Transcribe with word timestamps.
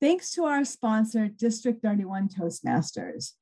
Thanks 0.00 0.30
to 0.32 0.44
our 0.44 0.64
sponsor, 0.64 1.28
District 1.28 1.82
31 1.82 2.28
Toastmasters. 2.28 3.32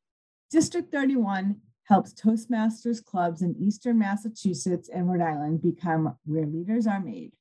District 0.50 0.92
31 0.92 1.56
helps 1.84 2.14
Toastmasters 2.14 3.04
clubs 3.04 3.42
in 3.42 3.56
Eastern 3.58 3.98
Massachusetts 3.98 4.88
and 4.88 5.10
Rhode 5.10 5.20
Island 5.20 5.62
become 5.62 6.16
where 6.24 6.46
leaders 6.46 6.86
are 6.86 7.00
made. 7.00 7.32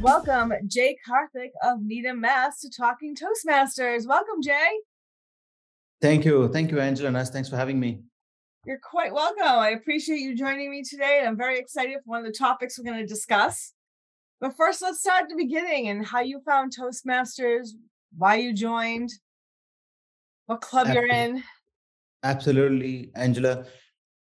Welcome, 0.00 0.52
Jay 0.66 0.96
Karthik 1.06 1.50
of 1.62 1.82
Needham, 1.82 2.20
Mass, 2.20 2.60
to 2.60 2.70
Talking 2.70 3.16
Toastmasters. 3.16 4.06
Welcome, 4.06 4.42
Jay. 4.42 4.68
Thank 6.00 6.24
you. 6.24 6.48
Thank 6.48 6.70
you, 6.70 6.80
Angela 6.80 7.10
Nuss. 7.10 7.30
Thanks 7.30 7.48
for 7.48 7.56
having 7.56 7.78
me. 7.80 8.02
You're 8.64 8.80
quite 8.82 9.12
welcome. 9.12 9.42
I 9.46 9.70
appreciate 9.70 10.20
you 10.20 10.36
joining 10.36 10.70
me 10.70 10.82
today. 10.82 11.22
I'm 11.26 11.36
very 11.36 11.58
excited 11.58 11.96
for 12.04 12.10
one 12.10 12.20
of 12.20 12.26
the 12.26 12.36
topics 12.36 12.78
we're 12.78 12.84
going 12.84 12.98
to 12.98 13.06
discuss. 13.06 13.72
But 14.40 14.56
first, 14.56 14.82
let's 14.82 15.00
start 15.00 15.24
at 15.24 15.28
the 15.28 15.36
beginning 15.36 15.88
and 15.88 16.06
how 16.06 16.20
you 16.20 16.40
found 16.46 16.72
Toastmasters, 16.76 17.70
why 18.16 18.36
you 18.36 18.52
joined, 18.52 19.10
what 20.46 20.60
club 20.60 20.86
Absolutely. 20.86 21.16
you're 21.16 21.24
in. 21.24 21.42
Absolutely, 22.22 23.10
Angela. 23.14 23.64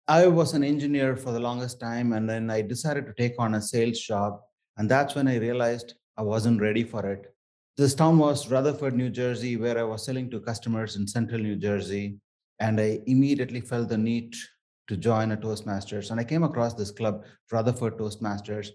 I 0.08 0.28
was 0.28 0.54
an 0.54 0.64
engineer 0.64 1.18
for 1.18 1.32
the 1.32 1.40
longest 1.40 1.80
time, 1.80 2.14
and 2.14 2.30
then 2.30 2.50
I 2.50 2.62
decided 2.62 3.06
to 3.08 3.14
take 3.14 3.36
on 3.40 3.56
a 3.56 3.62
sales 3.62 4.00
job. 4.00 4.40
And 4.78 4.90
that's 4.90 5.16
when 5.16 5.28
I 5.28 5.38
realized 5.38 5.96
I 6.18 6.22
wasn't 6.22 6.62
ready 6.62 6.84
for 6.84 7.06
it. 7.06 7.34
This 7.78 7.94
town 7.94 8.18
was 8.18 8.50
Rutherford, 8.50 8.96
New 8.96 9.10
Jersey, 9.10 9.58
where 9.58 9.78
I 9.78 9.84
was 9.84 10.06
selling 10.06 10.30
to 10.32 10.40
customers 10.40 10.96
in 10.96 11.08
central 11.08 11.42
New 11.42 11.56
Jersey. 11.56 12.18
And 12.60 12.80
I 12.80 13.02
immediately 13.06 13.62
felt 13.62 13.90
the 13.90 13.98
need 13.98 14.36
to 14.88 14.98
join 14.98 15.32
a 15.32 15.38
Toastmasters. 15.38 16.10
And 16.10 16.20
I 16.20 16.24
came 16.24 16.44
across 16.44 16.74
this 16.74 16.92
club, 16.92 17.24
Rutherford 17.52 17.98
Toastmasters. 17.98 18.70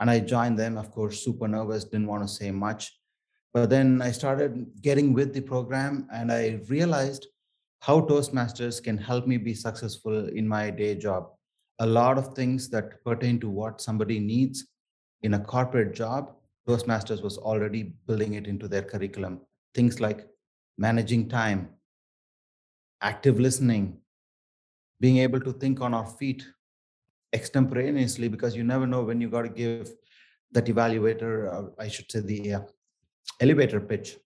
And 0.00 0.10
I 0.10 0.20
joined 0.20 0.58
them, 0.58 0.76
of 0.76 0.90
course, 0.90 1.24
super 1.24 1.48
nervous, 1.48 1.84
didn't 1.84 2.06
want 2.06 2.22
to 2.22 2.32
say 2.32 2.50
much. 2.50 2.96
But 3.54 3.70
then 3.70 4.02
I 4.02 4.10
started 4.10 4.66
getting 4.82 5.12
with 5.12 5.32
the 5.32 5.40
program 5.40 6.08
and 6.12 6.32
I 6.32 6.60
realized 6.68 7.28
how 7.80 8.00
Toastmasters 8.00 8.82
can 8.82 8.98
help 8.98 9.28
me 9.28 9.36
be 9.36 9.54
successful 9.54 10.28
in 10.28 10.46
my 10.48 10.70
day 10.70 10.96
job. 10.96 11.28
A 11.78 11.86
lot 11.86 12.18
of 12.18 12.34
things 12.34 12.68
that 12.70 13.04
pertain 13.04 13.38
to 13.40 13.48
what 13.48 13.80
somebody 13.80 14.18
needs 14.18 14.66
in 15.22 15.34
a 15.34 15.38
corporate 15.38 15.94
job, 15.94 16.34
Toastmasters 16.68 17.22
was 17.22 17.38
already 17.38 17.94
building 18.06 18.34
it 18.34 18.46
into 18.48 18.66
their 18.66 18.82
curriculum. 18.82 19.40
Things 19.72 20.00
like 20.00 20.26
managing 20.76 21.28
time, 21.28 21.68
active 23.02 23.38
listening, 23.38 23.98
being 25.00 25.18
able 25.18 25.40
to 25.40 25.52
think 25.52 25.80
on 25.80 25.94
our 25.94 26.06
feet 26.06 26.44
extemporaneously, 27.32 28.28
because 28.28 28.56
you 28.56 28.64
never 28.64 28.86
know 28.86 29.02
when 29.02 29.20
you 29.20 29.28
got 29.28 29.42
to 29.42 29.48
give 29.48 29.92
that 30.52 30.66
evaluator, 30.66 31.70
I 31.78 31.88
should 31.88 32.10
say, 32.10 32.20
the 32.20 32.54
uh, 32.54 32.60
elevator 33.40 33.80
pitch. 33.80 34.16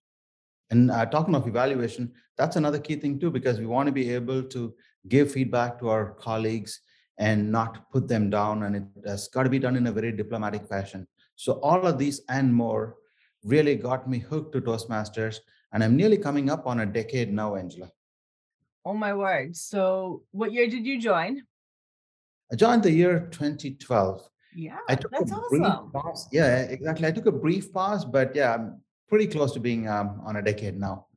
And 0.71 0.91
uh, 0.91 1.05
talking 1.05 1.35
of 1.35 1.47
evaluation, 1.47 2.11
that's 2.37 2.55
another 2.55 2.79
key 2.79 2.95
thing 2.95 3.19
too, 3.19 3.31
because 3.31 3.59
we 3.59 3.65
want 3.65 3.87
to 3.87 3.91
be 3.91 4.13
able 4.13 4.43
to 4.43 4.73
give 5.07 5.31
feedback 5.31 5.79
to 5.79 5.89
our 5.89 6.11
colleagues 6.11 6.81
and 7.17 7.51
not 7.51 7.91
put 7.91 8.07
them 8.07 8.29
down. 8.29 8.63
And 8.63 8.75
it 8.75 8.83
has 9.05 9.27
got 9.27 9.43
to 9.43 9.49
be 9.49 9.59
done 9.59 9.75
in 9.75 9.87
a 9.87 9.91
very 9.91 10.11
diplomatic 10.11 10.67
fashion. 10.67 11.07
So 11.35 11.53
all 11.53 11.85
of 11.85 11.97
these 11.97 12.21
and 12.29 12.53
more 12.53 12.97
really 13.43 13.75
got 13.75 14.09
me 14.09 14.19
hooked 14.19 14.53
to 14.53 14.61
Toastmasters. 14.61 15.37
And 15.73 15.83
I'm 15.83 15.95
nearly 15.95 16.17
coming 16.17 16.49
up 16.49 16.67
on 16.67 16.81
a 16.81 16.85
decade 16.85 17.31
now, 17.31 17.55
Angela. 17.55 17.91
Oh 18.85 18.93
my 18.93 19.13
word. 19.13 19.55
So 19.55 20.23
what 20.31 20.51
year 20.51 20.67
did 20.67 20.85
you 20.85 20.99
join? 20.99 21.43
I 22.51 22.55
joined 22.55 22.83
the 22.83 22.91
year 22.91 23.27
2012. 23.31 24.29
Yeah, 24.55 24.77
I 24.87 24.95
took 24.95 25.11
that's 25.11 25.31
a 25.31 25.35
awesome. 25.35 25.59
brief 25.59 25.93
pause. 25.93 26.27
Yeah, 26.31 26.61
exactly. 26.61 27.07
I 27.07 27.11
took 27.11 27.27
a 27.27 27.31
brief 27.31 27.71
pause, 27.71 28.03
but 28.03 28.35
yeah, 28.35 28.55
I'm 28.55 28.81
pretty 29.09 29.27
close 29.27 29.53
to 29.53 29.59
being 29.59 29.87
um, 29.87 30.21
on 30.25 30.35
a 30.37 30.41
decade 30.41 30.79
now. 30.79 31.07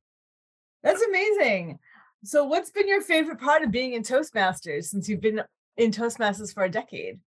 That's 0.83 1.03
amazing. 1.03 1.79
So, 2.25 2.45
what's 2.45 2.71
been 2.71 2.89
your 2.89 3.03
favorite 3.03 3.41
part 3.41 3.63
of 3.63 3.71
being 3.71 3.93
in 3.93 4.03
Toastmasters 4.03 4.85
since 4.85 5.09
you've 5.09 5.21
been 5.21 5.43
in 5.77 5.91
Toastmasters 5.91 6.53
for 6.53 6.65
a 6.65 6.71
decade? 6.71 7.21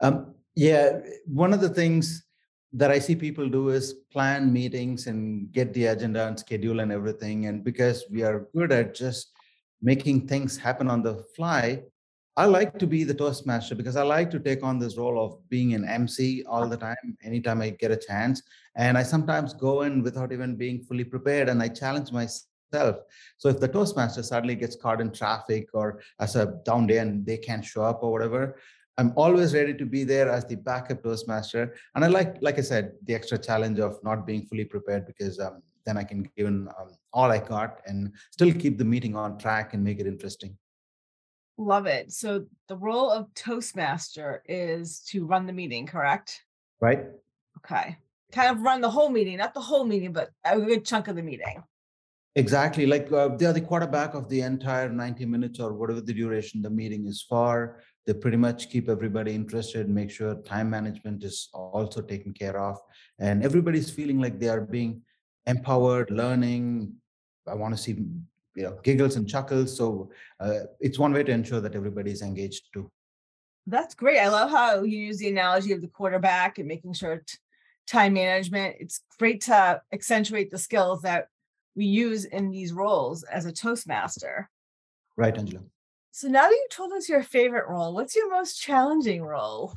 Um, 0.00 0.34
yeah, 0.54 1.00
one 1.26 1.52
of 1.52 1.60
the 1.60 1.68
things 1.68 2.24
that 2.72 2.90
I 2.90 2.98
see 2.98 3.16
people 3.16 3.48
do 3.48 3.70
is 3.70 3.94
plan 4.12 4.52
meetings 4.52 5.06
and 5.06 5.50
get 5.52 5.72
the 5.72 5.86
agenda 5.86 6.26
and 6.26 6.38
schedule 6.38 6.80
and 6.80 6.92
everything. 6.92 7.46
And 7.46 7.64
because 7.64 8.04
we 8.10 8.22
are 8.22 8.48
good 8.54 8.72
at 8.72 8.94
just 8.94 9.32
making 9.80 10.26
things 10.26 10.56
happen 10.56 10.90
on 10.90 11.02
the 11.02 11.24
fly, 11.34 11.82
I 12.38 12.44
like 12.44 12.78
to 12.80 12.86
be 12.86 13.02
the 13.02 13.14
Toastmaster 13.14 13.74
because 13.74 13.96
I 13.96 14.02
like 14.02 14.30
to 14.32 14.38
take 14.38 14.62
on 14.62 14.78
this 14.78 14.98
role 14.98 15.24
of 15.24 15.48
being 15.48 15.72
an 15.72 15.88
MC 15.88 16.44
all 16.46 16.68
the 16.68 16.76
time, 16.76 17.16
anytime 17.24 17.62
I 17.62 17.70
get 17.70 17.90
a 17.90 17.96
chance. 17.96 18.42
And 18.74 18.98
I 18.98 19.04
sometimes 19.04 19.54
go 19.54 19.82
in 19.82 20.02
without 20.02 20.32
even 20.32 20.54
being 20.54 20.82
fully 20.82 21.04
prepared 21.04 21.48
and 21.48 21.62
I 21.62 21.68
challenge 21.68 22.12
myself. 22.12 22.96
So 23.38 23.48
if 23.48 23.58
the 23.58 23.68
Toastmaster 23.68 24.22
suddenly 24.22 24.54
gets 24.54 24.76
caught 24.76 25.00
in 25.00 25.12
traffic 25.12 25.70
or 25.72 26.02
as 26.20 26.36
a 26.36 26.60
down 26.66 26.86
day 26.86 26.98
and 26.98 27.24
they 27.24 27.38
can't 27.38 27.64
show 27.64 27.82
up 27.84 28.02
or 28.02 28.12
whatever, 28.12 28.58
I'm 28.98 29.14
always 29.16 29.54
ready 29.54 29.72
to 29.72 29.86
be 29.86 30.04
there 30.04 30.28
as 30.30 30.44
the 30.44 30.56
backup 30.56 31.02
Toastmaster. 31.02 31.74
And 31.94 32.04
I 32.04 32.08
like, 32.08 32.36
like 32.42 32.58
I 32.58 32.62
said, 32.62 32.92
the 33.04 33.14
extra 33.14 33.38
challenge 33.38 33.78
of 33.78 33.98
not 34.04 34.26
being 34.26 34.44
fully 34.44 34.66
prepared 34.66 35.06
because 35.06 35.40
um, 35.40 35.62
then 35.86 35.96
I 35.96 36.04
can 36.04 36.28
give 36.36 36.48
in, 36.48 36.68
um, 36.78 36.96
all 37.14 37.32
I 37.32 37.38
got 37.38 37.80
and 37.86 38.12
still 38.30 38.52
keep 38.52 38.76
the 38.76 38.84
meeting 38.84 39.16
on 39.16 39.38
track 39.38 39.72
and 39.72 39.82
make 39.82 40.00
it 40.00 40.06
interesting. 40.06 40.58
Love 41.58 41.86
it. 41.86 42.12
So 42.12 42.44
the 42.68 42.76
role 42.76 43.10
of 43.10 43.32
Toastmaster 43.34 44.42
is 44.46 45.00
to 45.08 45.24
run 45.24 45.46
the 45.46 45.52
meeting, 45.52 45.86
correct? 45.86 46.42
Right. 46.80 47.06
Okay. 47.58 47.96
Kind 48.32 48.50
of 48.50 48.62
run 48.62 48.80
the 48.80 48.90
whole 48.90 49.08
meeting, 49.08 49.38
not 49.38 49.54
the 49.54 49.60
whole 49.60 49.84
meeting, 49.84 50.12
but 50.12 50.30
a 50.44 50.60
good 50.60 50.84
chunk 50.84 51.08
of 51.08 51.16
the 51.16 51.22
meeting. 51.22 51.62
Exactly. 52.34 52.84
Like 52.84 53.10
uh, 53.10 53.28
they 53.28 53.46
are 53.46 53.54
the 53.54 53.62
quarterback 53.62 54.12
of 54.12 54.28
the 54.28 54.42
entire 54.42 54.90
90 54.90 55.24
minutes 55.24 55.58
or 55.58 55.72
whatever 55.72 56.02
the 56.02 56.12
duration 56.12 56.60
the 56.60 56.68
meeting 56.68 57.06
is 57.06 57.22
for. 57.22 57.80
They 58.04 58.12
pretty 58.12 58.36
much 58.36 58.68
keep 58.68 58.90
everybody 58.90 59.34
interested, 59.34 59.88
make 59.88 60.10
sure 60.10 60.34
time 60.42 60.68
management 60.68 61.24
is 61.24 61.48
also 61.54 62.02
taken 62.02 62.34
care 62.34 62.58
of. 62.58 62.78
And 63.18 63.42
everybody's 63.42 63.90
feeling 63.90 64.20
like 64.20 64.38
they 64.38 64.48
are 64.48 64.60
being 64.60 65.00
empowered, 65.46 66.10
learning. 66.10 66.92
I 67.48 67.54
want 67.54 67.74
to 67.74 67.82
see 67.82 67.96
you 68.56 68.64
know 68.64 68.78
giggles 68.82 69.16
and 69.16 69.28
chuckles. 69.28 69.76
So 69.76 70.10
uh, 70.40 70.60
it's 70.80 70.98
one 70.98 71.12
way 71.12 71.22
to 71.22 71.32
ensure 71.32 71.60
that 71.60 71.76
everybody 71.76 72.10
is 72.10 72.22
engaged 72.22 72.64
too. 72.72 72.90
That's 73.66 73.94
great. 73.94 74.18
I 74.18 74.28
love 74.28 74.50
how 74.50 74.82
you 74.82 74.98
use 74.98 75.18
the 75.18 75.28
analogy 75.28 75.72
of 75.72 75.82
the 75.82 75.88
quarterback 75.88 76.58
and 76.58 76.66
making 76.66 76.94
sure 76.94 77.22
t- 77.26 77.38
time 77.86 78.14
management. 78.14 78.76
It's 78.80 79.02
great 79.18 79.42
to 79.42 79.82
accentuate 79.92 80.50
the 80.50 80.58
skills 80.58 81.02
that 81.02 81.28
we 81.74 81.84
use 81.84 82.24
in 82.24 82.50
these 82.50 82.72
roles 82.72 83.22
as 83.24 83.44
a 83.44 83.52
toastmaster. 83.52 84.48
Right 85.16 85.36
angela. 85.36 85.62
So 86.12 86.28
now 86.28 86.48
that 86.48 86.52
you 86.52 86.66
told 86.70 86.92
us 86.92 87.08
your 87.08 87.22
favorite 87.22 87.68
role 87.68 87.92
what's 87.92 88.16
your 88.16 88.30
most 88.30 88.58
challenging 88.58 89.22
role? 89.22 89.74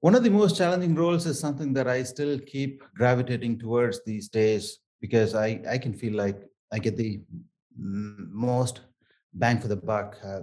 One 0.00 0.14
of 0.14 0.24
the 0.24 0.30
most 0.30 0.56
challenging 0.56 0.94
roles 0.96 1.26
is 1.26 1.38
something 1.38 1.72
that 1.74 1.86
i 1.86 2.02
still 2.02 2.38
keep 2.40 2.82
gravitating 2.94 3.60
towards 3.60 4.00
these 4.04 4.28
days 4.28 4.80
because 5.00 5.36
i 5.36 5.60
i 5.68 5.78
can 5.78 5.94
feel 5.94 6.14
like 6.14 6.42
i 6.72 6.78
get 6.80 6.96
the 6.96 7.20
most 7.76 8.80
bang 9.34 9.58
for 9.58 9.68
the 9.68 9.76
buck 9.76 10.16
uh, 10.24 10.40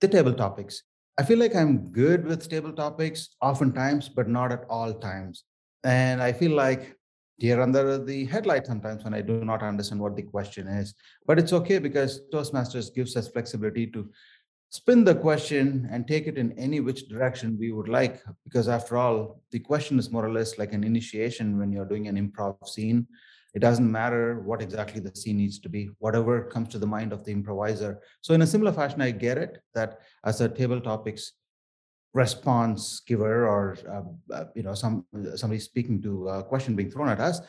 the 0.00 0.08
table 0.08 0.32
topics 0.32 0.82
i 1.18 1.22
feel 1.22 1.38
like 1.38 1.54
i'm 1.54 1.90
good 1.92 2.24
with 2.24 2.48
table 2.48 2.72
topics 2.72 3.30
oftentimes 3.40 4.08
but 4.08 4.28
not 4.28 4.52
at 4.52 4.64
all 4.68 4.94
times 4.94 5.44
and 5.84 6.22
i 6.22 6.32
feel 6.32 6.52
like 6.52 6.96
deer 7.42 7.60
under 7.60 7.98
the 7.98 8.24
headlight 8.26 8.64
sometimes 8.64 9.02
when 9.02 9.14
I 9.14 9.20
do 9.20 9.44
not 9.44 9.64
understand 9.64 10.00
what 10.00 10.14
the 10.14 10.22
question 10.22 10.68
is. 10.68 10.94
But 11.26 11.40
it's 11.40 11.52
okay 11.52 11.80
because 11.80 12.20
Toastmasters 12.32 12.94
gives 12.94 13.16
us 13.16 13.26
flexibility 13.26 13.88
to 13.88 14.08
spin 14.70 15.02
the 15.02 15.16
question 15.16 15.88
and 15.90 16.06
take 16.06 16.28
it 16.28 16.38
in 16.38 16.56
any 16.58 16.78
which 16.78 17.08
direction 17.08 17.58
we 17.58 17.72
would 17.72 17.88
like. 17.88 18.22
Because 18.44 18.68
after 18.68 18.96
all, 18.96 19.42
the 19.50 19.58
question 19.58 19.98
is 19.98 20.12
more 20.12 20.24
or 20.24 20.32
less 20.32 20.56
like 20.56 20.72
an 20.72 20.84
initiation 20.84 21.58
when 21.58 21.72
you're 21.72 21.84
doing 21.92 22.06
an 22.06 22.16
improv 22.16 22.68
scene. 22.68 23.08
It 23.54 23.60
doesn't 23.60 23.90
matter 23.90 24.40
what 24.40 24.62
exactly 24.62 25.00
the 25.00 25.14
scene 25.14 25.36
needs 25.36 25.58
to 25.60 25.68
be, 25.68 25.90
whatever 25.98 26.44
comes 26.44 26.68
to 26.70 26.78
the 26.78 26.86
mind 26.86 27.12
of 27.12 27.24
the 27.24 27.32
improviser. 27.32 28.00
So, 28.22 28.32
in 28.32 28.42
a 28.42 28.46
similar 28.46 28.72
fashion, 28.72 29.02
I 29.02 29.10
get 29.10 29.36
it 29.36 29.58
that 29.74 30.00
as 30.24 30.40
a 30.40 30.48
table 30.48 30.80
topics 30.80 31.32
response 32.14 33.00
giver 33.06 33.48
or 33.48 33.76
uh, 33.88 34.34
uh, 34.34 34.44
you 34.54 34.62
know 34.62 34.74
some 34.74 35.04
somebody 35.34 35.58
speaking 35.58 36.00
to 36.02 36.28
a 36.28 36.44
question 36.44 36.76
being 36.76 36.90
thrown 36.90 37.08
at 37.08 37.20
us 37.20 37.40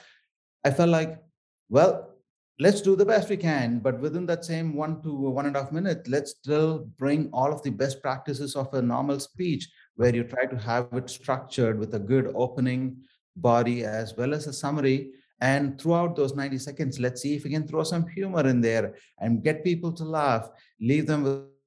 i 0.63 0.71
felt 0.71 0.89
like 0.89 1.21
well 1.69 2.13
let's 2.59 2.79
do 2.79 2.95
the 2.95 3.05
best 3.05 3.29
we 3.29 3.35
can 3.35 3.79
but 3.79 3.99
within 3.99 4.25
that 4.25 4.45
same 4.45 4.73
one 4.73 5.01
to 5.01 5.11
one 5.11 5.45
and 5.47 5.57
a 5.57 5.63
half 5.63 5.71
minute 5.71 6.07
let's 6.07 6.31
still 6.31 6.87
bring 6.97 7.29
all 7.33 7.51
of 7.51 7.61
the 7.63 7.69
best 7.69 8.01
practices 8.01 8.55
of 8.55 8.73
a 8.73 8.81
normal 8.81 9.19
speech 9.19 9.67
where 9.95 10.15
you 10.15 10.23
try 10.23 10.45
to 10.45 10.57
have 10.57 10.87
it 10.93 11.09
structured 11.09 11.77
with 11.77 11.93
a 11.95 11.99
good 11.99 12.31
opening 12.33 12.95
body 13.35 13.83
as 13.83 14.15
well 14.15 14.33
as 14.33 14.47
a 14.47 14.53
summary 14.53 15.11
and 15.51 15.79
throughout 15.79 16.15
those 16.15 16.33
90 16.35 16.57
seconds 16.57 16.99
let's 17.05 17.21
see 17.21 17.33
if 17.35 17.43
we 17.43 17.49
can 17.55 17.67
throw 17.67 17.83
some 17.83 18.05
humor 18.17 18.45
in 18.47 18.61
there 18.61 18.95
and 19.19 19.43
get 19.47 19.63
people 19.63 19.91
to 19.91 20.05
laugh 20.19 20.49
leave 20.91 21.07
them 21.07 21.23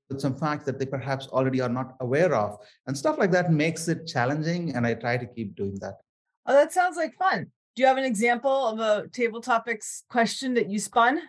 with 0.08 0.20
some 0.20 0.34
facts 0.34 0.64
that 0.64 0.78
they 0.78 0.86
perhaps 0.86 1.26
already 1.28 1.60
are 1.60 1.68
not 1.68 1.96
aware 2.00 2.34
of. 2.34 2.58
And 2.86 2.96
stuff 2.96 3.18
like 3.18 3.30
that 3.32 3.52
makes 3.52 3.88
it 3.88 4.06
challenging. 4.06 4.74
And 4.74 4.86
I 4.86 4.94
try 4.94 5.16
to 5.16 5.26
keep 5.26 5.56
doing 5.56 5.76
that. 5.80 5.94
Oh, 6.46 6.52
that 6.52 6.72
sounds 6.72 6.96
like 6.96 7.14
fun. 7.16 7.46
Do 7.74 7.82
you 7.82 7.86
have 7.86 7.98
an 7.98 8.04
example 8.04 8.68
of 8.68 8.78
a 8.78 9.08
table 9.08 9.40
topics 9.40 10.04
question 10.08 10.54
that 10.54 10.70
you 10.70 10.78
spun? 10.78 11.20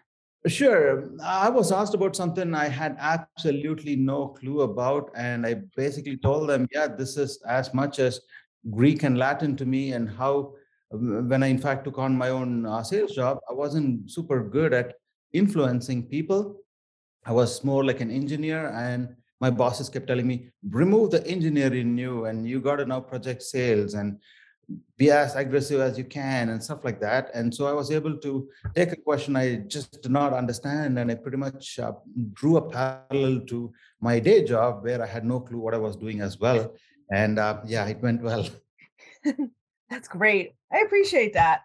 Sure. 0.46 1.10
I 1.22 1.50
was 1.50 1.72
asked 1.72 1.94
about 1.94 2.16
something 2.16 2.54
I 2.54 2.70
had 2.70 2.96
absolutely 3.00 3.96
no 3.96 4.28
clue 4.28 4.62
about. 4.62 5.12
And 5.16 5.46
I 5.46 5.56
basically 5.76 6.18
told 6.18 6.48
them, 6.48 6.68
yeah, 6.72 6.88
this 6.88 7.18
is 7.18 7.42
as 7.48 7.74
much 7.74 8.00
as 8.00 8.22
Greek 8.70 9.04
and 9.04 9.18
Latin 9.18 9.56
to 9.58 9.66
me, 9.66 9.94
and 9.94 10.10
how, 10.10 10.54
when 10.92 11.44
I 11.44 11.48
in 11.48 11.58
fact 11.58 11.86
took 11.86 11.98
on 11.98 12.16
my 12.18 12.30
own 12.30 12.66
uh, 12.66 12.84
sales 12.84 13.14
job, 13.14 13.40
I 13.50 13.54
wasn't 13.54 14.10
super 14.10 14.44
good 14.44 14.74
at 14.74 14.96
influencing 15.34 16.04
people 16.08 16.58
I 17.28 17.34
was 17.34 17.62
more 17.66 17.84
like 17.84 18.00
an 18.00 18.10
engineer, 18.10 18.70
and 18.70 19.14
my 19.42 19.50
bosses 19.50 19.90
kept 19.90 20.08
telling 20.08 20.26
me, 20.26 20.50
remove 20.70 21.12
the 21.12 21.28
engineer 21.28 21.74
in 21.74 21.98
you, 21.98 22.26
and 22.26 22.48
you 22.48 22.62
got 22.62 22.78
to 22.78 22.86
now 22.86 23.02
project 23.02 23.44
sales 23.44 23.96
and 23.96 24.18
be 24.98 25.12
as 25.12 25.36
aggressive 25.36 25.82
as 25.82 25.98
you 25.98 26.06
can 26.06 26.50
and 26.50 26.64
stuff 26.64 26.86
like 26.86 27.02
that. 27.02 27.32
And 27.34 27.54
so 27.54 27.68
I 27.68 27.74
was 27.74 27.92
able 27.92 28.18
to 28.18 28.50
take 28.76 28.94
a 28.94 28.96
question 28.96 29.36
I 29.36 29.58
just 29.68 30.02
did 30.02 30.12
not 30.12 30.32
understand, 30.32 30.98
and 30.98 31.12
I 31.12 31.16
pretty 31.16 31.38
much 31.38 31.80
uh, 31.80 31.92
drew 32.32 32.58
a 32.58 32.70
parallel 32.70 33.42
to 33.48 33.74
my 34.00 34.20
day 34.20 34.46
job 34.46 34.86
where 34.86 35.04
I 35.04 35.06
had 35.06 35.26
no 35.26 35.42
clue 35.42 35.60
what 35.60 35.74
I 35.74 35.80
was 35.80 35.98
doing 35.98 36.22
as 36.22 36.40
well. 36.40 36.74
And 37.12 37.40
uh, 37.40 37.60
yeah, 37.66 37.86
it 37.88 38.02
went 38.02 38.22
well. 38.22 38.48
That's 39.90 40.08
great. 40.08 40.54
I 40.72 40.80
appreciate 40.80 41.34
that. 41.34 41.62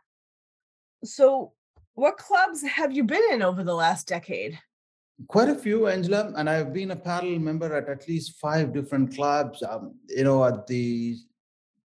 So, 1.04 1.52
what 1.94 2.16
clubs 2.16 2.62
have 2.62 2.92
you 2.92 3.04
been 3.04 3.22
in 3.32 3.42
over 3.42 3.64
the 3.64 3.74
last 3.74 4.08
decade? 4.08 4.58
Quite 5.28 5.48
a 5.48 5.54
few, 5.54 5.88
Angela, 5.88 6.32
and 6.36 6.48
I've 6.48 6.72
been 6.72 6.92
a 6.92 6.96
panel 6.96 7.38
member 7.38 7.74
at 7.74 7.88
at 7.88 8.08
least 8.08 8.38
five 8.40 8.72
different 8.72 9.14
clubs. 9.14 9.62
Um, 9.62 9.94
you 10.08 10.24
know, 10.24 10.44
at 10.44 10.66
the 10.66 11.18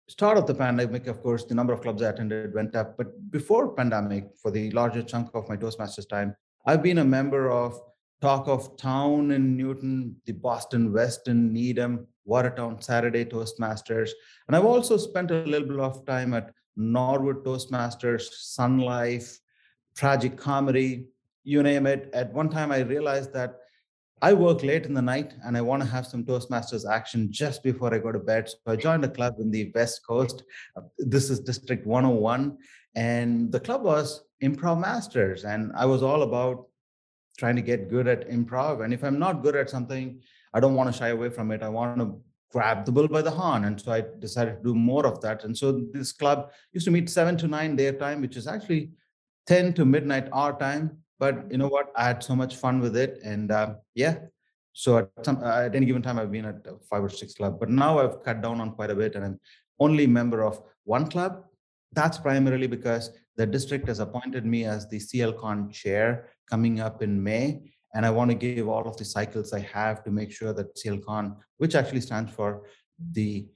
start 0.08 0.38
of 0.38 0.46
the 0.46 0.54
pandemic, 0.54 1.08
of 1.08 1.22
course, 1.22 1.46
the 1.46 1.56
number 1.56 1.74
of 1.74 1.82
clubs 1.82 2.02
I 2.02 2.10
attended 2.10 2.54
went 2.54 2.76
up. 2.76 2.98
But 2.98 3.32
before 3.32 3.74
pandemic, 3.74 4.30
for 4.42 4.52
the 4.52 4.70
larger 4.72 5.02
chunk 5.02 5.32
of 5.34 5.50
my 5.50 5.58
Toastmasters 5.58 6.08
time, 6.08 6.36
I've 6.66 6.84
been 6.84 7.00
a 7.00 7.06
member 7.06 7.52
of 7.52 7.80
Talk 8.22 8.48
of 8.48 8.78
Town 8.78 9.32
in 9.32 9.58
Newton, 9.58 10.16
the 10.26 10.34
Boston 10.34 10.94
Weston, 10.94 11.52
Needham, 11.52 12.08
Watertown 12.26 12.82
Saturday 12.82 13.26
Toastmasters. 13.26 14.12
And 14.48 14.56
I've 14.56 14.66
also 14.66 14.98
spent 14.98 15.32
a 15.32 15.44
little 15.44 15.68
bit 15.68 15.80
of 15.80 16.06
time 16.06 16.34
at 16.34 16.52
Norwood 16.76 17.44
Toastmasters, 17.44 18.24
Sun 18.32 18.80
Life, 18.80 19.40
Tragic 19.96 20.38
Comedy, 20.38 21.08
you 21.44 21.64
name 21.64 21.86
it. 21.86 22.10
At 22.14 22.34
one 22.34 22.50
time, 22.50 22.72
I 22.72 22.80
realized 22.80 23.34
that 23.34 23.60
I 24.22 24.34
work 24.34 24.64
late 24.64 24.86
in 24.86 24.94
the 24.94 25.02
night 25.02 25.34
and 25.44 25.56
I 25.58 25.62
want 25.62 25.84
to 25.84 25.90
have 25.90 26.08
some 26.08 26.24
Toastmasters 26.24 26.90
action 26.90 27.32
just 27.32 27.64
before 27.64 27.94
I 27.94 28.00
go 28.00 28.12
to 28.12 28.20
bed. 28.20 28.50
So 28.50 28.58
I 28.68 28.76
joined 28.76 29.06
a 29.06 29.10
club 29.10 29.36
in 29.40 29.52
the 29.52 29.72
West 29.76 30.06
Coast. 30.08 30.44
Uh, 30.76 30.82
this 30.98 31.30
is 31.30 31.40
District 31.40 31.86
101. 31.86 32.58
And 32.96 33.52
the 33.52 33.60
club 33.60 33.84
was 33.84 34.24
Improv 34.42 34.80
Masters. 34.80 35.44
And 35.44 35.72
I 35.76 35.86
was 35.86 36.02
all 36.02 36.24
about 36.24 36.68
trying 37.38 37.58
to 37.58 37.62
get 37.62 37.90
good 37.90 38.08
at 38.08 38.30
improv. 38.30 38.84
And 38.84 38.94
if 38.94 39.04
I'm 39.04 39.20
not 39.20 39.44
good 39.44 39.56
at 39.56 39.70
something, 39.70 40.22
I 40.54 40.60
don't 40.60 40.76
want 40.76 40.92
to 40.92 40.98
shy 40.98 41.10
away 41.10 41.30
from 41.30 41.52
it. 41.52 41.62
I 41.62 41.70
want 41.70 42.00
to 42.00 42.20
grab 42.56 42.86
the 42.86 42.92
bull 42.92 43.10
by 43.10 43.22
the 43.22 43.36
horn. 43.40 43.66
And 43.66 43.80
so 43.82 43.92
I 43.92 44.02
decided 44.20 44.58
to 44.58 44.64
do 44.70 44.74
more 44.74 45.06
of 45.06 45.20
that. 45.22 45.44
And 45.44 45.58
so 45.62 45.84
this 45.92 46.14
club 46.14 46.52
used 46.72 46.86
to 46.86 46.92
meet 46.92 47.10
seven 47.10 47.36
to 47.40 47.48
nine 47.50 47.76
their 47.76 47.92
time, 47.92 48.22
which 48.22 48.38
is 48.38 48.48
actually 48.48 48.92
10 49.48 49.74
to 49.74 49.84
midnight 49.84 50.30
our 50.32 50.58
time. 50.58 51.00
But 51.20 51.52
you 51.52 51.58
know 51.58 51.68
what? 51.68 51.92
I 51.98 52.06
had 52.06 52.24
so 52.24 52.34
much 52.34 52.56
fun 52.56 52.80
with 52.80 52.96
it. 52.96 53.20
And 53.24 53.52
uh, 53.52 53.76
yeah. 53.94 54.16
So 54.72 54.98
at, 55.00 55.10
some, 55.24 55.44
at 55.44 55.76
any 55.76 55.86
given 55.86 56.02
time 56.02 56.20
i've 56.20 56.32
been 56.32 56.46
at 56.46 56.66
five 56.90 57.04
or 57.04 57.10
six 57.10 57.34
club. 57.34 57.60
But 57.60 57.70
now 57.70 58.00
i've 58.00 58.24
cut 58.24 58.42
down 58.42 58.60
on 58.62 58.72
quite 58.72 58.90
a 58.90 58.96
bit 58.96 59.16
and 59.16 59.24
i'm 59.26 59.40
only 59.80 60.08
member 60.08 60.44
of 60.44 60.62
one 60.84 61.08
club. 61.10 61.44
That's 61.92 62.18
primarily 62.18 62.68
because 62.68 63.12
the 63.38 63.46
district 63.46 63.88
has 63.88 64.00
appointed 64.00 64.46
me 64.46 64.66
as 64.66 64.88
the 64.90 65.00
clcon 65.00 65.72
chair 65.72 66.30
coming 66.50 66.80
up 66.80 67.02
in 67.02 67.22
may 67.22 67.75
and 67.96 68.06
i 68.06 68.10
want 68.10 68.30
to 68.30 68.36
give 68.36 68.68
all 68.68 68.88
of 68.88 68.98
the 68.98 69.06
cycles 69.06 69.54
i 69.54 69.60
have 69.60 70.04
to 70.04 70.12
make 70.12 70.32
sure 70.32 70.54
that 70.54 70.76
clcon 70.76 71.36
which 71.58 71.74
actually 71.74 72.02
stands 72.02 72.32
for 72.32 72.68
the 73.14 73.48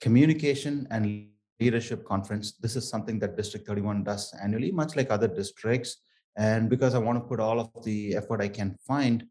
communication 0.00 0.86
and 0.92 1.26
leadership 1.60 2.04
conference 2.04 2.52
this 2.52 2.76
is 2.76 2.88
something 2.88 3.18
that 3.18 3.36
district 3.36 3.66
31 3.66 4.04
does 4.04 4.32
annually 4.42 4.70
much 4.70 4.94
like 4.96 5.10
other 5.10 5.28
districts 5.28 5.96
and 6.36 6.70
because 6.70 6.94
I 6.94 6.98
want 6.98 7.16
to 7.16 7.28
put 7.28 7.40
all 7.40 7.60
of 7.60 7.84
the 7.84 8.14
effort 8.16 8.40
I 8.40 8.48
can 8.48 8.76
find, 8.86 9.26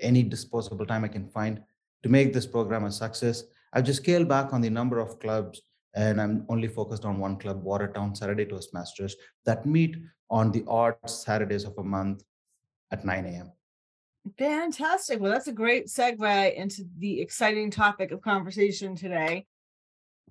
any 0.00 0.22
disposable 0.22 0.86
time 0.86 1.04
I 1.04 1.08
can 1.08 1.28
find 1.28 1.62
to 2.02 2.08
make 2.08 2.32
this 2.32 2.46
program 2.46 2.84
a 2.84 2.92
success, 2.92 3.42
I've 3.72 3.84
just 3.84 4.02
scaled 4.02 4.28
back 4.28 4.52
on 4.52 4.60
the 4.60 4.70
number 4.70 4.98
of 5.00 5.18
clubs 5.18 5.60
and 5.94 6.20
I'm 6.20 6.46
only 6.48 6.68
focused 6.68 7.04
on 7.04 7.18
one 7.18 7.38
club, 7.38 7.62
Watertown 7.62 8.14
Saturday 8.14 8.44
Toastmasters, 8.44 9.14
that 9.46 9.66
meet 9.66 9.96
on 10.30 10.52
the 10.52 10.64
odd 10.68 10.96
Saturdays 11.06 11.64
of 11.64 11.74
a 11.78 11.82
month 11.82 12.22
at 12.92 13.04
9 13.04 13.24
a.m. 13.24 13.52
Fantastic. 14.36 15.20
Well, 15.20 15.32
that's 15.32 15.46
a 15.46 15.52
great 15.52 15.86
segue 15.86 16.54
into 16.54 16.84
the 16.98 17.20
exciting 17.20 17.70
topic 17.70 18.10
of 18.10 18.20
conversation 18.20 18.96
today. 18.96 19.46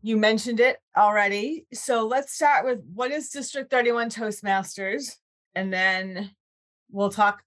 You 0.01 0.17
mentioned 0.17 0.59
it 0.59 0.77
already. 0.95 1.65
So 1.73 2.05
let's 2.05 2.33
start 2.33 2.65
with 2.65 2.79
what 2.93 3.11
is 3.11 3.29
District 3.29 3.71
31 3.71 4.09
Toastmasters? 4.09 5.15
and 5.57 5.73
then 5.73 6.29
we'll 6.91 7.09
talk 7.09 7.41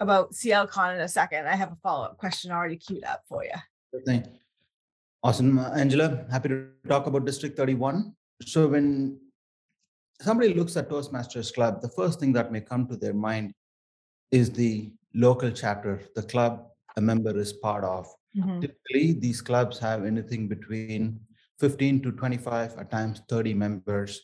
about 0.00 0.32
CLCon 0.32 0.94
in 0.94 1.00
a 1.02 1.08
second. 1.08 1.46
I 1.46 1.54
have 1.54 1.72
a 1.72 1.76
follow 1.82 2.06
up 2.06 2.16
question 2.16 2.50
already 2.50 2.76
queued 2.76 3.04
up 3.04 3.22
for 3.28 3.44
you. 3.44 3.58
Awesome, 5.22 5.58
uh, 5.58 5.70
Angela. 5.72 6.24
Happy 6.30 6.48
to 6.48 6.68
talk 6.88 7.06
about 7.06 7.26
District 7.26 7.54
31. 7.54 8.14
So, 8.42 8.68
when 8.68 9.20
somebody 10.22 10.54
looks 10.54 10.76
at 10.76 10.88
Toastmasters 10.88 11.52
Club, 11.52 11.82
the 11.82 11.90
first 11.90 12.18
thing 12.18 12.32
that 12.32 12.50
may 12.50 12.62
come 12.62 12.86
to 12.86 12.96
their 12.96 13.12
mind 13.12 13.52
is 14.30 14.50
the 14.50 14.90
local 15.14 15.50
chapter, 15.50 16.00
the 16.14 16.22
club 16.22 16.66
a 16.96 17.00
member 17.00 17.36
is 17.38 17.52
part 17.52 17.84
of. 17.84 18.06
Mm-hmm. 18.36 18.60
Typically, 18.60 19.12
these 19.12 19.40
clubs 19.40 19.78
have 19.78 20.04
anything 20.04 20.48
between 20.48 21.20
15 21.60 22.02
to 22.02 22.12
25, 22.12 22.76
at 22.78 22.90
times 22.90 23.22
30 23.28 23.54
members. 23.54 24.20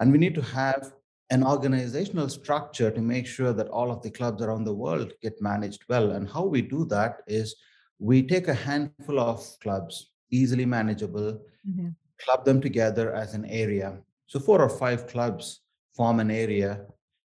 And 0.00 0.12
we 0.12 0.18
need 0.18 0.34
to 0.34 0.42
have 0.42 0.92
an 1.30 1.44
organizational 1.44 2.28
structure 2.28 2.90
to 2.90 3.00
make 3.00 3.26
sure 3.26 3.52
that 3.52 3.68
all 3.68 3.90
of 3.90 4.02
the 4.02 4.10
clubs 4.10 4.42
around 4.42 4.64
the 4.64 4.74
world 4.74 5.12
get 5.20 5.42
managed 5.42 5.84
well. 5.88 6.12
And 6.12 6.28
how 6.28 6.44
we 6.44 6.62
do 6.62 6.86
that 6.86 7.20
is 7.26 7.54
we 7.98 8.22
take 8.22 8.48
a 8.48 8.54
handful 8.54 9.20
of 9.20 9.44
clubs, 9.60 10.12
easily 10.30 10.64
manageable, 10.64 11.40
mm-hmm. 11.68 11.88
club 12.18 12.44
them 12.44 12.60
together 12.60 13.12
as 13.12 13.34
an 13.34 13.44
area. 13.46 13.98
So, 14.26 14.38
four 14.38 14.62
or 14.62 14.68
five 14.68 15.06
clubs 15.06 15.60
form 15.94 16.20
an 16.20 16.30
area. 16.30 16.86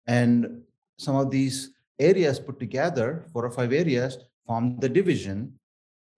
And 0.07 0.61
some 0.97 1.15
of 1.15 1.31
these 1.31 1.73
areas 1.99 2.39
put 2.39 2.59
together, 2.59 3.25
four 3.31 3.45
or 3.45 3.51
five 3.51 3.73
areas, 3.73 4.17
form 4.45 4.79
the 4.79 4.89
division. 4.89 5.59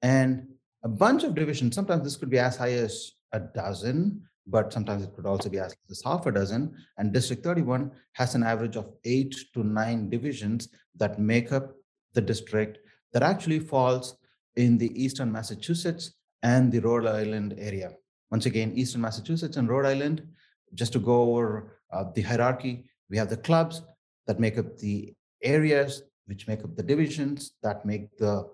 And 0.02 0.48
a 0.84 0.90
bunch 0.90 1.24
of 1.24 1.36
divisions, 1.36 1.76
sometimes 1.76 2.04
this 2.04 2.16
could 2.16 2.30
be 2.30 2.40
as 2.40 2.58
high 2.58 2.74
as 2.74 3.12
a 3.32 3.40
dozen 3.40 4.28
but 4.48 4.74
sometimes 4.74 5.04
it 5.04 5.14
could 5.16 5.26
also 5.26 5.50
be 5.50 5.60
as 5.60 5.76
as 5.90 6.02
half 6.04 6.26
a 6.26 6.32
dozen. 6.32 6.76
And 6.98 7.14
District 7.14 7.44
31 7.44 7.92
has 8.14 8.36
an 8.36 8.44
average 8.44 8.76
of 8.76 8.92
eight 9.06 9.36
to 9.54 9.64
nine 9.64 10.10
divisions 10.10 10.70
that 10.96 11.20
make 11.20 11.52
up 11.52 11.74
the 12.14 12.22
district 12.22 12.80
that 13.14 13.24
actually 13.24 13.60
falls 13.60 14.18
in 14.56 14.78
the 14.78 14.92
Eastern 15.02 15.32
Massachusetts 15.32 16.14
and 16.44 16.72
the 16.72 16.80
Rhode 16.80 17.08
Island 17.08 17.56
area. 17.58 17.92
Once 18.32 18.46
again, 18.46 18.72
Eastern 18.76 19.02
Massachusetts 19.02 19.58
and 19.58 19.70
Rhode 19.70 19.86
Island, 19.86 20.28
just 20.74 20.94
to 20.94 21.00
go 21.00 21.36
over 21.36 21.80
uh, 21.92 22.06
the 22.16 22.22
hierarchy. 22.22 22.86
We 23.10 23.18
have 23.18 23.30
the 23.30 23.38
clubs 23.38 23.82
that 24.28 24.40
make 24.40 24.58
up 24.58 24.78
the 24.78 25.14
areas, 25.44 26.04
which 26.26 26.48
make 26.48 26.64
up 26.64 26.76
the 26.76 26.84
divisions 26.84 27.54
that 27.64 27.86
make 27.86 28.18
the 28.18 28.50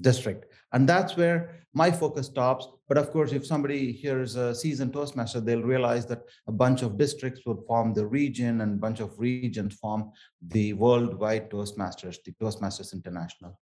district. 0.00 0.52
And 0.72 0.88
that's 0.88 1.16
where 1.16 1.58
my 1.74 1.90
focus 1.90 2.26
stops. 2.26 2.68
But 2.88 2.98
of 2.98 3.10
course, 3.10 3.32
if 3.32 3.46
somebody 3.46 3.92
here 3.92 4.20
is 4.20 4.36
a 4.36 4.54
seasoned 4.54 4.92
Toastmaster, 4.92 5.40
they'll 5.40 5.62
realize 5.62 6.06
that 6.06 6.22
a 6.46 6.52
bunch 6.52 6.82
of 6.82 6.96
districts 6.96 7.42
would 7.46 7.58
form 7.66 7.92
the 7.92 8.06
region 8.06 8.60
and 8.62 8.74
a 8.74 8.80
bunch 8.80 9.00
of 9.00 9.18
regions 9.18 9.74
form 9.74 10.10
the 10.48 10.72
worldwide 10.72 11.50
Toastmasters, 11.50 12.16
the 12.24 12.32
Toastmasters 12.32 12.92
International. 12.92 13.58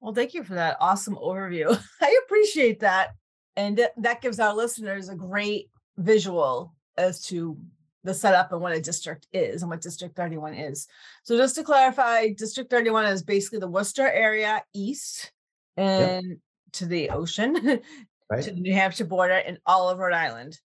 Well, 0.00 0.14
thank 0.14 0.34
you 0.34 0.42
for 0.44 0.54
that 0.54 0.76
awesome 0.80 1.16
overview. 1.16 1.78
I 2.00 2.20
appreciate 2.24 2.80
that. 2.80 3.10
And 3.56 3.86
that 3.98 4.22
gives 4.22 4.40
our 4.40 4.54
listeners 4.54 5.08
a 5.08 5.14
great 5.14 5.70
visual 5.98 6.74
as 6.96 7.24
to 7.26 7.56
the 8.04 8.14
setup 8.14 8.52
and 8.52 8.60
what 8.60 8.72
a 8.72 8.80
district 8.80 9.26
is 9.32 9.62
and 9.62 9.70
what 9.70 9.80
District 9.80 10.16
31 10.16 10.54
is. 10.54 10.86
So, 11.22 11.36
just 11.36 11.54
to 11.56 11.62
clarify, 11.62 12.28
District 12.28 12.70
31 12.70 13.06
is 13.06 13.22
basically 13.22 13.58
the 13.58 13.68
Worcester 13.68 14.10
area 14.10 14.62
east 14.74 15.32
and 15.76 16.26
yep. 16.26 16.38
to 16.72 16.86
the 16.86 17.10
ocean, 17.10 17.54
right. 18.30 18.42
to 18.42 18.50
the 18.50 18.60
New 18.60 18.74
Hampshire 18.74 19.04
border, 19.04 19.34
and 19.34 19.58
all 19.66 19.88
of 19.88 19.98
Rhode 19.98 20.14
Island. 20.14 20.58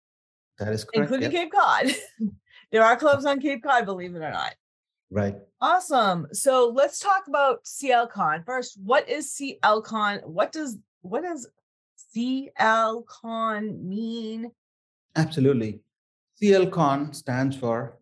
That 0.58 0.72
is 0.72 0.84
correct. 0.84 0.96
Including 0.96 1.32
yep. 1.32 1.42
Cape 1.42 1.52
Cod. 1.52 1.86
there 2.72 2.84
are 2.84 2.96
clubs 2.96 3.24
on 3.24 3.40
Cape 3.40 3.62
Cod, 3.62 3.84
believe 3.84 4.14
it 4.14 4.22
or 4.22 4.30
not. 4.30 4.54
Right. 5.10 5.36
Awesome. 5.60 6.26
So 6.32 6.72
let's 6.74 6.98
talk 6.98 7.28
about 7.28 7.64
CLCon 7.64 8.44
first. 8.44 8.78
What 8.82 9.08
is 9.08 9.32
CLCon? 9.32 10.26
What 10.26 10.52
does 10.52 10.78
what 11.02 11.22
does 11.22 11.48
CLCon 12.16 13.82
mean? 13.82 14.50
Absolutely. 15.16 15.80
CLCon 16.42 17.14
stands 17.14 17.56
for 17.56 17.98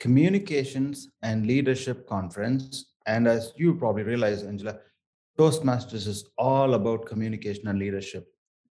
Communications 0.00 1.08
and 1.22 1.46
Leadership 1.46 2.08
Conference. 2.08 2.92
And 3.06 3.28
as 3.28 3.52
you 3.56 3.74
probably 3.74 4.02
realize, 4.02 4.42
Angela, 4.42 4.78
Toastmasters 5.38 6.06
is 6.06 6.24
all 6.38 6.74
about 6.74 7.04
communication 7.04 7.68
and 7.68 7.78
leadership. 7.78 8.28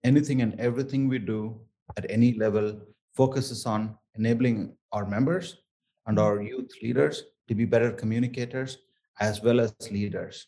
Anything 0.02 0.43
and 0.43 0.59
everything 0.59 1.09
we 1.09 1.19
do 1.21 1.61
at 1.97 2.11
any 2.11 2.35
level 2.35 2.81
focuses 3.14 3.67
on 3.67 3.97
enabling 4.17 4.76
our 4.93 5.07
members 5.07 5.59
and 6.07 6.19
mm-hmm. 6.19 6.26
our 6.26 6.43
youth 6.43 6.73
leaders 6.83 7.23
to 7.47 7.55
be 7.55 7.64
better 7.64 7.93
communicators 7.93 8.78
as 9.21 9.43
well 9.43 9.61
as 9.61 9.73
leaders. 9.90 10.47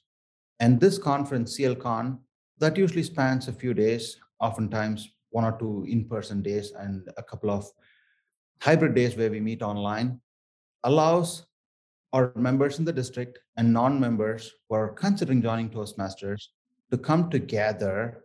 And 0.58 0.80
this 0.80 0.98
conference, 0.98 1.56
CLCon, 1.56 2.18
that 2.58 2.76
usually 2.76 3.04
spans 3.04 3.48
a 3.48 3.52
few 3.52 3.74
days, 3.74 4.16
oftentimes 4.40 5.08
one 5.30 5.44
or 5.44 5.56
two 5.58 5.86
in 5.88 6.04
person 6.04 6.42
days 6.42 6.72
and 6.72 7.08
a 7.16 7.22
couple 7.22 7.50
of 7.50 7.70
hybrid 8.60 8.94
days 8.94 9.16
where 9.16 9.30
we 9.30 9.40
meet 9.40 9.62
online, 9.62 10.20
allows 10.84 11.46
our 12.12 12.32
members 12.34 12.78
in 12.78 12.84
the 12.84 12.92
district 12.92 13.38
and 13.56 13.72
non-members 13.72 14.52
who 14.68 14.74
are 14.74 14.88
considering 14.90 15.42
joining 15.42 15.70
Toastmasters 15.70 16.48
to 16.90 16.98
come 16.98 17.30
together 17.30 18.24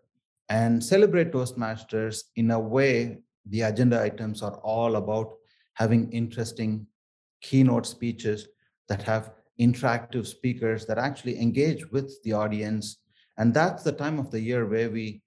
and 0.50 0.84
celebrate 0.84 1.32
Toastmasters 1.32 2.24
in 2.36 2.52
a 2.52 2.60
way 2.60 3.20
the 3.48 3.62
agenda 3.62 4.02
items 4.02 4.42
are 4.42 4.58
all 4.58 4.96
about 4.96 5.34
having 5.74 6.12
interesting 6.12 6.86
keynote 7.42 7.86
speeches 7.86 8.48
that 8.90 9.02
have 9.04 9.32
interactive 9.60 10.26
speakers 10.26 10.86
that 10.86 10.98
actually 10.98 11.40
engage 11.40 11.90
with 11.92 12.22
the 12.24 12.34
audience. 12.34 12.98
And 13.38 13.54
that's 13.54 13.84
the 13.84 13.92
time 13.92 14.20
of 14.20 14.32
the 14.32 14.40
year 14.40 14.66
where 14.66 14.90
we 14.90 15.22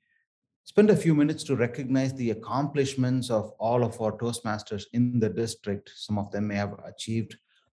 spend 0.69 0.91
a 0.91 0.97
few 0.97 1.15
minutes 1.15 1.43
to 1.45 1.57
recognize 1.57 2.13
the 2.13 2.31
accomplishments 2.31 3.31
of 3.31 3.53
all 3.59 3.83
of 3.83 3.99
our 4.03 4.13
Toastmasters 4.13 4.85
in 4.93 5.19
the 5.19 5.31
district. 5.31 5.91
Some 5.97 6.19
of 6.19 6.31
them 6.31 6.49
may 6.49 6.57
have 6.57 6.79
achieved 6.85 7.37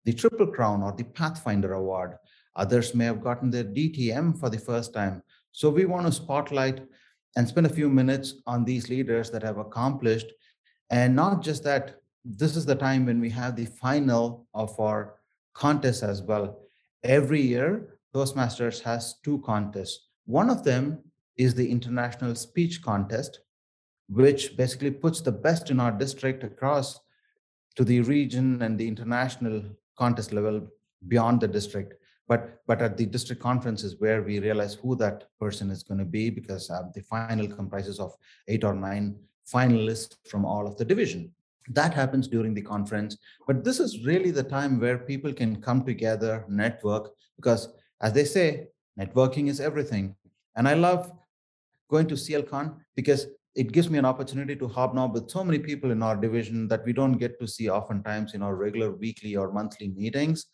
the 0.07 0.15
Triple 0.15 0.47
Crown 0.47 0.83
or 0.83 0.93
the 0.93 1.05
Pathfinder 1.05 1.75
Award. 1.75 2.17
Others 2.57 2.95
may 2.95 3.05
have 3.05 3.23
gotten 3.23 3.51
their 3.51 3.65
DTM 3.65 4.41
for 4.41 4.49
the 4.49 4.59
first 4.59 4.95
time. 4.95 5.23
So 5.53 5.69
we 5.69 5.85
want 5.85 6.07
to 6.07 6.13
spotlight 6.13 6.81
and 7.37 7.47
spend 7.47 7.67
a 7.67 7.77
few 7.79 7.91
minutes 7.91 8.37
on 8.47 8.65
these 8.65 8.89
leaders 8.89 9.31
that 9.33 9.43
have 9.43 9.59
accomplished. 9.59 10.33
And 10.89 11.15
not 11.15 11.43
just 11.43 11.63
that, 11.65 12.01
this 12.25 12.57
is 12.57 12.65
the 12.65 12.75
time 12.75 13.05
when 13.05 13.21
we 13.21 13.29
have 13.29 13.55
the 13.55 13.67
final 13.67 14.47
of 14.55 14.81
our 14.81 15.17
contest 15.53 16.03
as 16.03 16.23
well. 16.23 16.63
Every 17.05 17.43
year, 17.43 17.99
Toastmasters 18.15 18.81
has 18.81 19.17
two 19.23 19.43
contests. 19.45 20.09
One 20.25 20.49
of 20.49 20.65
them 20.65 21.01
is 21.39 21.55
the 21.55 21.71
International 21.71 22.35
Speech 22.35 22.83
Contest, 22.83 23.41
which 24.09 24.57
basically 24.57 24.91
puts 24.91 25.21
the 25.21 25.33
best 25.33 25.71
in 25.71 25.81
our 25.81 25.93
district 25.93 26.43
across 26.43 27.01
to 27.77 27.85
the 27.85 28.01
region 28.01 28.61
and 28.61 28.77
the 28.77 28.89
international 28.89 29.63
contest 29.97 30.33
level 30.33 30.67
beyond 31.07 31.41
the 31.41 31.49
district. 31.49 31.95
But 32.27 32.61
but 32.67 32.83
at 32.83 32.97
the 32.97 33.07
district 33.07 33.41
conferences 33.41 33.97
where 34.01 34.23
we 34.23 34.41
realize 34.41 34.75
who 34.75 34.97
that 34.97 35.29
person 35.41 35.71
is 35.71 35.83
going 35.83 35.99
to 35.99 36.05
be 36.05 36.29
because 36.29 36.69
uh, 36.71 36.83
the 36.95 37.03
final 37.03 37.47
comprises 37.47 38.01
of 38.01 38.15
eight 38.49 38.65
or 38.65 38.75
nine 38.75 39.17
finalists 39.51 40.17
from 40.29 40.45
all 40.45 40.67
of 40.67 40.77
the 40.77 40.85
division. 40.85 41.33
That 41.71 41.95
happens 41.95 42.29
during 42.29 42.53
the 42.55 42.63
conference 42.63 43.17
but 43.47 43.65
this 43.65 43.79
is 43.79 44.05
really 44.05 44.31
the 44.31 44.43
time 44.43 44.81
where 44.81 44.99
people 44.99 45.33
can 45.33 45.63
come 45.63 45.85
together 45.85 46.45
network 46.49 47.13
because 47.37 47.69
as 48.03 48.13
they 48.13 48.25
say 48.25 48.69
networking 48.99 49.49
is 49.49 49.61
everything. 49.61 50.17
And 50.57 50.67
i 50.69 50.75
love 50.75 51.13
going 51.89 52.07
to 52.07 52.15
clcon 52.15 52.77
because 52.95 53.27
it 53.55 53.73
gives 53.73 53.91
me 53.91 53.99
an 53.99 54.05
opportunity 54.05 54.55
to 54.55 54.69
hobnob 54.69 55.15
with 55.15 55.29
so 55.29 55.43
many 55.43 55.59
people 55.59 55.91
in 55.91 56.03
our 56.03 56.17
division 56.17 56.69
that 56.69 56.85
we 56.85 56.93
don't 56.93 57.19
get 57.19 57.41
to 57.41 57.49
see 57.49 57.69
oftentimes 57.69 58.35
in 58.35 58.43
our 58.43 58.55
regular 58.55 58.93
weekly 58.93 59.35
or 59.35 59.53
monthly 59.53 59.89
meetings. 59.89 60.47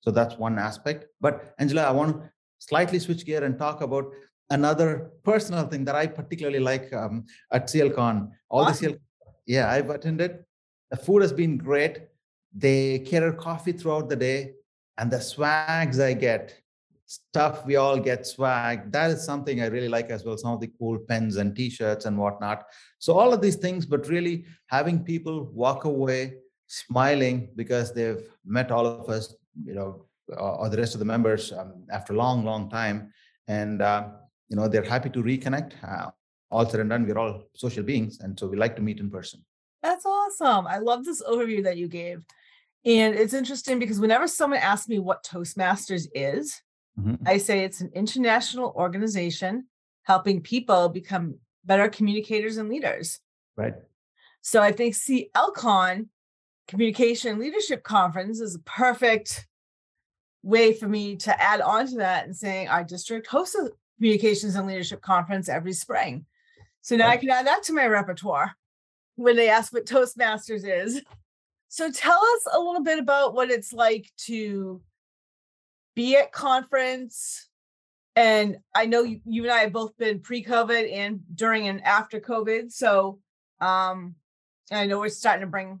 So 0.00 0.10
that's 0.10 0.36
one 0.36 0.58
aspect. 0.58 1.06
But 1.20 1.54
Angela, 1.58 1.82
I 1.82 1.90
want 1.90 2.22
to 2.22 2.30
slightly 2.58 2.98
switch 2.98 3.24
gear 3.24 3.42
and 3.42 3.58
talk 3.58 3.80
about 3.80 4.12
another 4.50 5.10
personal 5.24 5.66
thing 5.66 5.84
that 5.86 5.96
I 5.96 6.06
particularly 6.06 6.60
like 6.60 6.92
um, 6.92 7.24
at 7.50 7.66
CLCon. 7.66 8.30
All 8.48 8.64
awesome. 8.64 8.84
the 8.84 8.90
CL, 8.90 8.98
yeah, 9.46 9.70
I've 9.70 9.90
attended. 9.90 10.44
The 10.90 10.96
food 10.96 11.22
has 11.22 11.32
been 11.32 11.56
great. 11.56 12.02
They 12.54 13.00
cater 13.00 13.32
coffee 13.32 13.72
throughout 13.72 14.08
the 14.08 14.16
day, 14.16 14.52
and 14.98 15.10
the 15.10 15.20
swags 15.20 15.98
I 15.98 16.12
get 16.12 16.61
stuff 17.12 17.66
we 17.66 17.76
all 17.76 17.98
get 17.98 18.26
swag. 18.26 18.90
That 18.90 19.10
is 19.10 19.22
something 19.30 19.60
i 19.60 19.66
really 19.66 19.92
like 19.96 20.08
as 20.10 20.24
well 20.24 20.38
some 20.38 20.54
of 20.54 20.60
the 20.60 20.70
cool 20.78 20.98
pens 21.08 21.36
and 21.36 21.54
t-shirts 21.54 22.06
and 22.06 22.16
whatnot. 22.16 22.64
So 22.98 23.10
all 23.18 23.34
of 23.34 23.42
these 23.42 23.56
things 23.56 23.84
but 23.84 24.08
really 24.08 24.46
having 24.68 25.04
people 25.12 25.36
walk 25.64 25.84
away 25.84 26.20
smiling 26.68 27.50
because 27.54 27.92
they've 27.92 28.24
met 28.44 28.70
all 28.70 28.86
of 28.86 29.10
us 29.10 29.34
you 29.62 29.74
know 29.74 30.06
or 30.38 30.70
the 30.70 30.78
rest 30.78 30.94
of 30.94 31.00
the 31.00 31.10
members 31.14 31.52
um, 31.52 31.84
after 31.90 32.14
a 32.14 32.16
long 32.16 32.44
long 32.44 32.70
time. 32.70 33.12
And 33.46 33.82
uh, 33.82 34.08
you 34.48 34.56
know 34.56 34.66
they're 34.68 34.90
happy 34.94 35.10
to 35.10 35.22
reconnect 35.22 35.72
uh, 35.86 36.10
all 36.50 36.66
said 36.68 36.80
and 36.80 36.90
done 36.90 37.06
we're 37.06 37.18
all 37.18 37.42
social 37.54 37.82
beings 37.82 38.20
and 38.20 38.38
so 38.38 38.46
we 38.46 38.56
like 38.56 38.74
to 38.76 38.82
meet 38.82 39.00
in 39.00 39.10
person. 39.10 39.44
That's 39.82 40.06
awesome. 40.06 40.66
I 40.66 40.78
love 40.78 41.04
this 41.04 41.22
overview 41.22 41.62
that 41.64 41.76
you 41.76 41.88
gave. 41.88 42.24
And 42.84 43.14
it's 43.14 43.34
interesting 43.34 43.78
because 43.78 44.00
whenever 44.00 44.26
someone 44.26 44.60
asks 44.60 44.88
me 44.88 44.98
what 44.98 45.24
toastmasters 45.24 46.06
is 46.14 46.62
Mm-hmm. 46.98 47.26
I 47.26 47.38
say 47.38 47.64
it's 47.64 47.80
an 47.80 47.90
international 47.94 48.72
organization 48.76 49.66
helping 50.02 50.40
people 50.40 50.88
become 50.88 51.36
better 51.64 51.88
communicators 51.88 52.56
and 52.56 52.68
leaders. 52.68 53.20
Right. 53.56 53.74
So 54.40 54.60
I 54.60 54.72
think 54.72 54.94
CLCon 54.94 56.08
Communication 56.68 57.38
Leadership 57.38 57.82
Conference 57.82 58.40
is 58.40 58.56
a 58.56 58.60
perfect 58.60 59.46
way 60.42 60.72
for 60.72 60.88
me 60.88 61.16
to 61.16 61.42
add 61.42 61.60
on 61.60 61.86
to 61.86 61.96
that 61.96 62.24
and 62.24 62.36
saying 62.36 62.68
our 62.68 62.82
district 62.82 63.26
hosts 63.28 63.54
a 63.54 63.70
communications 63.98 64.56
and 64.56 64.66
leadership 64.66 65.00
conference 65.00 65.48
every 65.48 65.72
spring. 65.72 66.26
So 66.80 66.96
now 66.96 67.06
right. 67.06 67.12
I 67.12 67.16
can 67.18 67.30
add 67.30 67.46
that 67.46 67.62
to 67.64 67.72
my 67.72 67.86
repertoire 67.86 68.52
when 69.14 69.36
they 69.36 69.48
ask 69.48 69.72
what 69.72 69.86
Toastmasters 69.86 70.64
is. 70.64 71.00
So 71.68 71.88
tell 71.88 72.18
us 72.18 72.46
a 72.52 72.58
little 72.58 72.82
bit 72.82 72.98
about 72.98 73.32
what 73.34 73.50
it's 73.50 73.72
like 73.72 74.10
to 74.24 74.80
be 75.94 76.16
at 76.16 76.32
conference 76.32 77.48
and 78.16 78.56
i 78.74 78.86
know 78.86 79.02
you, 79.02 79.20
you, 79.24 79.42
and 79.42 79.52
i 79.52 79.58
have 79.58 79.72
both 79.72 79.96
been 79.96 80.20
pre-covid 80.20 80.92
and 80.92 81.20
during 81.34 81.68
and 81.68 81.82
after 81.84 82.20
covid 82.20 82.70
so 82.70 83.18
um 83.60 84.14
i 84.70 84.86
know 84.86 84.98
we're 84.98 85.08
starting 85.08 85.42
to 85.42 85.50
bring 85.50 85.80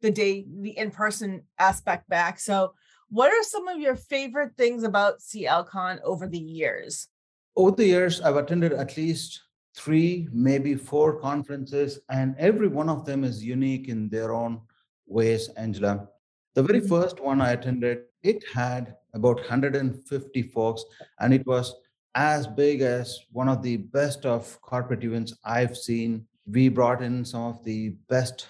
the 0.00 0.10
day 0.10 0.44
the 0.60 0.76
in-person 0.76 1.42
aspect 1.58 2.08
back 2.08 2.38
so 2.38 2.74
what 3.08 3.30
are 3.32 3.42
some 3.42 3.68
of 3.68 3.78
your 3.78 3.96
favorite 3.96 4.52
things 4.56 4.82
about 4.82 5.20
clcon 5.20 5.98
over 6.02 6.26
the 6.26 6.38
years 6.38 7.08
over 7.56 7.70
the 7.70 7.86
years 7.86 8.20
i've 8.20 8.36
attended 8.36 8.72
at 8.72 8.96
least 8.96 9.42
three 9.74 10.28
maybe 10.32 10.74
four 10.74 11.18
conferences 11.18 11.98
and 12.10 12.34
every 12.38 12.68
one 12.68 12.90
of 12.90 13.06
them 13.06 13.24
is 13.24 13.42
unique 13.42 13.88
in 13.88 14.08
their 14.10 14.32
own 14.32 14.60
ways 15.06 15.48
angela 15.56 16.08
the 16.54 16.62
very 16.62 16.80
mm-hmm. 16.80 16.88
first 16.88 17.20
one 17.20 17.40
i 17.40 17.52
attended 17.52 18.00
it 18.22 18.44
had 18.52 18.96
about 19.14 19.36
150 19.36 20.42
folks, 20.42 20.84
and 21.20 21.34
it 21.34 21.46
was 21.46 21.74
as 22.14 22.46
big 22.46 22.80
as 22.82 23.18
one 23.32 23.48
of 23.48 23.62
the 23.62 23.76
best 23.76 24.26
of 24.26 24.60
corporate 24.60 25.04
events 25.04 25.34
I've 25.44 25.76
seen. 25.76 26.26
We 26.46 26.68
brought 26.68 27.02
in 27.02 27.24
some 27.24 27.42
of 27.42 27.64
the 27.64 27.90
best 28.08 28.48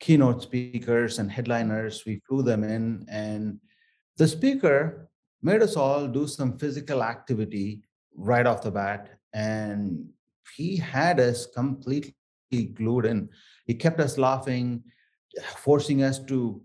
keynote 0.00 0.42
speakers 0.42 1.18
and 1.18 1.30
headliners. 1.30 2.04
We 2.06 2.20
flew 2.28 2.42
them 2.42 2.64
in, 2.64 3.04
and 3.08 3.60
the 4.16 4.28
speaker 4.28 5.08
made 5.42 5.62
us 5.62 5.76
all 5.76 6.08
do 6.08 6.26
some 6.26 6.58
physical 6.58 7.02
activity 7.02 7.82
right 8.16 8.46
off 8.46 8.62
the 8.62 8.70
bat. 8.70 9.10
And 9.32 10.08
he 10.56 10.76
had 10.76 11.20
us 11.20 11.46
completely 11.46 12.14
glued 12.74 13.04
in. 13.04 13.28
He 13.66 13.74
kept 13.74 14.00
us 14.00 14.18
laughing, 14.18 14.82
forcing 15.56 16.02
us 16.02 16.18
to 16.20 16.60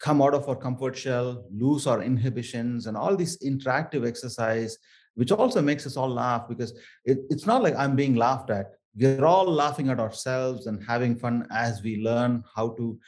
come 0.00 0.22
out 0.22 0.34
of 0.34 0.48
our 0.48 0.56
comfort 0.56 0.96
shell, 0.96 1.44
lose 1.52 1.86
our 1.86 2.02
inhibitions, 2.02 2.86
and 2.86 2.96
all 2.96 3.16
this 3.16 3.36
interactive 3.44 4.06
exercise, 4.06 4.78
which 5.14 5.30
also 5.30 5.60
makes 5.60 5.86
us 5.86 5.96
all 5.96 6.08
laugh 6.08 6.48
because 6.48 6.72
it, 7.04 7.18
it's 7.28 7.46
not 7.46 7.62
like 7.62 7.76
I'm 7.76 7.94
being 7.94 8.16
laughed 8.16 8.50
at. 8.50 8.72
We're 8.96 9.24
all 9.24 9.44
laughing 9.44 9.88
at 9.90 10.00
ourselves 10.00 10.66
and 10.66 10.82
having 10.82 11.14
fun 11.16 11.46
as 11.52 11.82
we 11.82 12.02
learn 12.02 12.42
how 12.56 12.70
to 12.70 12.98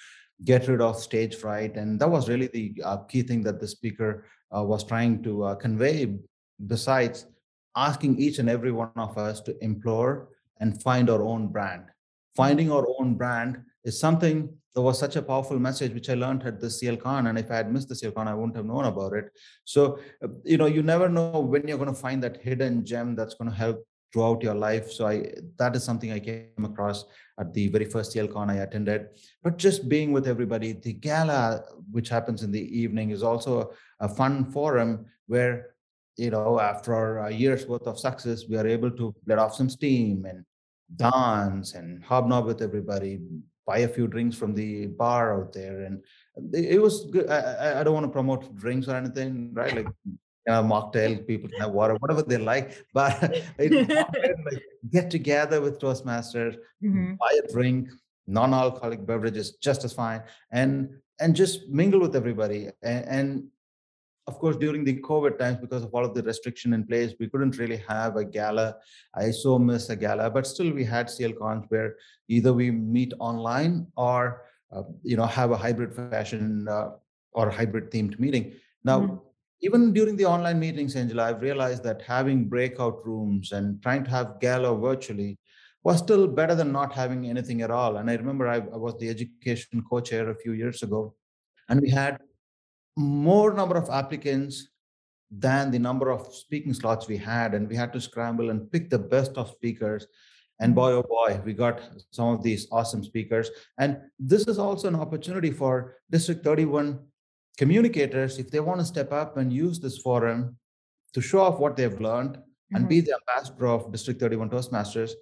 get 0.45 0.69
rid 0.69 0.81
of 0.81 1.01
stage 1.01 1.37
fright. 1.37 1.77
And 1.77 1.99
that 2.01 2.11
was 2.11 2.29
really 2.29 2.49
the 2.49 2.75
uh, 2.85 2.99
key 2.99 3.23
thing 3.23 3.43
that 3.45 3.59
the 3.59 3.67
speaker 3.67 4.27
uh, 4.55 4.63
was 4.63 4.85
trying 4.85 5.23
to 5.23 5.45
uh, 5.45 5.55
convey, 5.55 6.19
besides 6.67 7.27
asking 7.75 8.19
each 8.19 8.39
and 8.39 8.51
every 8.51 8.71
one 8.71 8.91
of 8.97 9.17
us 9.17 9.41
to 9.41 9.57
implore 9.65 10.29
and 10.61 10.81
find 10.83 11.09
our 11.09 11.23
own 11.23 11.49
brand. 11.49 11.85
Finding 12.37 12.71
our 12.71 12.87
own 12.99 13.15
brand 13.15 13.63
is 13.85 13.99
something 13.99 14.49
that 14.75 14.81
was 14.81 14.99
such 14.99 15.17
a 15.17 15.23
powerful 15.23 15.59
message, 15.59 15.93
which 15.93 16.09
I 16.09 16.15
learned 16.15 16.45
at 16.45 16.61
the 16.61 16.69
CLCon. 16.69 17.29
And 17.29 17.39
if 17.39 17.51
I 17.51 17.57
had 17.57 17.73
missed 17.73 17.89
the 17.89 17.95
CLCon, 17.95 18.27
I 18.27 18.35
wouldn't 18.35 18.57
have 18.57 18.65
known 18.65 18.87
about 18.87 19.13
it. 19.13 19.31
So, 19.65 19.99
uh, 20.25 20.29
you 20.45 20.57
know, 20.57 20.67
you 20.67 20.83
never 20.83 21.09
know 21.09 21.41
when 21.41 21.69
you're 21.69 21.79
going 21.79 21.93
to 21.93 22.01
find 22.01 22.23
that 22.23 22.41
hidden 22.41 22.85
gem 22.85 23.15
that's 23.15 23.35
going 23.35 23.51
to 23.51 23.57
help 23.57 23.87
throughout 24.13 24.43
your 24.43 24.55
life. 24.55 24.91
So 24.91 25.07
I 25.07 25.33
that 25.59 25.75
is 25.75 25.85
something 25.85 26.13
I 26.13 26.21
came 26.21 26.65
across 26.65 27.05
at 27.39 27.53
the 27.55 27.69
very 27.69 27.87
first 27.87 28.15
CLCon 28.15 28.51
I 28.51 28.57
attended. 28.57 29.09
But 29.43 29.57
just 29.57 29.89
being 29.89 30.13
with 30.13 30.29
everybody, 30.29 30.73
the 30.73 30.93
gala, 30.93 31.65
which 31.91 32.09
happens 32.09 32.43
in 32.43 32.51
the 32.53 32.81
evening, 32.81 33.11
is 33.11 33.23
also 33.23 33.73
a 34.01 34.09
fun 34.09 34.51
forum 34.53 35.07
where 35.27 35.75
you 36.17 36.31
know 36.31 36.61
after 36.61 37.19
a 37.19 37.31
year's 37.31 37.67
worth 37.67 37.87
of 37.87 37.99
success, 37.99 38.45
we 38.49 38.57
are 38.57 38.67
able 38.67 38.91
to 38.91 39.15
let 39.27 39.39
off 39.39 39.55
some 39.55 39.71
steam 39.71 40.27
and 40.27 40.45
dance 40.97 41.73
and 41.75 42.05
hobnob 42.05 42.45
with 42.45 42.61
everybody, 42.61 43.21
buy 43.67 43.79
a 43.79 43.89
few 43.89 44.07
drinks 44.09 44.37
from 44.37 44.55
the 44.55 44.87
bar 44.87 45.41
out 45.41 45.53
there, 45.53 45.83
and 45.83 46.03
it 46.55 46.81
was 46.81 47.07
good. 47.11 47.29
I, 47.31 47.81
I 47.81 47.85
don't 47.85 47.95
want 47.95 48.07
to 48.07 48.13
promote 48.13 48.55
drinks 48.57 48.89
or 48.89 48.97
anything, 48.97 49.51
right? 49.53 49.75
Like 49.75 49.89
you 50.05 50.19
know, 50.53 50.63
mocktail, 50.63 51.27
people 51.27 51.49
can 51.49 51.61
have 51.61 51.71
water, 51.71 51.95
whatever 51.95 52.23
they 52.23 52.39
like. 52.39 52.85
But 52.95 53.21
like, 53.59 54.63
get 54.91 55.11
together 55.11 55.61
with 55.61 55.79
Toastmasters, 55.79 56.57
mm-hmm. 56.83 57.15
buy 57.15 57.41
a 57.43 57.53
drink, 57.53 57.89
non-alcoholic 58.27 59.07
beverages, 59.07 59.53
just 59.57 59.85
as 59.85 59.93
fine, 59.93 60.23
and 60.51 60.91
and 61.21 61.37
just 61.37 61.69
mingle 61.69 62.01
with 62.01 62.17
everybody. 62.17 62.71
And, 62.83 63.05
and 63.07 63.49
of 64.27 64.39
course, 64.39 64.57
during 64.57 64.85
the 64.85 65.01
COVID 65.01 65.39
times, 65.39 65.59
because 65.61 65.83
of 65.83 65.93
all 65.95 66.05
of 66.05 66.15
the 66.15 66.23
restriction 66.23 66.73
in 66.73 66.87
place, 66.87 67.13
we 67.19 67.29
couldn't 67.29 67.59
really 67.59 67.83
have 67.89 68.17
a 68.17 68.25
gala. 68.25 68.77
I 69.15 69.31
so 69.31 69.59
miss 69.59 69.91
a 69.91 69.97
gala, 69.97 70.31
but 70.31 70.47
still 70.47 70.73
we 70.73 70.85
had 70.85 71.11
CL 71.11 71.33
cons 71.33 71.65
where 71.69 71.97
either 72.29 72.53
we 72.53 72.71
meet 72.71 73.13
online 73.19 73.89
or 73.97 74.43
uh, 74.71 74.83
you 75.03 75.17
know 75.17 75.27
have 75.27 75.51
a 75.51 75.57
hybrid 75.57 75.93
fashion 75.95 76.69
uh, 76.69 76.91
or 77.33 77.51
hybrid 77.51 77.91
themed 77.91 78.19
meeting. 78.19 78.53
Now. 78.85 79.01
Mm-hmm 79.01 79.17
even 79.65 79.93
during 79.93 80.17
the 80.17 80.25
online 80.25 80.59
meetings, 80.59 80.97
Angela, 80.97 81.23
I've 81.23 81.41
realized 81.41 81.85
that 81.85 82.03
having 82.03 82.49
breakout 82.49 83.07
rooms 83.07 83.53
and 83.53 83.81
trying 83.81 84.03
to 84.03 84.11
have 84.11 84.41
gala 84.41 84.77
virtually 84.77 85.39
was 85.85 85.99
still 85.99 86.27
better 86.27 86.55
than 86.55 86.73
not 86.73 86.93
having 86.93 87.29
anything 87.29 87.63
at 87.63 87.71
all. 87.71 87.97
And 87.97 88.11
I 88.11 88.15
remember 88.15 88.49
I, 88.49 88.57
I 88.57 88.77
was 88.77 88.99
the 88.99 89.09
education 89.09 89.85
co-chair 89.89 90.31
a 90.31 90.35
few 90.35 90.53
years 90.53 90.83
ago, 90.83 91.15
and 91.69 91.81
we 91.81 91.91
had 91.91 92.19
more 92.97 93.53
number 93.53 93.77
of 93.77 93.89
applicants 93.91 94.69
than 95.31 95.71
the 95.71 95.79
number 95.79 96.11
of 96.11 96.35
speaking 96.35 96.75
slots 96.75 97.09
we 97.09 97.17
had, 97.17 97.55
and 97.55 97.69
we 97.69 97.77
had 97.77 97.93
to 97.93 98.01
scramble 98.01 98.51
and 98.51 98.71
pick 98.71 98.91
the 98.91 98.99
best 98.99 99.33
of 99.39 99.51
speakers. 99.51 100.07
And 100.61 100.75
boy, 100.75 100.93
oh 100.93 101.03
boy, 101.03 101.41
we 101.45 101.55
got 101.55 101.81
some 102.11 102.29
of 102.29 102.43
these 102.43 102.69
awesome 102.71 103.03
speakers. 103.03 103.51
And 103.79 103.99
this 104.19 104.47
is 104.47 104.59
also 104.59 104.89
an 104.89 104.95
opportunity 104.95 105.51
for 105.51 105.97
District 106.11 106.45
31 106.45 107.01
communicators, 107.59 108.39
if 108.39 108.51
they 108.51 108.61
want 108.61 108.81
to 108.81 108.87
step 108.87 109.13
up 109.13 109.37
and 109.37 109.53
use 109.53 109.81
this 109.81 109.99
forum 109.99 110.57
to 111.15 111.21
show 111.21 111.41
off 111.41 111.59
what 111.59 111.77
they've 111.77 112.01
learned 112.01 112.37
mm-hmm. 112.37 112.77
and 112.77 112.89
be 112.89 113.01
the 113.01 113.15
ambassador 113.15 113.67
of 113.69 113.91
District 113.93 114.21
31 114.21 114.51
Toastmasters, 114.51 115.13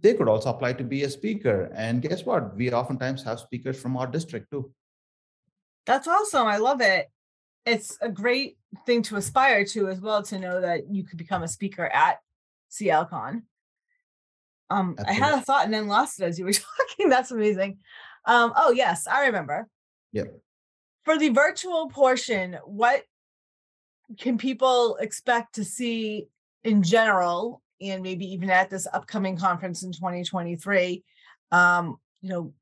they 0.00 0.14
could 0.14 0.28
also 0.28 0.50
apply 0.50 0.72
to 0.74 0.84
be 0.84 1.04
a 1.04 1.10
speaker. 1.10 1.70
And 1.74 2.02
guess 2.02 2.24
what? 2.24 2.56
We 2.56 2.72
oftentimes 2.72 3.22
have 3.24 3.40
speakers 3.40 3.80
from 3.80 3.96
our 3.96 4.06
district 4.06 4.50
too. 4.50 4.72
That's 5.86 6.08
awesome. 6.08 6.46
I 6.46 6.58
love 6.58 6.80
it. 6.80 7.10
It's 7.66 7.98
a 8.00 8.08
great 8.08 8.56
thing 8.86 9.02
to 9.02 9.16
aspire 9.16 9.64
to 9.66 9.88
as 9.88 10.00
well 10.00 10.22
to 10.24 10.38
know 10.38 10.60
that 10.60 10.90
you 10.90 11.04
could 11.04 11.18
become 11.18 11.42
a 11.42 11.48
speaker 11.48 11.86
at 11.86 12.18
CLCon. 12.70 13.42
Um, 14.70 14.96
I 15.06 15.12
had 15.12 15.34
a 15.34 15.40
thought 15.40 15.64
and 15.64 15.74
then 15.74 15.86
lost 15.86 16.20
it 16.20 16.24
as 16.24 16.38
you 16.38 16.46
were 16.46 16.52
talking. 16.88 17.08
That's 17.08 17.30
amazing. 17.30 17.78
Um, 18.24 18.52
oh 18.56 18.72
yes, 18.72 19.06
I 19.06 19.26
remember. 19.26 19.68
Yep 20.12 20.32
for 21.04 21.18
the 21.18 21.30
virtual 21.30 21.88
portion, 21.88 22.58
what 22.64 23.02
can 24.18 24.38
people 24.38 24.96
expect 24.96 25.56
to 25.56 25.64
see 25.64 26.28
in 26.64 26.82
general, 26.82 27.62
and 27.80 28.02
maybe 28.02 28.26
even 28.32 28.50
at 28.50 28.70
this 28.70 28.86
upcoming 28.92 29.36
conference 29.36 29.82
in 29.82 29.92
2023? 29.92 31.02
Um, 31.50 31.96
you 32.20 32.28
know, 32.28 32.54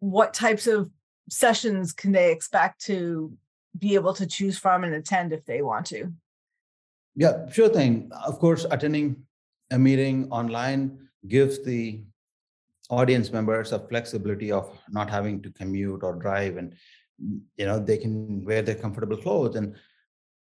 what 0.00 0.34
types 0.34 0.66
of 0.66 0.90
sessions 1.32 1.92
can 1.92 2.12
they 2.12 2.30
expect 2.30 2.84
to 2.84 3.32
be 3.78 3.94
able 3.94 4.12
to 4.14 4.26
choose 4.26 4.58
from 4.58 4.84
and 4.84 4.94
attend 4.94 5.32
if 5.32 5.44
they 5.46 5.62
want 5.62 5.86
to? 5.86 6.12
Yeah, 7.16 7.48
sure 7.50 7.68
thing. 7.68 8.10
Of 8.24 8.38
course, 8.38 8.66
attending 8.70 9.16
a 9.70 9.78
meeting 9.78 10.30
online 10.30 11.08
gives 11.26 11.64
the 11.64 12.02
audience 12.90 13.32
members 13.32 13.72
a 13.72 13.78
flexibility 13.78 14.52
of 14.52 14.78
not 14.90 15.08
having 15.08 15.40
to 15.42 15.50
commute 15.50 16.02
or 16.02 16.14
drive 16.14 16.58
and 16.58 16.74
you 17.56 17.64
know 17.64 17.78
they 17.78 17.96
can 17.96 18.44
wear 18.44 18.60
their 18.60 18.74
comfortable 18.74 19.16
clothes 19.16 19.56
and 19.56 19.74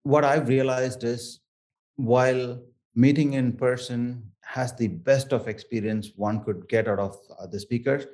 what 0.04 0.26
i've 0.26 0.50
realized 0.50 1.04
is 1.04 1.40
while 1.96 2.62
meeting 2.94 3.34
in 3.34 3.54
person 3.54 4.22
has 4.42 4.76
the 4.76 4.88
best 4.88 5.32
of 5.32 5.48
experience 5.48 6.12
one 6.18 6.44
could 6.44 6.68
get 6.68 6.88
out 6.88 7.00
of 7.00 7.18
uh, 7.40 7.48
the 7.48 7.60
speakers 7.60 8.06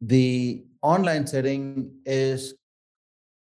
the 0.00 0.64
online 0.82 1.26
setting 1.26 1.90
is 2.06 2.54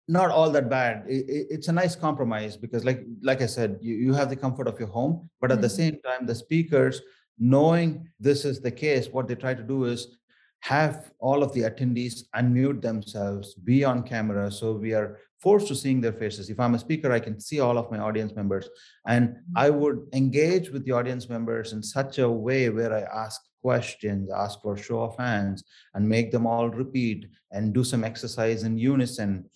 not 0.08 0.30
all 0.30 0.50
that 0.52 0.70
bad 0.70 1.04
it, 1.08 1.48
it's 1.50 1.68
a 1.68 1.72
nice 1.72 1.96
compromise 1.96 2.58
because 2.58 2.84
like 2.84 3.06
like 3.22 3.42
i 3.42 3.46
said 3.46 3.78
you, 3.82 3.96
you 3.96 4.14
have 4.14 4.30
the 4.30 4.36
comfort 4.36 4.68
of 4.68 4.78
your 4.80 4.90
home 4.90 5.30
but 5.40 5.52
at 5.52 5.56
mm-hmm. 5.56 5.64
the 5.64 5.70
same 5.70 5.98
time 6.02 6.26
the 6.26 6.36
speakers 6.36 7.02
knowing 7.40 8.08
this 8.20 8.44
is 8.44 8.60
the 8.60 8.72
case 8.72 9.08
what 9.10 9.28
they 9.28 9.36
try 9.36 9.54
to 9.54 9.64
do 9.64 9.86
is 9.86 10.18
have 10.62 11.12
all 11.20 11.44
of 11.44 11.54
the 11.54 11.62
attendees 11.62 12.24
unmute 12.36 12.82
themselves, 12.82 13.56
be 13.56 13.84
on 13.84 14.04
camera. 14.04 14.52
So 14.52 14.74
we 14.74 14.94
are 14.94 15.18
forced 15.40 15.68
to 15.70 15.76
seeing 15.76 16.02
their 16.02 16.14
faces. 16.14 16.50
If 16.50 16.60
I'm 16.60 16.76
a 16.76 16.80
speaker, 16.80 17.12
I 17.12 17.20
can 17.20 17.40
see 17.40 17.60
all 17.60 17.78
of 17.78 17.92
my 17.92 17.98
audience 17.98 18.36
members. 18.36 18.70
And 19.08 19.30
mm-hmm. 19.30 19.58
I 19.58 19.70
would 19.72 20.08
engage 20.14 20.70
with 20.70 20.86
the 20.86 20.92
audience 20.92 21.30
members 21.30 21.74
in 21.74 21.82
such 21.82 22.20
a 22.20 22.30
way 22.30 22.70
where 22.70 22.94
I 22.94 23.02
ask 23.02 23.42
questions, 23.62 24.30
ask 24.32 24.62
for 24.62 24.76
show 24.78 25.02
of 25.02 25.18
hands, 25.18 25.64
and 25.94 26.08
make 26.08 26.32
them 26.32 26.46
all 26.46 26.70
repeat 26.70 27.28
and 27.52 27.74
do 27.74 27.84
some 27.84 28.04
exercise 28.04 28.64
in 28.64 28.78
unison. 28.78 29.50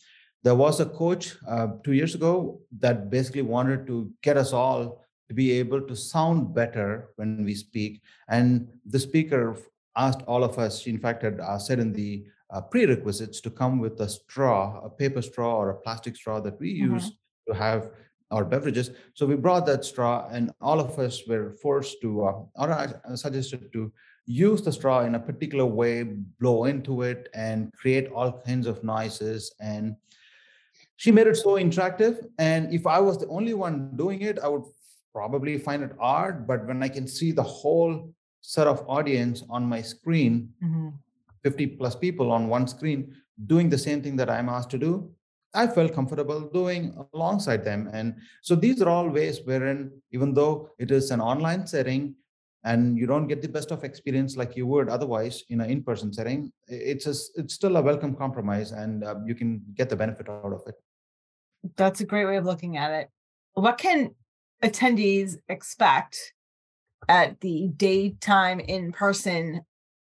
There 0.43 0.55
was 0.55 0.79
a 0.79 0.85
coach 0.85 1.35
uh, 1.47 1.67
two 1.83 1.93
years 1.93 2.13
ago 2.15 2.61
that 2.79 3.09
basically 3.09 3.41
wanted 3.41 3.87
to 3.87 4.11
get 4.21 4.37
us 4.37 4.53
all 4.53 5.01
to 5.27 5.33
be 5.33 5.51
able 5.53 5.81
to 5.81 5.95
sound 5.95 6.53
better 6.53 7.09
when 7.15 7.43
we 7.43 7.55
speak. 7.55 8.01
And 8.29 8.67
the 8.85 8.99
speaker 8.99 9.57
asked 9.95 10.21
all 10.27 10.43
of 10.43 10.59
us, 10.59 10.81
she 10.81 10.91
in 10.91 10.99
fact, 10.99 11.23
had 11.23 11.39
uh, 11.39 11.57
said 11.57 11.79
in 11.79 11.93
the 11.93 12.25
uh, 12.51 12.61
prerequisites 12.61 13.41
to 13.41 13.49
come 13.49 13.79
with 13.79 13.99
a 14.01 14.09
straw, 14.09 14.81
a 14.83 14.89
paper 14.89 15.21
straw 15.21 15.55
or 15.57 15.71
a 15.71 15.77
plastic 15.77 16.15
straw 16.15 16.39
that 16.41 16.59
we 16.59 16.79
mm-hmm. 16.79 16.93
use 16.93 17.11
to 17.47 17.53
have 17.53 17.89
our 18.31 18.43
beverages. 18.43 18.91
So 19.13 19.25
we 19.25 19.35
brought 19.35 19.65
that 19.67 19.85
straw, 19.85 20.27
and 20.31 20.51
all 20.61 20.79
of 20.79 20.97
us 20.99 21.21
were 21.27 21.51
forced 21.61 22.01
to, 22.01 22.25
uh, 22.25 22.33
or 22.55 22.71
I 22.71 23.15
suggested 23.15 23.71
to 23.73 23.91
use 24.25 24.61
the 24.61 24.71
straw 24.71 25.01
in 25.01 25.15
a 25.15 25.19
particular 25.19 25.65
way, 25.65 26.03
blow 26.03 26.65
into 26.65 27.03
it, 27.03 27.29
and 27.33 27.71
create 27.73 28.07
all 28.11 28.31
kinds 28.31 28.67
of 28.67 28.83
noises. 28.83 29.53
And 29.59 29.95
she 30.97 31.11
made 31.11 31.27
it 31.27 31.35
so 31.35 31.55
interactive. 31.55 32.25
And 32.39 32.73
if 32.73 32.87
I 32.87 32.99
was 32.99 33.19
the 33.19 33.27
only 33.27 33.53
one 33.53 33.95
doing 33.95 34.21
it, 34.21 34.39
I 34.39 34.47
would 34.47 34.63
probably 35.13 35.57
find 35.57 35.83
it 35.83 35.91
odd. 35.99 36.47
But 36.47 36.65
when 36.65 36.81
I 36.81 36.89
can 36.89 37.07
see 37.07 37.31
the 37.31 37.43
whole 37.43 38.13
set 38.41 38.67
of 38.67 38.83
audience 38.87 39.43
on 39.49 39.65
my 39.65 39.81
screen, 39.81 40.49
mm-hmm. 40.63 40.89
50 41.43 41.67
plus 41.67 41.95
people 41.95 42.31
on 42.31 42.47
one 42.47 42.67
screen 42.67 43.15
doing 43.45 43.69
the 43.69 43.77
same 43.77 44.01
thing 44.01 44.15
that 44.15 44.29
I'm 44.29 44.49
asked 44.49 44.71
to 44.71 44.77
do, 44.77 45.11
I 45.55 45.67
felt 45.67 45.93
comfortable 45.93 46.49
doing 46.49 46.93
alongside 47.13 47.63
them. 47.63 47.89
And 47.93 48.15
so 48.41 48.55
these 48.55 48.81
are 48.81 48.89
all 48.89 49.09
ways 49.09 49.39
wherein, 49.45 49.91
even 50.11 50.33
though 50.33 50.69
it 50.77 50.91
is 50.91 51.11
an 51.11 51.21
online 51.21 51.65
setting, 51.65 52.15
and 52.65 52.97
you 52.97 53.05
don't 53.05 53.27
get 53.27 53.41
the 53.41 53.47
best 53.47 53.71
of 53.71 53.83
experience 53.83 54.35
like 54.35 54.57
you 54.57 54.65
would 54.65 54.89
otherwise 54.89 55.43
in 55.49 55.61
an 55.61 55.69
in-person 55.69 56.11
setting 56.11 56.51
it's 56.67 57.05
a, 57.05 57.13
it's 57.39 57.53
still 57.53 57.77
a 57.77 57.81
welcome 57.81 58.15
compromise 58.15 58.71
and 58.71 59.03
uh, 59.03 59.15
you 59.23 59.35
can 59.35 59.61
get 59.75 59.87
the 59.87 59.95
benefit 59.95 60.27
out 60.27 60.51
of 60.51 60.63
it. 60.65 60.75
That's 61.77 62.01
a 62.01 62.05
great 62.05 62.25
way 62.25 62.37
of 62.37 62.45
looking 62.45 62.75
at 62.75 62.91
it. 62.91 63.09
What 63.53 63.77
can 63.77 64.15
attendees 64.63 65.35
expect 65.47 66.33
at 67.07 67.39
the 67.41 67.69
daytime 67.77 68.59
in-person 68.59 69.61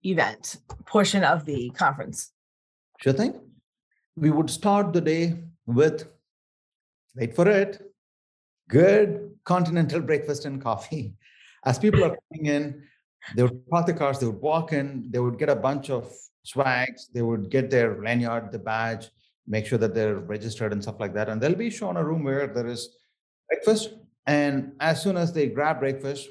event 0.04 0.56
portion 0.84 1.22
of 1.22 1.44
the 1.44 1.70
conference? 1.70 2.32
Sure 2.98 3.12
thing 3.12 3.47
we 4.20 4.31
would 4.31 4.50
start 4.50 4.92
the 4.92 5.00
day 5.00 5.24
with 5.66 6.09
wait 7.14 7.35
for 7.35 7.48
it 7.48 7.81
good 8.68 9.31
continental 9.44 10.00
breakfast 10.00 10.44
and 10.44 10.62
coffee 10.62 11.14
as 11.64 11.78
people 11.78 12.04
are 12.04 12.16
coming 12.33 12.46
in, 12.46 12.83
they 13.35 13.42
would 13.42 13.66
park 13.68 13.87
the 13.87 13.92
cars, 13.92 14.18
they 14.18 14.26
would 14.26 14.40
walk 14.40 14.72
in, 14.72 15.07
they 15.11 15.18
would 15.18 15.38
get 15.38 15.48
a 15.48 15.57
bunch 15.57 15.90
of 15.90 16.12
swags, 16.42 17.09
they 17.12 17.22
would 17.22 17.50
get 17.50 17.70
their 17.70 18.00
lanyard, 18.02 18.52
the 18.52 18.59
badge, 18.59 19.09
make 19.46 19.66
sure 19.66 19.78
that 19.78 19.94
they're 19.94 20.16
registered 20.16 20.72
and 20.72 20.83
stuff 20.83 21.00
like 21.00 21.14
that. 21.14 21.28
And 21.28 21.40
they'll 21.40 21.54
be 21.54 21.70
shown 21.70 21.96
a 21.96 22.04
room 22.04 22.24
where 22.24 22.46
there 22.46 22.66
is 22.66 22.96
breakfast. 23.48 23.90
And 24.26 24.72
as 24.81 25.02
soon 25.02 25.16
as 25.16 25.33
they 25.33 25.46
grab 25.48 25.81
breakfast, 25.81 26.28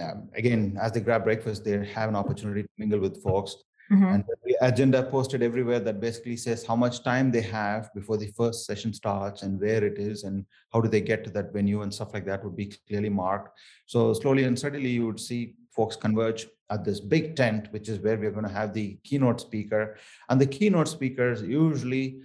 um, 0.00 0.28
again, 0.34 0.78
as 0.80 0.92
they 0.92 1.00
grab 1.00 1.24
breakfast, 1.24 1.64
they 1.64 1.84
have 1.86 2.08
an 2.08 2.16
opportunity 2.16 2.62
to 2.62 2.68
mingle 2.78 3.00
with 3.00 3.22
folks. 3.22 3.56
Mm-hmm. 3.92 4.04
And 4.04 4.24
the 4.44 4.56
agenda 4.62 5.02
posted 5.02 5.42
everywhere 5.42 5.80
that 5.80 6.00
basically 6.00 6.36
says 6.36 6.64
how 6.64 6.74
much 6.74 7.04
time 7.04 7.30
they 7.30 7.42
have 7.42 7.92
before 7.94 8.16
the 8.16 8.28
first 8.28 8.64
session 8.64 8.92
starts 8.94 9.42
and 9.42 9.60
where 9.60 9.84
it 9.84 9.98
is 9.98 10.24
and 10.24 10.46
how 10.72 10.80
do 10.80 10.88
they 10.88 11.00
get 11.00 11.24
to 11.24 11.30
that 11.30 11.52
venue 11.52 11.82
and 11.82 11.92
stuff 11.92 12.14
like 12.14 12.24
that 12.24 12.42
would 12.42 12.56
be 12.56 12.72
clearly 12.88 13.10
marked. 13.10 13.58
So 13.86 14.14
slowly 14.14 14.44
and 14.44 14.58
steadily, 14.58 14.88
you 14.88 15.06
would 15.06 15.20
see 15.20 15.56
folks 15.70 15.96
converge 15.96 16.46
at 16.70 16.84
this 16.84 17.00
big 17.00 17.36
tent, 17.36 17.68
which 17.70 17.88
is 17.88 17.98
where 17.98 18.16
we're 18.16 18.30
going 18.30 18.46
to 18.46 18.52
have 18.52 18.72
the 18.72 18.98
keynote 19.04 19.40
speaker. 19.40 19.96
And 20.30 20.40
the 20.40 20.46
keynote 20.46 20.88
speakers 20.88 21.42
usually 21.42 22.20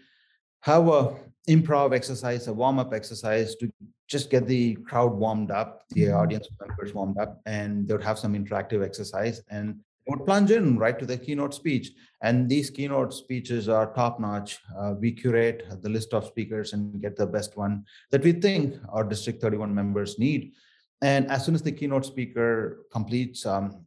have 0.62 0.88
a 0.88 1.15
improv 1.49 1.93
exercise, 1.93 2.47
a 2.47 2.53
warm-up 2.53 2.93
exercise 2.93 3.56
to 3.56 3.71
just 4.08 4.30
get 4.30 4.47
the 4.47 4.75
crowd 4.75 5.13
warmed 5.13 5.51
up, 5.51 5.84
the 5.89 6.03
mm-hmm. 6.03 6.17
audience 6.17 6.47
members 6.60 6.93
warmed 6.93 7.17
up, 7.17 7.41
and 7.45 7.88
they 7.88 7.93
would 7.93 8.03
have 8.03 8.19
some 8.19 8.34
interactive 8.34 8.84
exercise. 8.84 9.41
And 9.49 9.80
would 10.07 10.25
plunge 10.25 10.51
in 10.51 10.77
right 10.77 10.97
to 10.97 11.05
the 11.05 11.17
keynote 11.17 11.53
speech. 11.53 11.91
And 12.21 12.49
these 12.49 12.69
keynote 12.69 13.13
speeches 13.13 13.69
are 13.69 13.93
top 13.93 14.19
notch. 14.19 14.59
Uh, 14.77 14.93
we 14.99 15.11
curate 15.11 15.67
the 15.81 15.89
list 15.89 16.13
of 16.13 16.25
speakers 16.25 16.73
and 16.73 17.01
get 17.01 17.15
the 17.15 17.27
best 17.27 17.57
one 17.57 17.85
that 18.11 18.23
we 18.23 18.31
think 18.31 18.75
our 18.89 19.03
District 19.03 19.41
31 19.41 19.73
members 19.73 20.17
need. 20.17 20.53
And 21.01 21.29
as 21.29 21.45
soon 21.45 21.55
as 21.55 21.61
the 21.61 21.71
keynote 21.71 22.05
speaker 22.05 22.85
completes 22.91 23.45
um, 23.45 23.85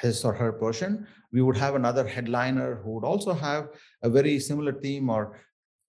his 0.00 0.24
or 0.24 0.32
her 0.32 0.52
portion, 0.52 1.06
we 1.32 1.42
would 1.42 1.56
have 1.56 1.74
another 1.74 2.06
headliner 2.06 2.80
who 2.82 2.92
would 2.92 3.04
also 3.04 3.32
have 3.32 3.68
a 4.02 4.08
very 4.08 4.40
similar 4.40 4.72
theme 4.72 5.08
or 5.08 5.38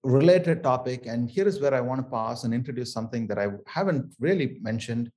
related 0.04 0.62
topic. 0.62 1.06
And 1.06 1.28
here 1.28 1.48
is 1.48 1.60
where 1.60 1.74
I 1.74 1.80
want 1.80 2.00
to 2.00 2.08
pause 2.08 2.44
and 2.44 2.54
introduce 2.54 2.92
something 2.92 3.26
that 3.26 3.38
I 3.38 3.48
haven't 3.66 4.14
really 4.20 4.58
mentioned. 4.62 5.10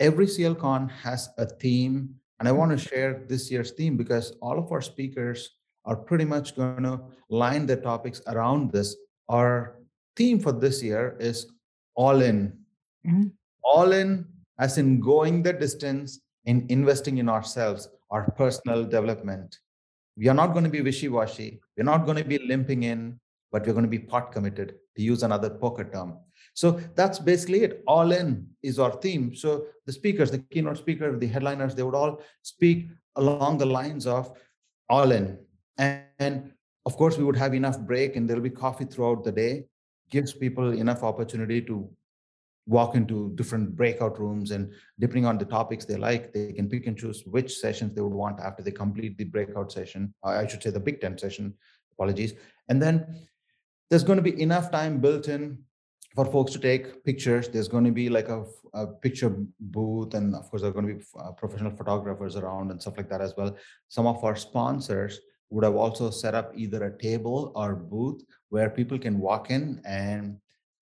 Every 0.00 0.26
CLCon 0.26 0.90
has 0.90 1.28
a 1.38 1.46
theme 1.46 2.14
and 2.38 2.48
I 2.48 2.52
want 2.52 2.70
to 2.70 2.78
share 2.78 3.24
this 3.28 3.50
year's 3.50 3.72
theme 3.72 3.96
because 3.96 4.32
all 4.40 4.58
of 4.58 4.70
our 4.70 4.80
speakers 4.80 5.50
are 5.84 5.96
pretty 5.96 6.24
much 6.24 6.54
going 6.54 6.84
to 6.84 7.00
line 7.30 7.66
their 7.66 7.80
topics 7.80 8.20
around 8.26 8.72
this. 8.72 8.96
Our 9.28 9.80
theme 10.16 10.38
for 10.38 10.52
this 10.52 10.82
year 10.82 11.16
is 11.18 11.50
all 11.94 12.22
in. 12.22 12.52
Mm-hmm. 13.06 13.28
All 13.64 13.92
in, 13.92 14.26
as 14.58 14.78
in 14.78 15.00
going 15.00 15.42
the 15.42 15.52
distance 15.52 16.20
in 16.44 16.66
investing 16.68 17.18
in 17.18 17.28
ourselves, 17.28 17.88
our 18.10 18.30
personal 18.32 18.84
development. 18.84 19.58
We 20.16 20.28
are 20.28 20.34
not 20.34 20.52
going 20.52 20.64
to 20.64 20.70
be 20.70 20.80
wishy 20.80 21.08
washy. 21.08 21.60
We're 21.76 21.84
not 21.84 22.04
going 22.04 22.16
to 22.18 22.24
be 22.24 22.38
limping 22.38 22.84
in, 22.84 23.20
but 23.52 23.66
we're 23.66 23.72
going 23.72 23.84
to 23.84 23.90
be 23.90 23.98
pot 23.98 24.32
committed, 24.32 24.74
to 24.96 25.02
use 25.02 25.22
another 25.22 25.50
poker 25.50 25.84
term. 25.84 26.18
So 26.58 26.72
that's 26.96 27.20
basically 27.20 27.62
it. 27.62 27.84
All 27.86 28.10
in 28.10 28.44
is 28.64 28.80
our 28.80 28.90
theme. 28.90 29.32
So 29.32 29.66
the 29.86 29.92
speakers, 29.92 30.32
the 30.32 30.40
keynote 30.40 30.78
speaker, 30.78 31.16
the 31.16 31.28
headliners, 31.28 31.76
they 31.76 31.84
would 31.84 31.94
all 31.94 32.20
speak 32.42 32.88
along 33.14 33.58
the 33.58 33.66
lines 33.66 34.08
of 34.08 34.36
all 34.88 35.12
in. 35.12 35.38
And, 35.76 36.02
and 36.18 36.52
of 36.84 36.96
course, 36.96 37.16
we 37.16 37.22
would 37.22 37.36
have 37.36 37.54
enough 37.54 37.78
break 37.78 38.16
and 38.16 38.28
there'll 38.28 38.42
be 38.42 38.50
coffee 38.50 38.86
throughout 38.86 39.22
the 39.22 39.30
day, 39.30 39.66
gives 40.10 40.32
people 40.32 40.72
enough 40.72 41.04
opportunity 41.04 41.62
to 41.62 41.88
walk 42.66 42.96
into 42.96 43.30
different 43.36 43.76
breakout 43.76 44.18
rooms 44.18 44.50
and 44.50 44.72
depending 44.98 45.26
on 45.26 45.38
the 45.38 45.44
topics 45.44 45.84
they 45.84 45.96
like 45.96 46.32
they 46.32 46.52
can 46.52 46.68
pick 46.68 46.88
and 46.88 46.98
choose 46.98 47.22
which 47.24 47.54
sessions 47.54 47.94
they 47.94 48.02
would 48.02 48.12
want 48.12 48.40
after 48.40 48.62
they 48.62 48.70
complete 48.70 49.16
the 49.16 49.24
breakout 49.24 49.72
session 49.72 50.12
i 50.22 50.46
should 50.46 50.62
say 50.62 50.68
the 50.68 50.78
big 50.78 51.00
tent 51.00 51.18
session 51.18 51.54
apologies 51.92 52.34
and 52.68 52.82
then 52.82 53.26
there's 53.88 54.04
going 54.04 54.18
to 54.18 54.30
be 54.30 54.38
enough 54.42 54.70
time 54.70 55.00
built 55.00 55.28
in 55.28 55.56
for 56.14 56.24
folks 56.24 56.52
to 56.52 56.58
take 56.58 57.04
pictures. 57.04 57.48
There's 57.48 57.68
going 57.68 57.84
to 57.84 57.92
be 57.92 58.08
like 58.08 58.28
a, 58.28 58.44
a 58.74 58.86
picture 58.86 59.34
booth, 59.60 60.14
and 60.14 60.34
of 60.34 60.50
course, 60.50 60.62
there 60.62 60.70
are 60.70 60.74
going 60.74 60.88
to 60.88 60.94
be 60.94 61.04
uh, 61.18 61.32
professional 61.32 61.72
photographers 61.76 62.36
around 62.36 62.70
and 62.70 62.80
stuff 62.80 62.96
like 62.96 63.08
that 63.10 63.20
as 63.20 63.34
well. 63.36 63.56
Some 63.88 64.06
of 64.06 64.22
our 64.24 64.36
sponsors 64.36 65.20
would 65.50 65.64
have 65.64 65.76
also 65.76 66.10
set 66.10 66.34
up 66.34 66.52
either 66.54 66.84
a 66.84 66.98
table 66.98 67.52
or 67.54 67.74
booth 67.74 68.22
where 68.50 68.68
people 68.68 68.98
can 68.98 69.18
walk 69.18 69.50
in 69.50 69.80
and 69.84 70.36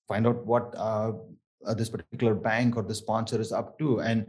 find 0.08 0.26
out 0.26 0.44
what 0.44 0.74
uh, 0.76 1.12
uh, 1.66 1.74
this 1.74 1.88
particular 1.88 2.34
bank 2.34 2.76
or 2.76 2.82
the 2.82 2.94
sponsor 2.94 3.40
is 3.40 3.52
up 3.52 3.78
to. 3.78 4.00
And 4.00 4.26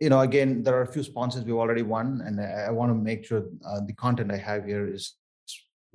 you 0.00 0.08
know, 0.08 0.20
again, 0.20 0.62
there 0.62 0.76
are 0.76 0.82
a 0.82 0.92
few 0.92 1.02
sponsors 1.02 1.44
we've 1.44 1.54
already 1.54 1.82
won, 1.82 2.22
and 2.26 2.40
I, 2.40 2.66
I 2.68 2.70
want 2.70 2.90
to 2.90 2.94
make 2.94 3.24
sure 3.24 3.44
uh, 3.64 3.80
the 3.86 3.92
content 3.92 4.32
I 4.32 4.36
have 4.36 4.66
here 4.66 4.92
is 4.92 5.14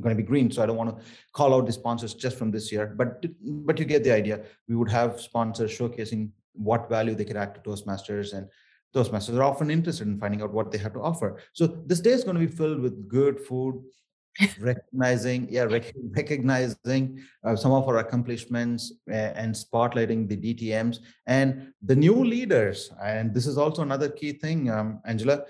going 0.01 0.15
to 0.15 0.21
be 0.21 0.27
green 0.27 0.49
so 0.49 0.63
i 0.63 0.65
don't 0.65 0.77
want 0.77 0.89
to 0.97 1.03
call 1.33 1.53
out 1.53 1.65
the 1.65 1.71
sponsors 1.71 2.13
just 2.13 2.37
from 2.37 2.51
this 2.51 2.71
year. 2.71 2.93
But 2.95 3.25
but 3.67 3.79
you 3.79 3.85
get 3.85 4.03
the 4.03 4.11
idea. 4.11 4.41
We 4.67 4.75
would 4.75 4.91
have 4.91 5.21
sponsors 5.21 5.71
showcasing 5.77 6.29
what 6.53 6.89
value 6.89 7.15
they 7.15 7.25
could 7.25 7.37
add 7.37 7.55
to 7.55 7.61
toastmasters 7.61 8.33
and 8.33 8.47
toastmasters 8.95 9.37
are 9.37 9.43
often 9.43 9.69
interested 9.69 10.07
in 10.07 10.19
finding 10.19 10.41
out 10.41 10.51
what 10.51 10.71
they 10.71 10.77
have 10.79 10.93
to 10.93 11.01
offer. 11.01 11.39
So 11.53 11.67
this 11.67 11.99
day 11.99 12.11
is 12.11 12.23
going 12.23 12.39
to 12.39 12.45
be 12.45 12.51
filled 12.51 12.81
with 12.81 13.07
good 13.07 13.39
food 13.39 13.81
recognizing 14.59 15.47
yeah 15.49 15.63
rec- 15.63 15.93
recognizing 16.15 17.19
uh, 17.45 17.55
some 17.55 17.73
of 17.73 17.87
our 17.89 17.97
accomplishments 17.97 18.93
and 19.07 19.53
spotlighting 19.53 20.29
the 20.29 20.37
dtms 20.37 20.99
and 21.27 21.73
the 21.81 21.95
new 21.95 22.23
leaders. 22.23 22.91
And 23.01 23.33
this 23.33 23.47
is 23.47 23.57
also 23.57 23.81
another 23.81 24.09
key 24.09 24.33
thing 24.33 24.69
um, 24.69 25.01
angela 25.05 25.43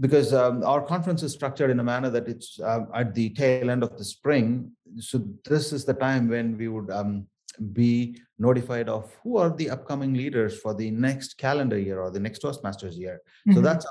because 0.00 0.32
um, 0.32 0.62
our 0.64 0.80
conference 0.80 1.22
is 1.22 1.32
structured 1.32 1.70
in 1.70 1.80
a 1.80 1.84
manner 1.84 2.10
that 2.10 2.28
it's 2.28 2.58
uh, 2.60 2.84
at 2.94 3.14
the 3.14 3.30
tail 3.30 3.70
end 3.70 3.82
of 3.82 3.96
the 3.98 4.04
spring. 4.04 4.72
So 4.98 5.22
this 5.44 5.72
is 5.72 5.84
the 5.84 5.94
time 5.94 6.28
when 6.28 6.56
we 6.56 6.68
would 6.68 6.90
um, 6.90 7.26
be 7.72 8.18
notified 8.38 8.88
of 8.88 9.14
who 9.22 9.36
are 9.36 9.50
the 9.50 9.70
upcoming 9.70 10.14
leaders 10.14 10.58
for 10.58 10.74
the 10.74 10.90
next 10.90 11.36
calendar 11.36 11.78
year 11.78 12.00
or 12.00 12.10
the 12.10 12.20
next 12.20 12.42
Toastmasters 12.42 12.96
year. 12.96 13.20
Mm-hmm. 13.46 13.54
So 13.54 13.60
that's 13.60 13.86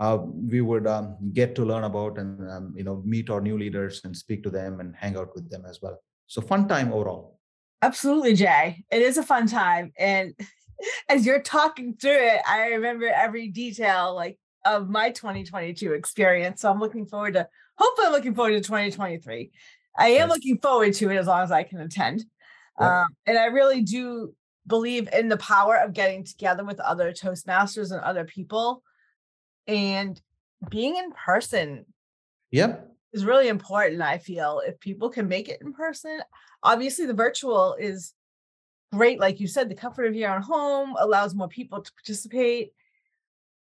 uh, 0.00 0.18
we 0.22 0.60
would 0.60 0.86
um, 0.86 1.16
get 1.32 1.54
to 1.56 1.64
learn 1.64 1.84
about 1.84 2.18
and 2.18 2.50
um, 2.50 2.74
you 2.76 2.84
know 2.84 3.02
meet 3.04 3.30
our 3.30 3.40
new 3.40 3.58
leaders 3.58 4.00
and 4.04 4.16
speak 4.16 4.42
to 4.44 4.50
them 4.50 4.80
and 4.80 4.94
hang 4.96 5.16
out 5.16 5.34
with 5.34 5.50
them 5.50 5.64
as 5.68 5.80
well. 5.82 6.00
So 6.26 6.40
fun 6.40 6.68
time 6.68 6.92
overall. 6.92 7.38
Absolutely, 7.82 8.34
Jay. 8.34 8.84
It 8.90 9.02
is 9.02 9.18
a 9.18 9.22
fun 9.22 9.46
time, 9.46 9.92
and 9.98 10.34
as 11.08 11.26
you're 11.26 11.42
talking 11.42 11.96
through 11.96 12.18
it, 12.18 12.40
I 12.46 12.68
remember 12.68 13.08
every 13.08 13.48
detail. 13.48 14.14
Like 14.14 14.38
of 14.64 14.88
my 14.88 15.10
2022 15.10 15.92
experience. 15.92 16.60
So 16.60 16.70
I'm 16.70 16.80
looking 16.80 17.06
forward 17.06 17.34
to, 17.34 17.48
hopefully, 17.76 18.06
I'm 18.06 18.12
looking 18.12 18.34
forward 18.34 18.52
to 18.52 18.60
2023. 18.60 19.50
I 19.98 20.08
am 20.08 20.28
looking 20.28 20.58
forward 20.58 20.94
to 20.94 21.10
it 21.10 21.16
as 21.16 21.26
long 21.26 21.42
as 21.42 21.50
I 21.50 21.62
can 21.62 21.80
attend. 21.80 22.24
Yeah. 22.78 23.02
Um, 23.02 23.08
and 23.26 23.38
I 23.38 23.46
really 23.46 23.82
do 23.82 24.34
believe 24.66 25.08
in 25.12 25.28
the 25.28 25.36
power 25.38 25.76
of 25.76 25.92
getting 25.92 26.24
together 26.24 26.64
with 26.64 26.78
other 26.80 27.12
Toastmasters 27.12 27.90
and 27.90 28.00
other 28.00 28.24
people 28.24 28.82
and 29.66 30.20
being 30.70 30.96
in 30.96 31.10
person. 31.12 31.86
Yep. 32.50 32.84
Is 33.12 33.24
really 33.24 33.48
important, 33.48 34.02
I 34.02 34.18
feel. 34.18 34.60
If 34.64 34.78
people 34.80 35.08
can 35.08 35.28
make 35.28 35.48
it 35.48 35.62
in 35.62 35.72
person, 35.72 36.20
obviously 36.62 37.06
the 37.06 37.14
virtual 37.14 37.74
is 37.78 38.12
great. 38.92 39.18
Like 39.18 39.40
you 39.40 39.46
said, 39.46 39.68
the 39.68 39.74
comfort 39.74 40.04
of 40.04 40.14
your 40.14 40.30
own 40.30 40.42
home 40.42 40.94
allows 40.98 41.34
more 41.34 41.48
people 41.48 41.80
to 41.80 41.92
participate. 41.94 42.72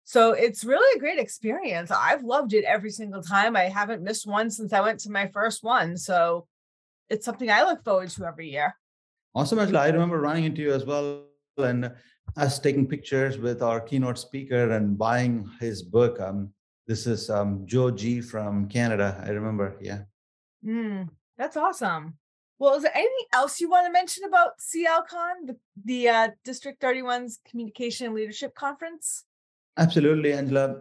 So 0.05 0.33
it's 0.33 0.65
really 0.65 0.97
a 0.97 0.99
great 0.99 1.19
experience. 1.19 1.89
I've 1.91 2.23
loved 2.23 2.53
it 2.53 2.65
every 2.65 2.89
single 2.89 3.21
time. 3.21 3.55
I 3.55 3.63
haven't 3.63 4.03
missed 4.03 4.27
one 4.27 4.49
since 4.49 4.73
I 4.73 4.81
went 4.81 4.99
to 5.01 5.11
my 5.11 5.27
first 5.27 5.63
one. 5.63 5.95
So 5.97 6.47
it's 7.09 7.25
something 7.25 7.49
I 7.49 7.63
look 7.63 7.83
forward 7.83 8.09
to 8.09 8.25
every 8.25 8.49
year. 8.49 8.75
Awesome, 9.33 9.59
Angela. 9.59 9.81
I 9.81 9.87
remember 9.87 10.19
running 10.19 10.43
into 10.43 10.61
you 10.61 10.73
as 10.73 10.85
well 10.85 11.23
and 11.57 11.91
us 12.35 12.59
taking 12.59 12.87
pictures 12.87 13.37
with 13.37 13.61
our 13.61 13.79
keynote 13.79 14.17
speaker 14.17 14.71
and 14.71 14.97
buying 14.97 15.49
his 15.59 15.81
book. 15.81 16.19
Um, 16.19 16.51
this 16.85 17.07
is 17.07 17.29
um, 17.29 17.63
Joe 17.65 17.91
G 17.91 18.21
from 18.21 18.67
Canada. 18.67 19.23
I 19.25 19.29
remember. 19.29 19.77
Yeah. 19.79 20.01
Mm, 20.65 21.09
that's 21.37 21.57
awesome. 21.57 22.17
Well, 22.59 22.75
is 22.75 22.83
there 22.83 22.95
anything 22.95 23.25
else 23.33 23.59
you 23.59 23.69
want 23.69 23.87
to 23.87 23.91
mention 23.91 24.23
about 24.25 24.59
CLCon, 24.59 25.47
the, 25.47 25.57
the 25.83 26.09
uh, 26.09 26.27
District 26.43 26.81
31's 26.81 27.39
Communication 27.49 28.07
and 28.07 28.15
Leadership 28.15 28.53
Conference? 28.55 29.25
Absolutely, 29.77 30.33
Angela. 30.33 30.75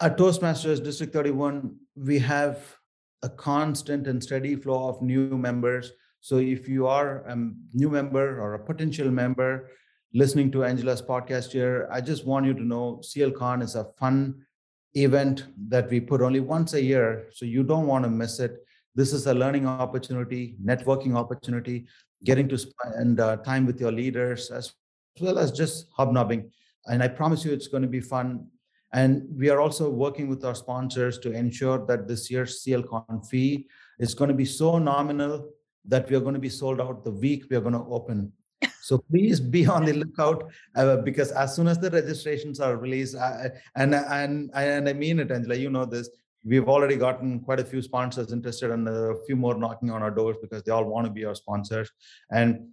At 0.00 0.16
Toastmasters 0.16 0.82
District 0.82 1.12
31, 1.12 1.76
we 1.96 2.18
have 2.20 2.76
a 3.22 3.28
constant 3.28 4.06
and 4.06 4.22
steady 4.22 4.54
flow 4.56 4.88
of 4.88 5.02
new 5.02 5.36
members. 5.36 5.92
So 6.20 6.38
if 6.38 6.68
you 6.68 6.86
are 6.86 7.18
a 7.26 7.36
new 7.74 7.90
member 7.90 8.40
or 8.40 8.54
a 8.54 8.64
potential 8.64 9.10
member 9.10 9.70
listening 10.14 10.50
to 10.52 10.64
Angela's 10.64 11.02
podcast 11.02 11.52
here, 11.52 11.88
I 11.90 12.00
just 12.00 12.26
want 12.26 12.46
you 12.46 12.54
to 12.54 12.62
know 12.62 13.00
CLCon 13.02 13.62
is 13.62 13.74
a 13.74 13.88
fun 13.98 14.46
event 14.94 15.44
that 15.68 15.90
we 15.90 16.00
put 16.00 16.22
only 16.22 16.40
once 16.40 16.72
a 16.72 16.82
year. 16.82 17.28
So 17.32 17.44
you 17.44 17.62
don't 17.62 17.86
want 17.86 18.04
to 18.04 18.10
miss 18.10 18.40
it. 18.40 18.64
This 18.94 19.12
is 19.12 19.26
a 19.26 19.34
learning 19.34 19.66
opportunity, 19.66 20.56
networking 20.64 21.14
opportunity, 21.14 21.86
getting 22.24 22.48
to 22.48 22.58
spend 22.58 23.20
uh, 23.20 23.36
time 23.38 23.66
with 23.66 23.80
your 23.80 23.92
leaders 23.92 24.50
as 24.50 24.72
well 25.20 25.38
as 25.38 25.52
just 25.52 25.88
hobnobbing. 25.96 26.50
And 26.88 27.02
I 27.02 27.08
promise 27.08 27.44
you, 27.44 27.52
it's 27.52 27.68
going 27.68 27.82
to 27.82 27.88
be 27.88 28.00
fun. 28.00 28.46
And 28.92 29.26
we 29.36 29.50
are 29.50 29.60
also 29.60 29.90
working 29.90 30.28
with 30.28 30.44
our 30.44 30.54
sponsors 30.54 31.18
to 31.18 31.32
ensure 31.32 31.84
that 31.86 32.08
this 32.08 32.30
year's 32.30 32.64
CLCon 32.64 33.28
fee 33.28 33.66
is 33.98 34.14
going 34.14 34.28
to 34.28 34.34
be 34.34 34.46
so 34.46 34.78
nominal 34.78 35.50
that 35.84 36.08
we 36.08 36.16
are 36.16 36.20
going 36.20 36.34
to 36.34 36.40
be 36.40 36.48
sold 36.48 36.80
out 36.80 37.04
the 37.04 37.10
week 37.10 37.44
we 37.50 37.56
are 37.56 37.60
going 37.60 37.74
to 37.74 37.86
open. 37.90 38.32
So 38.80 38.96
please 38.96 39.38
be 39.38 39.66
on 39.66 39.84
the 39.84 39.92
lookout 39.92 40.50
uh, 40.74 40.96
because 40.96 41.30
as 41.32 41.54
soon 41.54 41.68
as 41.68 41.78
the 41.78 41.90
registrations 41.90 42.58
are 42.58 42.76
released, 42.76 43.16
uh, 43.16 43.50
and 43.76 43.94
and 43.94 44.50
and 44.54 44.88
I 44.88 44.94
mean 44.94 45.20
it, 45.20 45.30
Angela, 45.30 45.56
you 45.56 45.68
know 45.68 45.84
this. 45.84 46.08
We've 46.42 46.68
already 46.68 46.96
gotten 46.96 47.40
quite 47.40 47.60
a 47.60 47.64
few 47.64 47.82
sponsors 47.82 48.32
interested, 48.32 48.70
and 48.70 48.88
a 48.88 49.14
few 49.26 49.36
more 49.36 49.58
knocking 49.58 49.90
on 49.90 50.02
our 50.02 50.10
doors 50.10 50.38
because 50.40 50.62
they 50.62 50.72
all 50.72 50.84
want 50.84 51.04
to 51.06 51.12
be 51.12 51.26
our 51.26 51.34
sponsors. 51.34 51.90
And 52.30 52.68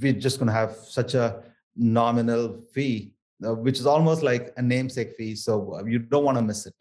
we're 0.00 0.14
just 0.14 0.38
going 0.38 0.46
to 0.46 0.54
have 0.54 0.76
such 0.76 1.12
a 1.12 1.42
nominal 1.76 2.62
fee 2.72 3.12
which 3.40 3.78
is 3.78 3.86
almost 3.86 4.22
like 4.22 4.52
a 4.56 4.62
namesake 4.62 5.14
fee. 5.16 5.34
So 5.34 5.74
uh, 5.74 5.84
you 5.84 5.98
don't 5.98 6.24
want 6.24 6.38
to 6.38 6.42
miss 6.42 6.66
it. 6.66 6.74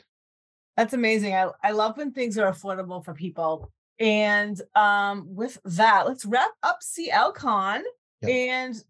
That's 0.75 0.93
amazing. 0.93 1.33
I, 1.33 1.49
I 1.63 1.71
love 1.71 1.97
when 1.97 2.11
things 2.11 2.37
are 2.37 2.51
affordable 2.51 3.03
for 3.03 3.13
people. 3.13 3.71
And 3.99 4.61
um, 4.75 5.25
with 5.35 5.57
that, 5.65 6.05
let's 6.07 6.25
wrap 6.25 6.51
up 6.61 6.81
CLCon. 6.81 7.81
Yep. 8.21 8.31
And 8.31 8.83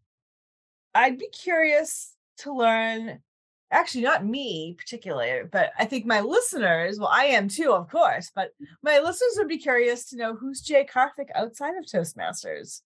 I'd 0.93 1.17
be 1.17 1.29
curious 1.29 2.13
to 2.39 2.53
learn, 2.53 3.19
actually, 3.71 4.03
not 4.03 4.25
me 4.25 4.75
particularly, 4.77 5.47
but 5.49 5.71
I 5.79 5.85
think 5.85 6.05
my 6.05 6.21
listeners, 6.21 6.99
well, 6.99 7.09
I 7.11 7.25
am 7.25 7.47
too, 7.47 7.71
of 7.71 7.89
course, 7.89 8.31
but 8.35 8.51
my 8.83 8.99
listeners 8.99 9.35
would 9.37 9.47
be 9.47 9.57
curious 9.57 10.09
to 10.09 10.17
know 10.17 10.35
who's 10.35 10.61
Jay 10.61 10.85
Karthik 10.85 11.29
outside 11.35 11.75
of 11.77 11.85
Toastmasters. 11.85 12.81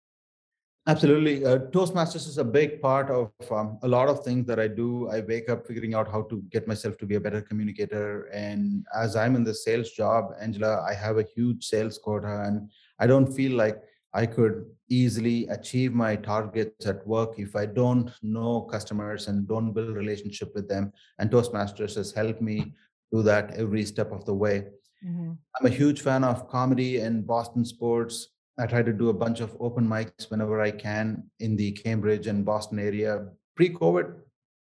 Absolutely. 0.87 1.45
Uh, 1.45 1.59
Toastmasters 1.69 2.27
is 2.27 2.39
a 2.39 2.43
big 2.43 2.81
part 2.81 3.11
of 3.11 3.31
um, 3.51 3.77
a 3.83 3.87
lot 3.87 4.09
of 4.09 4.23
things 4.23 4.47
that 4.47 4.59
I 4.59 4.67
do. 4.67 5.07
I 5.09 5.19
wake 5.21 5.47
up 5.47 5.67
figuring 5.67 5.93
out 5.93 6.09
how 6.09 6.23
to 6.23 6.41
get 6.49 6.67
myself 6.67 6.97
to 6.97 7.05
be 7.05 7.15
a 7.15 7.19
better 7.19 7.39
communicator. 7.39 8.23
And 8.33 8.83
as 8.95 9.15
I'm 9.15 9.35
in 9.35 9.43
the 9.43 9.53
sales 9.53 9.91
job, 9.91 10.33
Angela, 10.41 10.81
I 10.81 10.95
have 10.95 11.19
a 11.19 11.25
huge 11.35 11.65
sales 11.65 11.99
quota, 11.99 12.43
and 12.47 12.71
I 12.99 13.05
don't 13.05 13.31
feel 13.31 13.51
like 13.55 13.79
I 14.13 14.25
could 14.25 14.65
easily 14.89 15.47
achieve 15.47 15.93
my 15.93 16.15
targets 16.15 16.85
at 16.87 17.05
work 17.05 17.35
if 17.37 17.55
I 17.55 17.67
don't 17.67 18.11
know 18.23 18.61
customers 18.61 19.27
and 19.27 19.47
don't 19.47 19.73
build 19.73 19.95
relationship 19.95 20.51
with 20.55 20.67
them. 20.67 20.91
And 21.19 21.29
Toastmasters 21.29 21.95
has 21.95 22.11
helped 22.11 22.41
me 22.41 22.73
do 23.13 23.21
that 23.23 23.55
every 23.55 23.85
step 23.85 24.11
of 24.11 24.25
the 24.25 24.33
way. 24.33 24.65
Mm-hmm. 25.05 25.31
I'm 25.59 25.65
a 25.65 25.69
huge 25.69 26.01
fan 26.01 26.23
of 26.23 26.49
comedy 26.49 26.97
and 26.97 27.25
Boston 27.25 27.65
sports. 27.65 28.29
I 28.61 28.67
try 28.67 28.83
to 28.83 28.93
do 28.93 29.09
a 29.09 29.13
bunch 29.13 29.39
of 29.39 29.57
open 29.59 29.87
mics 29.87 30.29
whenever 30.29 30.61
I 30.61 30.69
can 30.69 31.23
in 31.39 31.55
the 31.55 31.71
Cambridge 31.71 32.27
and 32.27 32.45
Boston 32.45 32.77
area. 32.77 33.25
Pre 33.55 33.73
COVID, 33.73 34.13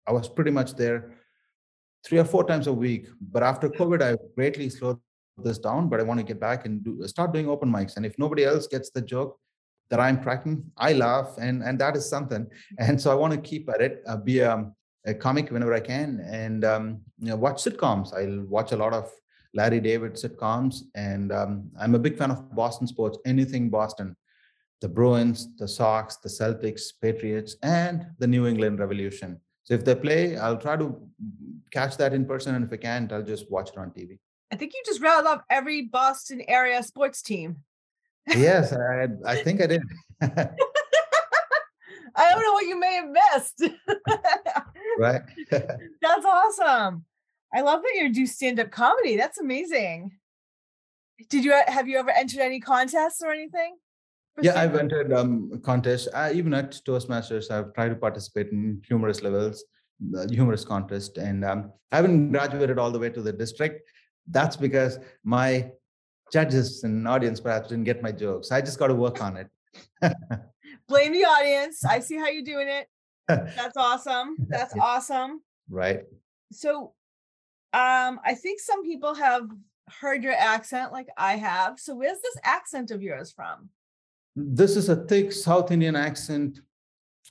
I 0.07 0.13
was 0.13 0.29
pretty 0.29 0.51
much 0.51 0.75
there 0.75 1.11
three 2.05 2.17
or 2.17 2.23
four 2.23 2.45
times 2.45 2.67
a 2.67 2.73
week. 2.73 3.07
But 3.19 3.43
after 3.43 3.69
COVID, 3.69 4.01
I 4.01 4.15
greatly 4.35 4.69
slowed 4.69 4.99
this 5.43 5.57
down. 5.57 5.89
But 5.89 5.99
I 5.99 6.03
want 6.03 6.19
to 6.21 6.25
get 6.25 6.39
back 6.39 6.65
and 6.65 6.81
do, 6.81 7.05
start 7.07 7.33
doing 7.33 7.49
open 7.49 7.69
mics. 7.69 7.97
And 7.97 8.05
if 8.05 8.17
nobody 8.17 8.45
else 8.45 8.67
gets 8.67 8.89
the 8.89 9.01
joke 9.01 9.37
that 9.89 9.99
I'm 9.99 10.23
cracking, 10.23 10.63
I 10.77 10.93
laugh, 10.93 11.35
and 11.37 11.61
and 11.61 11.77
that 11.79 11.97
is 11.97 12.09
something. 12.09 12.47
And 12.79 13.01
so 13.01 13.11
I 13.11 13.15
want 13.15 13.33
to 13.33 13.49
keep 13.49 13.69
at 13.69 13.81
it, 13.81 14.01
uh, 14.07 14.15
be 14.15 14.39
a, 14.39 14.71
a, 15.05 15.13
comic 15.13 15.51
whenever 15.51 15.73
I 15.73 15.81
can, 15.81 16.21
and 16.25 16.63
um, 16.63 17.01
you 17.17 17.29
know, 17.29 17.35
watch 17.35 17.63
sitcoms. 17.65 18.13
I'll 18.13 18.45
watch 18.45 18.71
a 18.71 18.77
lot 18.77 18.93
of 18.93 19.11
Larry 19.53 19.79
David 19.79 20.13
sitcoms. 20.13 20.83
And 20.95 21.31
um, 21.31 21.69
I'm 21.79 21.95
a 21.95 21.99
big 21.99 22.17
fan 22.17 22.31
of 22.31 22.53
Boston 22.55 22.87
sports, 22.87 23.17
anything 23.25 23.69
Boston. 23.69 24.15
The 24.81 24.89
Bruins, 24.89 25.49
the 25.57 25.67
Sox, 25.67 26.17
the 26.17 26.29
Celtics, 26.29 26.93
Patriots, 27.01 27.57
and 27.63 28.05
the 28.19 28.27
New 28.27 28.47
England 28.47 28.79
Revolution. 28.79 29.39
So 29.63 29.73
if 29.73 29.83
they 29.83 29.93
play, 29.93 30.37
I'll 30.37 30.57
try 30.57 30.77
to 30.77 30.99
catch 31.71 31.97
that 31.97 32.13
in 32.13 32.25
person. 32.25 32.55
And 32.55 32.65
if 32.65 32.71
I 32.71 32.77
can't, 32.77 33.11
I'll 33.11 33.21
just 33.21 33.51
watch 33.51 33.71
it 33.71 33.77
on 33.77 33.91
TV. 33.91 34.17
I 34.51 34.55
think 34.55 34.73
you 34.73 34.81
just 34.85 35.01
rattled 35.01 35.27
off 35.27 35.41
every 35.49 35.83
Boston 35.83 36.41
area 36.47 36.81
sports 36.81 37.21
team. 37.21 37.57
yes, 38.27 38.73
I, 38.73 39.07
I 39.25 39.35
think 39.43 39.61
I 39.61 39.67
did. 39.67 39.83
I 42.15 42.31
don't 42.31 42.41
know 42.41 42.53
what 42.53 42.65
you 42.65 42.79
may 42.79 42.95
have 42.95 43.09
missed. 43.09 43.63
right. 44.97 45.21
That's 45.51 46.25
awesome. 46.25 47.05
I 47.53 47.61
love 47.61 47.81
that 47.81 47.93
you 47.95 48.13
do 48.13 48.25
stand 48.25 48.59
up 48.59 48.71
comedy. 48.71 49.17
That's 49.17 49.39
amazing. 49.39 50.11
Did 51.29 51.43
you 51.43 51.59
have 51.67 51.87
you 51.87 51.97
ever 51.97 52.11
entered 52.11 52.41
any 52.41 52.59
contests 52.59 53.21
or 53.21 53.31
anything? 53.31 53.75
Yeah, 54.41 54.59
I've 54.59 54.75
entered 54.75 55.11
um, 55.11 55.59
contests. 55.65 56.07
Uh, 56.13 56.31
even 56.33 56.53
at 56.53 56.71
Toastmasters, 56.71 57.51
I've 57.51 57.73
tried 57.73 57.89
to 57.89 57.95
participate 57.95 58.51
in 58.51 58.81
humorous 58.87 59.21
levels, 59.21 59.65
the 59.99 60.29
humorous 60.31 60.63
contest, 60.63 61.17
and 61.17 61.43
um, 61.43 61.73
I 61.91 61.97
haven't 61.97 62.31
graduated 62.31 62.77
all 62.77 62.91
the 62.91 62.99
way 62.99 63.09
to 63.09 63.21
the 63.21 63.33
district. 63.33 63.89
That's 64.27 64.55
because 64.55 64.99
my 65.23 65.71
judges 66.31 66.83
and 66.83 67.07
audience 67.07 67.39
perhaps 67.39 67.69
didn't 67.69 67.83
get 67.83 68.01
my 68.01 68.11
jokes. 68.11 68.51
I 68.51 68.61
just 68.61 68.79
got 68.79 68.87
to 68.87 68.95
work 68.95 69.21
on 69.21 69.35
it. 69.35 69.47
Blame 70.87 71.13
the 71.13 71.25
audience. 71.25 71.83
I 71.83 71.99
see 72.07 72.17
how 72.17 72.27
you're 72.27 72.43
doing 72.43 72.67
it. 72.67 72.87
That's 73.27 73.77
awesome. 73.77 74.37
That's 74.47 74.73
awesome. 74.79 75.41
Right. 75.69 76.01
So 76.51 76.93
um, 77.73 78.19
I 78.25 78.33
think 78.35 78.59
some 78.59 78.83
people 78.83 79.13
have 79.15 79.49
heard 80.01 80.23
your 80.23 80.33
accent 80.33 80.91
like 80.91 81.07
I 81.17 81.35
have. 81.35 81.79
So 81.79 81.95
where's 81.95 82.21
this 82.21 82.37
accent 82.43 82.91
of 82.91 83.01
yours 83.01 83.31
from? 83.31 83.69
This 84.35 84.75
is 84.75 84.89
a 84.89 84.95
thick 84.95 85.31
South 85.31 85.71
Indian 85.71 85.95
accent. 85.95 86.61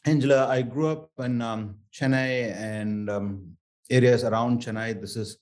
Angela, 0.04 0.46
I 0.48 0.62
grew 0.62 0.88
up 0.88 1.10
in 1.18 1.42
um, 1.42 1.76
Chennai 1.92 2.54
and 2.56 3.10
um, 3.10 3.56
areas 3.90 4.24
around 4.24 4.62
Chennai. 4.62 5.00
This 5.00 5.16
is 5.16 5.38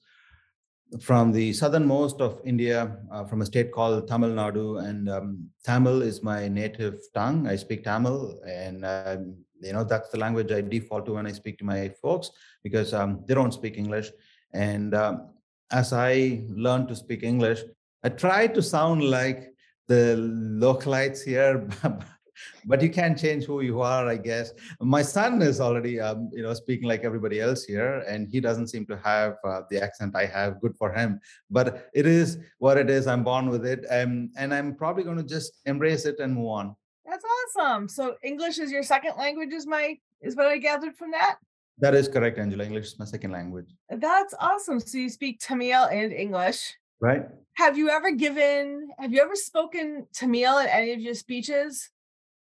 from 1.01 1.33
the 1.33 1.53
southernmost 1.53 2.21
of 2.21 2.41
India, 2.45 2.97
uh, 3.11 3.25
from 3.25 3.43
a 3.43 3.47
state 3.47 3.73
called 3.73 4.07
Tamil 4.09 4.31
Nadu, 4.31 4.83
and 4.83 5.09
um, 5.09 5.51
Tamil 5.65 6.03
is 6.03 6.23
my 6.23 6.49
native 6.49 7.01
tongue. 7.15 7.47
I 7.47 7.57
speak 7.57 7.85
Tamil, 7.85 8.41
and 8.47 8.85
um, 8.85 9.37
you 9.61 9.73
know 9.73 9.85
that's 9.85 10.11
the 10.11 10.19
language 10.19 10.53
I 10.53 10.61
default 10.61 11.07
to 11.07 11.15
when 11.15 11.27
I 11.27 11.33
speak 11.33 11.59
to 11.59 11.65
my 11.65 11.89
folks 12.01 12.31
because 12.63 12.95
um, 12.95 13.25
they 13.27 13.35
don't 13.35 13.53
speak 13.53 13.77
English. 13.77 14.11
And 14.53 14.95
um, 14.95 15.29
as 15.71 15.93
I 15.93 16.43
learned 16.49 16.89
to 16.89 16.97
speak 16.97 17.23
English, 17.23 17.63
I 18.03 18.09
tried 18.11 18.55
to 18.55 18.63
sound 18.63 19.05
like 19.05 19.53
the 19.89 20.17
localites 20.17 21.23
here, 21.23 21.69
but 22.65 22.83
you 22.83 22.91
can't 22.91 23.19
change 23.19 23.45
who 23.45 23.61
you 23.61 23.81
are, 23.81 24.09
I 24.09 24.17
guess. 24.17 24.53
My 24.81 25.03
son 25.03 25.43
is 25.43 25.61
already, 25.61 26.01
um, 26.01 26.31
you 26.33 26.43
know, 26.43 26.55
speaking 26.55 26.89
like 26.89 27.05
everybody 27.05 27.41
else 27.41 27.65
here, 27.65 28.05
and 28.09 28.29
he 28.29 28.41
doesn't 28.41 28.69
seem 28.69 28.87
to 28.87 28.97
have 28.99 29.37
uh, 29.45 29.63
the 29.71 29.83
accent 29.83 30.15
I 30.17 30.27
have. 30.27 30.61
Good 30.61 30.77
for 30.77 30.93
him. 30.93 31.21
But 31.51 31.89
it 31.95 32.07
is 32.07 32.39
what 32.59 32.77
it 32.77 32.91
is. 32.91 33.07
I'm 33.07 33.25
born 33.25 33.49
with 33.49 33.67
it, 33.67 33.85
um, 33.91 34.31
and 34.37 34.53
I'm 34.53 34.75
probably 34.75 35.05
going 35.05 35.19
to 35.19 35.25
just 35.25 35.61
embrace 35.67 36.05
it 36.05 36.19
and 36.21 36.35
move 36.35 36.49
on. 36.49 36.77
That's 37.05 37.25
awesome. 37.57 37.89
So 37.89 38.17
English 38.23 38.59
is 38.59 38.71
your 38.71 38.83
second 38.83 39.15
language, 39.17 39.53
is 39.53 39.67
my 39.67 39.99
is 40.21 40.35
what 40.37 40.47
I 40.47 40.59
gathered 40.59 40.97
from 40.97 41.13
that. 41.13 41.37
That 41.80 41.96
is 41.96 42.08
correct, 42.08 42.38
Angela. 42.38 42.63
English 42.63 42.88
is 42.91 43.00
my 43.00 43.06
second 43.06 43.32
language. 43.32 43.70
That's 43.89 44.34
awesome. 44.39 44.80
So 44.80 44.98
you 44.98 45.10
speak 45.10 45.39
Tamil 45.39 45.84
and 45.86 46.12
English. 46.13 46.60
Right. 47.00 47.24
Have 47.54 47.78
you 47.78 47.89
ever 47.89 48.12
given, 48.12 48.89
have 49.00 49.12
you 49.13 49.22
ever 49.22 49.36
spoken 49.36 50.06
Tamil 50.13 50.60
in 50.60 50.67
any 50.67 50.94
of 50.94 51.00
your 51.00 51.15
speeches? 51.15 51.89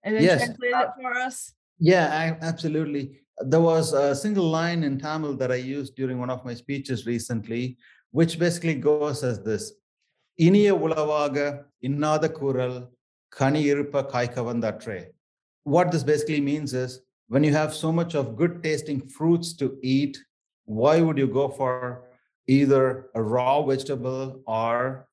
And 0.03 0.15
then 0.15 0.23
yes. 0.23 0.45
translated 0.45 0.79
it 0.79 0.89
for 1.01 1.13
us? 1.17 1.53
Yeah, 1.79 2.05
I, 2.21 2.45
absolutely. 2.45 3.03
There 3.39 3.61
was 3.61 3.93
a 3.93 4.15
single 4.15 4.47
line 4.49 4.83
in 4.83 4.99
Tamil 4.99 5.35
that 5.37 5.51
I 5.51 5.55
used 5.55 5.95
during 5.95 6.19
one 6.19 6.29
of 6.29 6.45
my 6.45 6.53
speeches 6.53 7.05
recently, 7.05 7.77
which 8.11 8.37
basically 8.37 8.75
goes 8.75 9.23
as 9.23 9.43
this 9.43 9.73
இனிய 10.39 10.69
உளவாக 10.75 11.35
இன்னாத 11.79 12.25
குரல் 12.31 12.77
கனி 13.37 13.61
இருப்ப 13.63 14.01
காய்க்கவந்தற்றே. 14.13 14.99
What 15.73 15.87
this 15.91 16.03
basically 16.03 16.41
means 16.51 16.71
is 16.83 16.91
when 17.30 17.44
you 17.44 17.52
have 17.52 17.72
so 17.72 17.90
much 17.90 18.14
of 18.14 18.36
good 18.36 18.62
tasting 18.62 19.00
fruits 19.08 19.52
to 19.54 19.78
eat, 19.82 20.18
why 20.64 21.00
would 21.00 21.16
you 21.16 21.26
go 21.26 21.48
for 21.48 22.02
either 22.46 23.10
a 23.14 23.22
raw 23.22 23.62
vegetable 23.62 24.42
or 24.46 25.08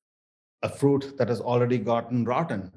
a 0.62 0.68
fruit 0.68 1.16
that 1.16 1.28
has 1.28 1.40
already 1.40 1.78
gotten 1.78 2.24
rotten? 2.24 2.72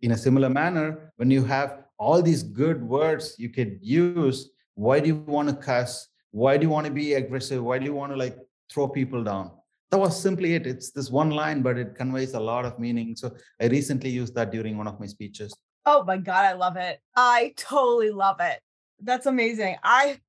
In 0.00 0.12
a 0.12 0.16
similar 0.16 0.48
manner, 0.48 1.12
when 1.16 1.30
you 1.30 1.44
have 1.44 1.84
all 1.98 2.22
these 2.22 2.42
good 2.42 2.82
words 2.82 3.34
you 3.38 3.50
could 3.50 3.78
use, 3.82 4.50
why 4.74 5.00
do 5.00 5.08
you 5.08 5.16
want 5.16 5.48
to 5.48 5.54
cuss? 5.54 6.08
why 6.30 6.56
do 6.56 6.64
you 6.64 6.70
want 6.70 6.86
to 6.86 6.92
be 6.92 7.14
aggressive? 7.14 7.62
Why 7.62 7.78
do 7.78 7.84
you 7.84 7.94
want 7.94 8.12
to 8.12 8.16
like 8.16 8.36
throw 8.72 8.88
people 8.88 9.24
down? 9.24 9.50
That 9.90 9.98
was 9.98 10.20
simply 10.20 10.54
it. 10.54 10.66
It's 10.66 10.90
this 10.90 11.10
one 11.10 11.30
line, 11.30 11.62
but 11.62 11.78
it 11.78 11.94
conveys 11.94 12.34
a 12.34 12.40
lot 12.40 12.64
of 12.64 12.78
meaning. 12.78 13.16
So 13.16 13.34
I 13.60 13.66
recently 13.66 14.10
used 14.10 14.34
that 14.34 14.52
during 14.52 14.76
one 14.76 14.86
of 14.86 15.00
my 15.00 15.06
speeches. 15.06 15.54
Oh 15.86 16.04
my 16.04 16.18
God, 16.18 16.44
I 16.44 16.52
love 16.52 16.76
it. 16.76 17.00
I 17.16 17.54
totally 17.56 18.10
love 18.10 18.40
it. 18.40 18.60
That's 19.02 19.26
amazing. 19.26 19.76
I 19.82 20.20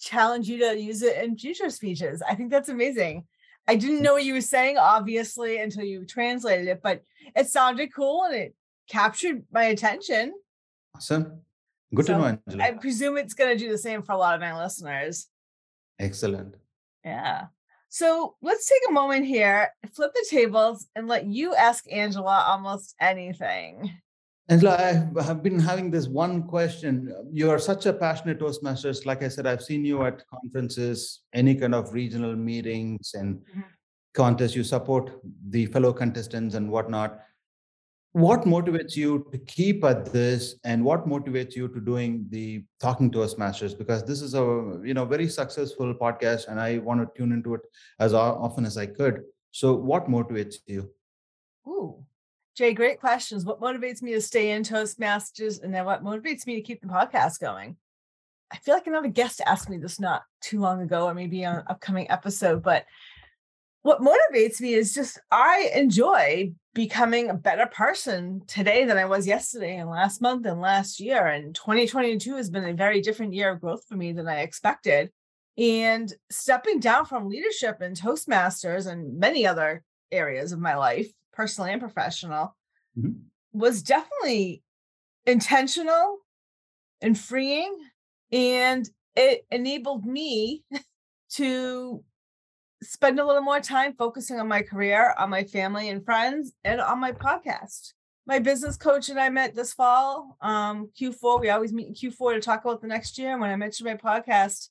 challenge 0.00 0.48
you 0.48 0.58
to 0.58 0.78
use 0.78 1.02
it 1.02 1.22
in 1.22 1.36
future 1.36 1.70
speeches. 1.70 2.22
I 2.28 2.34
think 2.34 2.50
that's 2.50 2.68
amazing. 2.68 3.24
I 3.66 3.76
didn't 3.76 4.02
know 4.02 4.14
what 4.14 4.24
you 4.24 4.34
were 4.34 4.40
saying, 4.40 4.78
obviously, 4.78 5.58
until 5.58 5.84
you 5.84 6.06
translated 6.06 6.68
it, 6.68 6.80
but 6.82 7.02
it 7.36 7.48
sounded 7.48 7.94
cool 7.94 8.24
and 8.24 8.34
it 8.34 8.54
captured 8.88 9.42
my 9.52 9.64
attention. 9.64 10.32
Awesome. 10.96 11.42
Good 11.94 12.06
so 12.06 12.14
to 12.14 12.18
know, 12.18 12.24
Angela. 12.24 12.64
I 12.64 12.70
presume 12.72 13.18
it's 13.18 13.34
going 13.34 13.56
to 13.56 13.62
do 13.62 13.70
the 13.70 13.78
same 13.78 14.02
for 14.02 14.12
a 14.12 14.16
lot 14.16 14.34
of 14.34 14.40
my 14.40 14.58
listeners. 14.58 15.26
Excellent. 15.98 16.54
Yeah. 17.04 17.46
So 17.90 18.36
let's 18.42 18.68
take 18.68 18.82
a 18.88 18.92
moment 18.92 19.26
here, 19.26 19.72
flip 19.94 20.12
the 20.14 20.26
tables, 20.30 20.86
and 20.94 21.08
let 21.08 21.26
you 21.26 21.54
ask 21.54 21.84
Angela 21.90 22.44
almost 22.46 22.94
anything. 23.00 23.90
Angela, 24.50 24.76
I 25.18 25.22
have 25.22 25.42
been 25.42 25.58
having 25.58 25.90
this 25.90 26.08
one 26.08 26.42
question. 26.42 27.14
You 27.30 27.50
are 27.50 27.58
such 27.58 27.84
a 27.84 27.92
passionate 27.92 28.40
Toastmasters. 28.40 29.04
Like 29.04 29.22
I 29.22 29.28
said, 29.28 29.46
I've 29.46 29.62
seen 29.62 29.84
you 29.84 30.04
at 30.04 30.26
conferences, 30.26 31.20
any 31.34 31.54
kind 31.54 31.74
of 31.74 31.92
regional 31.92 32.34
meetings 32.34 33.12
and 33.12 33.36
mm-hmm. 33.36 33.60
contests. 34.14 34.56
You 34.56 34.64
support 34.64 35.20
the 35.50 35.66
fellow 35.66 35.92
contestants 35.92 36.54
and 36.54 36.70
whatnot. 36.70 37.20
What 38.12 38.44
motivates 38.44 38.96
you 38.96 39.26
to 39.32 39.38
keep 39.38 39.84
at 39.84 40.06
this, 40.06 40.54
and 40.64 40.82
what 40.82 41.06
motivates 41.06 41.54
you 41.54 41.68
to 41.68 41.78
doing 41.78 42.24
the 42.30 42.64
talking 42.80 43.10
Toastmasters? 43.10 43.76
Because 43.76 44.02
this 44.02 44.22
is 44.22 44.32
a 44.32 44.80
you 44.82 44.94
know 44.94 45.04
very 45.04 45.28
successful 45.28 45.94
podcast, 45.94 46.48
and 46.48 46.58
I 46.58 46.78
want 46.78 47.02
to 47.02 47.18
tune 47.18 47.32
into 47.32 47.52
it 47.52 47.60
as 48.00 48.14
often 48.14 48.64
as 48.64 48.78
I 48.78 48.86
could. 48.86 49.24
So, 49.50 49.74
what 49.74 50.06
motivates 50.06 50.56
you? 50.66 50.90
Ooh, 51.68 52.02
Jay, 52.58 52.74
great 52.74 52.98
questions. 52.98 53.44
What 53.44 53.60
motivates 53.60 54.02
me 54.02 54.14
to 54.14 54.20
stay 54.20 54.50
in 54.50 54.64
Toastmasters? 54.64 55.62
And 55.62 55.72
then 55.72 55.84
what 55.84 56.02
motivates 56.02 56.44
me 56.44 56.56
to 56.56 56.60
keep 56.60 56.80
the 56.80 56.88
podcast 56.88 57.38
going? 57.38 57.76
I 58.50 58.56
feel 58.56 58.74
like 58.74 58.88
another 58.88 59.06
guest 59.06 59.40
asked 59.46 59.70
me 59.70 59.78
this 59.78 60.00
not 60.00 60.24
too 60.40 60.58
long 60.58 60.82
ago, 60.82 61.04
or 61.04 61.14
maybe 61.14 61.44
on 61.44 61.58
an 61.58 61.64
upcoming 61.68 62.10
episode. 62.10 62.64
But 62.64 62.84
what 63.82 64.00
motivates 64.00 64.60
me 64.60 64.74
is 64.74 64.92
just 64.92 65.20
I 65.30 65.70
enjoy 65.72 66.50
becoming 66.74 67.30
a 67.30 67.34
better 67.34 67.66
person 67.66 68.42
today 68.48 68.84
than 68.84 68.96
I 68.96 69.04
was 69.04 69.24
yesterday 69.24 69.76
and 69.76 69.88
last 69.88 70.20
month 70.20 70.44
and 70.44 70.60
last 70.60 70.98
year. 70.98 71.28
And 71.28 71.54
2022 71.54 72.34
has 72.34 72.50
been 72.50 72.64
a 72.64 72.74
very 72.74 73.00
different 73.00 73.34
year 73.34 73.52
of 73.52 73.60
growth 73.60 73.84
for 73.88 73.94
me 73.94 74.10
than 74.10 74.26
I 74.26 74.40
expected. 74.40 75.12
And 75.58 76.12
stepping 76.28 76.80
down 76.80 77.06
from 77.06 77.28
leadership 77.28 77.80
and 77.82 77.96
Toastmasters 77.96 78.88
and 78.88 79.20
many 79.20 79.46
other 79.46 79.84
areas 80.10 80.50
of 80.50 80.58
my 80.58 80.74
life 80.74 81.12
personally 81.38 81.70
and 81.70 81.80
professional, 81.80 82.56
mm-hmm. 82.98 83.12
was 83.52 83.80
definitely 83.80 84.64
intentional 85.24 86.18
and 87.00 87.16
freeing. 87.16 87.78
And 88.32 88.90
it 89.14 89.46
enabled 89.52 90.04
me 90.04 90.64
to 91.34 92.02
spend 92.82 93.20
a 93.20 93.24
little 93.24 93.42
more 93.42 93.60
time 93.60 93.94
focusing 93.96 94.40
on 94.40 94.48
my 94.48 94.62
career, 94.62 95.14
on 95.16 95.30
my 95.30 95.44
family 95.44 95.88
and 95.88 96.04
friends, 96.04 96.52
and 96.64 96.80
on 96.80 96.98
my 96.98 97.12
podcast. 97.12 97.92
My 98.26 98.40
business 98.40 98.76
coach 98.76 99.08
and 99.08 99.20
I 99.20 99.28
met 99.28 99.54
this 99.54 99.72
fall, 99.72 100.36
um, 100.40 100.90
Q4. 101.00 101.40
We 101.40 101.50
always 101.50 101.72
meet 101.72 101.86
in 101.86 101.94
Q4 101.94 102.34
to 102.34 102.40
talk 102.40 102.64
about 102.64 102.82
the 102.82 102.88
next 102.88 103.16
year. 103.16 103.30
And 103.30 103.40
when 103.40 103.50
I 103.50 103.56
mentioned 103.56 103.88
my 103.88 103.94
podcast, 103.96 104.70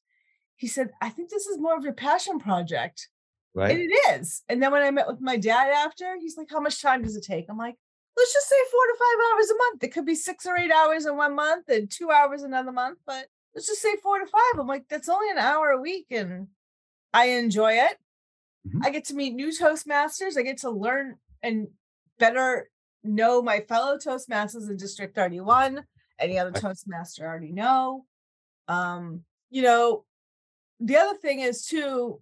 he 0.58 0.68
said, 0.68 0.90
I 1.02 1.10
think 1.10 1.30
this 1.30 1.48
is 1.48 1.58
more 1.58 1.78
of 1.78 1.84
your 1.86 1.94
passion 1.94 2.40
project. 2.40 3.08
Right. 3.58 3.72
And 3.72 3.80
it 3.80 4.22
is. 4.22 4.44
And 4.48 4.62
then 4.62 4.72
when 4.72 4.84
I 4.84 4.92
met 4.92 5.08
with 5.08 5.20
my 5.20 5.36
dad 5.36 5.72
after, 5.72 6.16
he's 6.20 6.38
like, 6.38 6.48
How 6.52 6.60
much 6.60 6.80
time 6.80 7.02
does 7.02 7.16
it 7.16 7.24
take? 7.24 7.48
I'm 7.50 7.58
like, 7.58 7.76
Let's 8.16 8.32
just 8.32 8.48
say 8.48 8.56
four 8.72 8.86
to 8.86 8.96
five 9.00 9.34
hours 9.34 9.50
a 9.50 9.58
month. 9.58 9.84
It 9.84 9.94
could 9.94 10.06
be 10.06 10.14
six 10.14 10.46
or 10.46 10.56
eight 10.56 10.72
hours 10.72 11.08
in 11.08 11.18
one 11.18 11.36
month 11.36 11.68
and 11.68 11.90
two 11.90 12.12
hours 12.12 12.44
another 12.44 12.72
month, 12.72 13.00
but 13.08 13.26
let's 13.56 13.66
just 13.66 13.82
say 13.82 13.96
four 14.04 14.20
to 14.20 14.28
five. 14.28 14.60
I'm 14.60 14.68
like, 14.68 14.86
That's 14.90 15.10
only 15.10 15.32
an 15.32 15.40
hour 15.40 15.72
a 15.72 15.82
week. 15.82 16.06
And 16.12 16.50
I 17.16 17.30
enjoy 17.30 17.74
it. 17.74 17.98
Mm-hmm. 18.68 18.84
I 18.84 18.92
get 18.92 19.06
to 19.06 19.16
meet 19.16 19.34
new 19.34 19.48
Toastmasters. 19.48 20.38
I 20.38 20.44
get 20.44 20.60
to 20.60 20.70
learn 20.70 21.16
and 21.42 21.68
better 22.20 22.70
know 23.04 23.42
my 23.42 23.62
fellow 23.62 23.98
Toastmasters 23.98 24.70
in 24.70 24.78
District 24.78 25.16
31. 25.16 25.84
Any 26.20 26.38
other 26.38 26.52
Toastmaster 26.52 27.26
I 27.26 27.28
already 27.28 27.54
know. 27.54 28.06
Um, 28.68 29.24
you 29.50 29.64
know, 29.64 30.06
the 30.80 30.98
other 30.98 31.18
thing 31.18 31.40
is 31.40 31.66
too, 31.66 32.22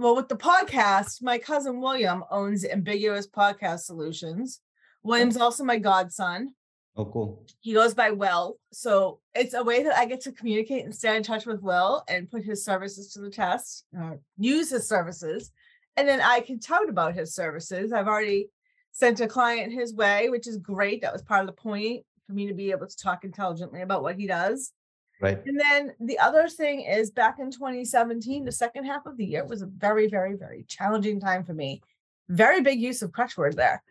well, 0.00 0.16
with 0.16 0.28
the 0.28 0.36
podcast, 0.36 1.22
my 1.22 1.36
cousin 1.36 1.78
William 1.78 2.24
owns 2.30 2.64
Ambiguous 2.64 3.26
Podcast 3.26 3.80
Solutions. 3.80 4.60
William's 5.02 5.36
also 5.36 5.62
my 5.62 5.78
godson. 5.78 6.54
Oh, 6.96 7.04
cool. 7.04 7.44
He 7.60 7.74
goes 7.74 7.92
by 7.92 8.10
Will. 8.10 8.56
So 8.72 9.20
it's 9.34 9.52
a 9.52 9.62
way 9.62 9.82
that 9.82 9.96
I 9.96 10.06
get 10.06 10.22
to 10.22 10.32
communicate 10.32 10.86
and 10.86 10.94
stay 10.94 11.14
in 11.16 11.22
touch 11.22 11.44
with 11.44 11.60
Will 11.60 12.02
and 12.08 12.30
put 12.30 12.44
his 12.44 12.64
services 12.64 13.12
to 13.12 13.20
the 13.20 13.28
test, 13.28 13.84
uh, 13.98 14.14
use 14.38 14.70
his 14.70 14.88
services. 14.88 15.52
And 15.98 16.08
then 16.08 16.22
I 16.22 16.40
can 16.40 16.60
tout 16.60 16.88
about 16.88 17.14
his 17.14 17.34
services. 17.34 17.92
I've 17.92 18.08
already 18.08 18.48
sent 18.92 19.20
a 19.20 19.28
client 19.28 19.70
his 19.70 19.94
way, 19.94 20.30
which 20.30 20.48
is 20.48 20.56
great. 20.56 21.02
That 21.02 21.12
was 21.12 21.22
part 21.22 21.42
of 21.42 21.46
the 21.46 21.60
point 21.60 22.06
for 22.26 22.32
me 22.32 22.46
to 22.46 22.54
be 22.54 22.70
able 22.70 22.86
to 22.86 22.96
talk 22.96 23.24
intelligently 23.24 23.82
about 23.82 24.02
what 24.02 24.16
he 24.16 24.26
does. 24.26 24.72
Right. 25.20 25.38
And 25.44 25.60
then 25.60 25.92
the 26.00 26.18
other 26.18 26.48
thing 26.48 26.80
is 26.80 27.10
back 27.10 27.38
in 27.38 27.50
2017, 27.50 28.44
the 28.44 28.52
second 28.52 28.84
half 28.84 29.04
of 29.04 29.16
the 29.16 29.24
year 29.24 29.44
was 29.44 29.60
a 29.60 29.66
very, 29.66 30.08
very, 30.08 30.34
very 30.34 30.64
challenging 30.66 31.20
time 31.20 31.44
for 31.44 31.52
me. 31.52 31.82
Very 32.28 32.62
big 32.62 32.80
use 32.80 33.02
of 33.02 33.12
crutch 33.12 33.36
word 33.36 33.56
there. 33.56 33.82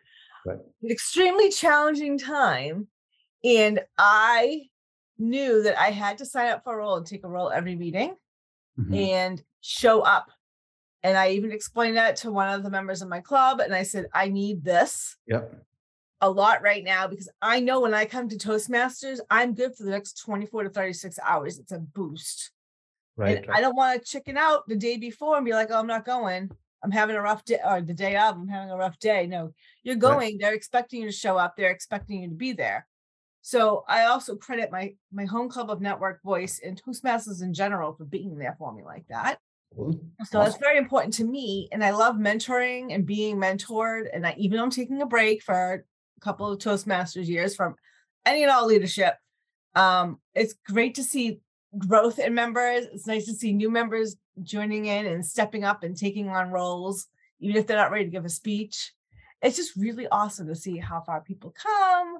Right. 0.45 0.57
An 0.81 0.89
extremely 0.89 1.49
challenging 1.49 2.17
time. 2.17 2.87
And 3.43 3.81
I 3.97 4.69
knew 5.19 5.61
that 5.63 5.79
I 5.79 5.91
had 5.91 6.17
to 6.17 6.25
sign 6.25 6.49
up 6.49 6.63
for 6.63 6.73
a 6.73 6.77
role 6.77 6.95
and 6.95 7.05
take 7.05 7.23
a 7.23 7.29
role 7.29 7.51
every 7.51 7.75
meeting 7.75 8.15
mm-hmm. 8.79 8.93
and 8.93 9.43
show 9.61 10.01
up. 10.01 10.31
And 11.03 11.15
I 11.15 11.31
even 11.31 11.51
explained 11.51 11.97
that 11.97 12.17
to 12.17 12.31
one 12.31 12.49
of 12.49 12.63
the 12.63 12.69
members 12.69 13.01
of 13.01 13.07
my 13.07 13.21
club. 13.21 13.59
And 13.59 13.73
I 13.73 13.83
said, 13.83 14.07
I 14.13 14.29
need 14.29 14.63
this. 14.63 15.15
Yep 15.27 15.53
a 16.21 16.29
lot 16.29 16.61
right 16.61 16.83
now 16.83 17.07
because 17.07 17.29
I 17.41 17.59
know 17.59 17.81
when 17.81 17.93
I 17.93 18.05
come 18.05 18.27
to 18.29 18.37
Toastmasters, 18.37 19.19
I'm 19.29 19.53
good 19.53 19.75
for 19.75 19.83
the 19.83 19.91
next 19.91 20.21
24 20.21 20.63
to 20.63 20.69
36 20.69 21.17
hours. 21.25 21.59
It's 21.59 21.71
a 21.71 21.79
boost. 21.79 22.51
Right. 23.15 23.45
right. 23.47 23.57
I 23.57 23.61
don't 23.61 23.75
want 23.75 24.01
to 24.01 24.07
chicken 24.09 24.37
out 24.37 24.67
the 24.67 24.75
day 24.75 24.97
before 24.97 25.37
and 25.37 25.45
be 25.45 25.53
like, 25.53 25.69
oh, 25.71 25.79
I'm 25.79 25.87
not 25.87 26.05
going. 26.05 26.49
I'm 26.81 26.91
having 26.91 27.17
a 27.17 27.21
rough 27.21 27.43
day, 27.43 27.59
or 27.65 27.81
the 27.81 27.93
day 27.93 28.15
of, 28.15 28.35
I'm 28.35 28.47
having 28.47 28.71
a 28.71 28.77
rough 28.77 28.97
day. 28.99 29.27
No, 29.27 29.53
you're 29.83 29.95
going. 29.95 30.17
Right. 30.17 30.37
They're 30.39 30.53
expecting 30.53 31.01
you 31.01 31.07
to 31.07 31.15
show 31.15 31.37
up. 31.37 31.55
They're 31.57 31.71
expecting 31.71 32.21
you 32.21 32.29
to 32.29 32.35
be 32.35 32.53
there. 32.53 32.87
So 33.41 33.83
I 33.87 34.05
also 34.05 34.35
credit 34.35 34.71
my 34.71 34.95
my 35.11 35.25
home 35.25 35.49
club 35.49 35.69
of 35.69 35.81
network 35.81 36.21
voice 36.23 36.59
and 36.63 36.81
Toastmasters 36.81 37.41
in 37.41 37.53
general 37.53 37.93
for 37.93 38.05
being 38.05 38.37
there 38.37 38.55
for 38.57 38.73
me 38.73 38.83
like 38.83 39.05
that. 39.09 39.39
So 39.75 40.01
awesome. 40.21 40.39
that's 40.43 40.57
very 40.57 40.77
important 40.77 41.13
to 41.15 41.23
me. 41.23 41.69
And 41.71 41.83
I 41.83 41.91
love 41.91 42.15
mentoring 42.15 42.93
and 42.93 43.05
being 43.05 43.37
mentored. 43.37 44.07
And 44.13 44.25
I 44.25 44.35
even 44.37 44.57
though 44.57 44.63
I'm 44.63 44.69
taking 44.69 45.01
a 45.01 45.05
break 45.05 45.41
for 45.41 45.85
couple 46.19 46.51
of 46.51 46.59
Toastmasters 46.59 47.27
years 47.27 47.55
from 47.55 47.75
any 48.25 48.43
and 48.43 48.51
all 48.51 48.65
leadership. 48.65 49.15
Um, 49.75 50.19
it's 50.35 50.55
great 50.65 50.95
to 50.95 51.03
see 51.03 51.41
growth 51.77 52.19
in 52.19 52.33
members. 52.33 52.85
It's 52.91 53.07
nice 53.07 53.25
to 53.25 53.33
see 53.33 53.53
new 53.53 53.69
members 53.69 54.15
joining 54.41 54.85
in 54.85 55.05
and 55.05 55.25
stepping 55.25 55.63
up 55.63 55.83
and 55.83 55.95
taking 55.95 56.29
on 56.29 56.51
roles, 56.51 57.07
even 57.39 57.55
if 57.55 57.67
they're 57.67 57.77
not 57.77 57.91
ready 57.91 58.05
to 58.05 58.11
give 58.11 58.25
a 58.25 58.29
speech. 58.29 58.93
It's 59.41 59.57
just 59.57 59.75
really 59.75 60.07
awesome 60.07 60.47
to 60.47 60.55
see 60.55 60.77
how 60.77 61.01
far 61.01 61.21
people 61.21 61.53
come, 61.61 62.17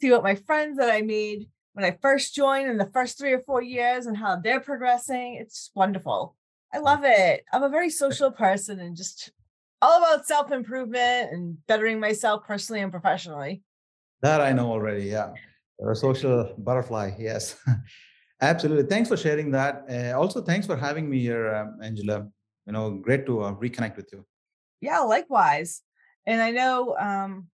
see 0.00 0.10
what 0.10 0.22
my 0.22 0.34
friends 0.34 0.78
that 0.78 0.90
I 0.90 1.02
made 1.02 1.48
when 1.72 1.84
I 1.84 1.98
first 2.00 2.34
joined 2.34 2.70
in 2.70 2.78
the 2.78 2.90
first 2.92 3.18
three 3.18 3.32
or 3.32 3.40
four 3.40 3.60
years 3.62 4.06
and 4.06 4.16
how 4.16 4.36
they're 4.36 4.60
progressing. 4.60 5.38
It's 5.40 5.70
wonderful. 5.74 6.36
I 6.72 6.78
love 6.78 7.00
it. 7.04 7.44
I'm 7.52 7.62
a 7.62 7.68
very 7.68 7.90
social 7.90 8.30
person 8.30 8.80
and 8.80 8.96
just 8.96 9.32
all 9.84 9.98
about 9.98 10.26
self 10.26 10.50
improvement 10.50 11.32
and 11.32 11.58
bettering 11.66 12.00
myself 12.00 12.46
personally 12.46 12.80
and 12.80 12.90
professionally. 12.90 13.62
That 14.22 14.40
I 14.40 14.52
know 14.52 14.70
already. 14.70 15.04
Yeah. 15.04 15.32
You're 15.78 15.92
a 15.92 15.96
social 15.96 16.54
butterfly. 16.58 17.12
Yes. 17.18 17.56
Absolutely. 18.40 18.84
Thanks 18.84 19.08
for 19.08 19.16
sharing 19.16 19.50
that. 19.50 19.84
Uh, 19.90 20.18
also, 20.18 20.42
thanks 20.42 20.66
for 20.66 20.76
having 20.76 21.08
me 21.10 21.18
here, 21.20 21.54
um, 21.54 21.78
Angela. 21.82 22.26
You 22.66 22.72
know, 22.72 22.92
great 22.92 23.26
to 23.26 23.42
uh, 23.42 23.54
reconnect 23.54 23.96
with 23.96 24.08
you. 24.12 24.24
Yeah, 24.80 25.00
likewise. 25.00 25.82
And 26.26 26.40
I 26.40 26.50
know 26.50 26.96
um, 26.98 27.48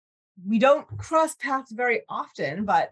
we 0.44 0.58
don't 0.58 0.86
cross 0.98 1.36
paths 1.36 1.70
very 1.70 2.00
often, 2.08 2.64
but 2.64 2.90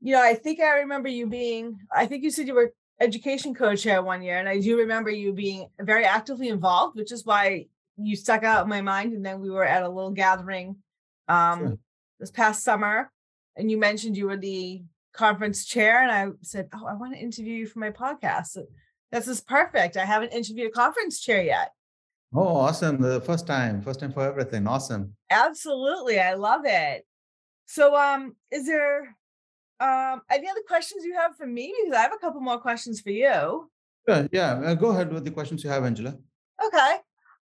you 0.00 0.12
know, 0.12 0.22
I 0.22 0.34
think 0.34 0.60
I 0.60 0.80
remember 0.80 1.08
you 1.08 1.26
being. 1.26 1.78
I 1.90 2.04
think 2.06 2.22
you 2.22 2.30
said 2.30 2.46
you 2.46 2.54
were 2.54 2.72
education 3.00 3.54
co-chair 3.54 4.02
one 4.02 4.22
year, 4.22 4.38
and 4.38 4.48
I 4.48 4.60
do 4.60 4.76
remember 4.76 5.10
you 5.10 5.32
being 5.32 5.68
very 5.80 6.04
actively 6.04 6.48
involved, 6.48 6.96
which 6.96 7.12
is 7.12 7.24
why 7.24 7.66
you 7.96 8.16
stuck 8.16 8.44
out 8.44 8.64
in 8.64 8.68
my 8.68 8.80
mind. 8.80 9.12
And 9.12 9.24
then 9.24 9.40
we 9.40 9.50
were 9.50 9.64
at 9.64 9.82
a 9.82 9.88
little 9.88 10.10
gathering 10.10 10.76
um, 11.28 11.58
sure. 11.58 11.78
this 12.20 12.30
past 12.30 12.62
summer, 12.62 13.10
and 13.56 13.70
you 13.70 13.78
mentioned 13.78 14.16
you 14.16 14.26
were 14.26 14.36
the 14.36 14.82
conference 15.12 15.64
chair, 15.64 16.02
and 16.02 16.10
I 16.10 16.28
said, 16.42 16.68
"Oh, 16.74 16.86
I 16.86 16.94
want 16.94 17.14
to 17.14 17.20
interview 17.20 17.54
you 17.54 17.66
for 17.66 17.78
my 17.78 17.90
podcast." 17.90 18.58
This 19.12 19.28
is 19.28 19.40
perfect. 19.40 19.96
I 19.96 20.04
haven't 20.04 20.32
interviewed 20.32 20.68
a 20.68 20.70
conference 20.70 21.20
chair 21.20 21.42
yet. 21.42 21.70
Oh, 22.34 22.56
awesome. 22.56 23.00
The 23.00 23.20
first 23.20 23.46
time, 23.46 23.80
first 23.80 24.00
time 24.00 24.12
for 24.12 24.22
everything. 24.22 24.66
Awesome. 24.66 25.14
Absolutely. 25.30 26.18
I 26.20 26.34
love 26.34 26.62
it. 26.64 27.06
So 27.66 27.96
um 27.96 28.34
is 28.50 28.66
there 28.66 29.16
um 29.80 30.22
any 30.30 30.48
other 30.48 30.60
questions 30.66 31.04
you 31.04 31.14
have 31.14 31.36
for 31.36 31.46
me? 31.46 31.72
Because 31.78 31.96
I 31.96 32.02
have 32.02 32.12
a 32.12 32.18
couple 32.18 32.40
more 32.40 32.58
questions 32.58 33.00
for 33.00 33.10
you. 33.10 33.70
Yeah, 34.08 34.26
yeah. 34.32 34.52
Uh, 34.64 34.74
go 34.74 34.90
ahead 34.90 35.12
with 35.12 35.24
the 35.24 35.30
questions 35.30 35.64
you 35.64 35.70
have, 35.70 35.84
Angela. 35.84 36.16
Okay. 36.64 36.96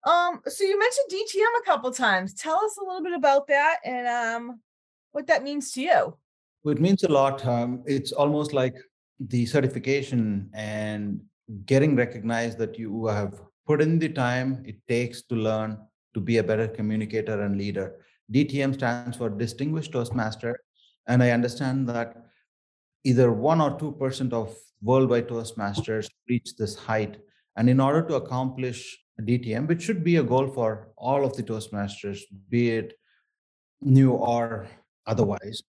Um, 0.05 0.41
so 0.45 0.63
you 0.63 0.77
mentioned 0.77 1.07
DTM 1.11 1.61
a 1.61 1.65
couple 1.65 1.91
times. 1.91 2.33
Tell 2.33 2.55
us 2.55 2.77
a 2.77 2.83
little 2.83 3.03
bit 3.03 3.13
about 3.13 3.47
that 3.47 3.77
and 3.85 4.07
um 4.07 4.59
what 5.11 5.27
that 5.27 5.43
means 5.43 5.71
to 5.71 5.81
you. 5.81 6.17
It 6.65 6.81
means 6.81 7.03
a 7.03 7.11
lot. 7.11 7.45
Um, 7.45 7.83
it's 7.85 8.11
almost 8.11 8.53
like 8.53 8.75
the 9.19 9.45
certification 9.45 10.49
and 10.53 11.21
getting 11.65 11.95
recognized 11.95 12.57
that 12.57 12.79
you 12.79 13.05
have 13.07 13.39
put 13.65 13.81
in 13.81 13.99
the 13.99 14.09
time 14.09 14.63
it 14.65 14.75
takes 14.87 15.21
to 15.23 15.35
learn 15.35 15.77
to 16.13 16.19
be 16.19 16.37
a 16.37 16.43
better 16.43 16.67
communicator 16.67 17.41
and 17.41 17.57
leader. 17.57 17.99
DTM 18.31 18.73
stands 18.73 19.17
for 19.17 19.29
Distinguished 19.29 19.91
Toastmaster. 19.91 20.59
And 21.07 21.21
I 21.21 21.31
understand 21.31 21.87
that 21.89 22.15
either 23.03 23.31
one 23.31 23.59
or 23.61 23.77
2% 23.77 24.33
of 24.33 24.55
worldwide 24.81 25.27
Toastmasters 25.27 26.09
reach 26.29 26.55
this 26.55 26.75
height. 26.75 27.17
And 27.57 27.69
in 27.69 27.79
order 27.79 28.01
to 28.03 28.15
accomplish 28.15 28.97
DTM, 29.21 29.67
which 29.67 29.83
should 29.83 30.03
be 30.03 30.17
a 30.17 30.23
goal 30.23 30.47
for 30.47 30.89
all 30.97 31.23
of 31.23 31.35
the 31.35 31.43
Toastmasters, 31.43 32.21
be 32.49 32.71
it 32.71 32.93
new 33.81 34.11
or 34.11 34.67
otherwise, 35.05 35.61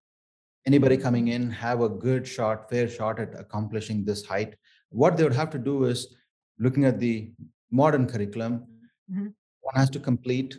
anybody 0.67 0.97
coming 0.97 1.29
in 1.29 1.51
have 1.51 1.81
a 1.81 1.89
good 1.89 2.27
shot, 2.27 2.71
fair 2.71 2.89
shot 2.89 3.19
at 3.19 3.39
accomplishing 3.39 4.05
this 4.05 4.25
height. 4.25 4.55
What 4.91 5.17
they 5.17 5.25
would 5.25 5.33
have 5.33 5.51
to 5.51 5.59
do 5.59 5.85
is 5.85 6.15
looking 6.59 6.85
at 6.85 7.01
the 7.01 7.33
modern 7.71 8.07
curriculum, 8.07 8.67
mm-hmm. 9.11 9.29
one 9.61 9.75
has 9.75 9.91
to 9.91 9.99
complete 9.99 10.59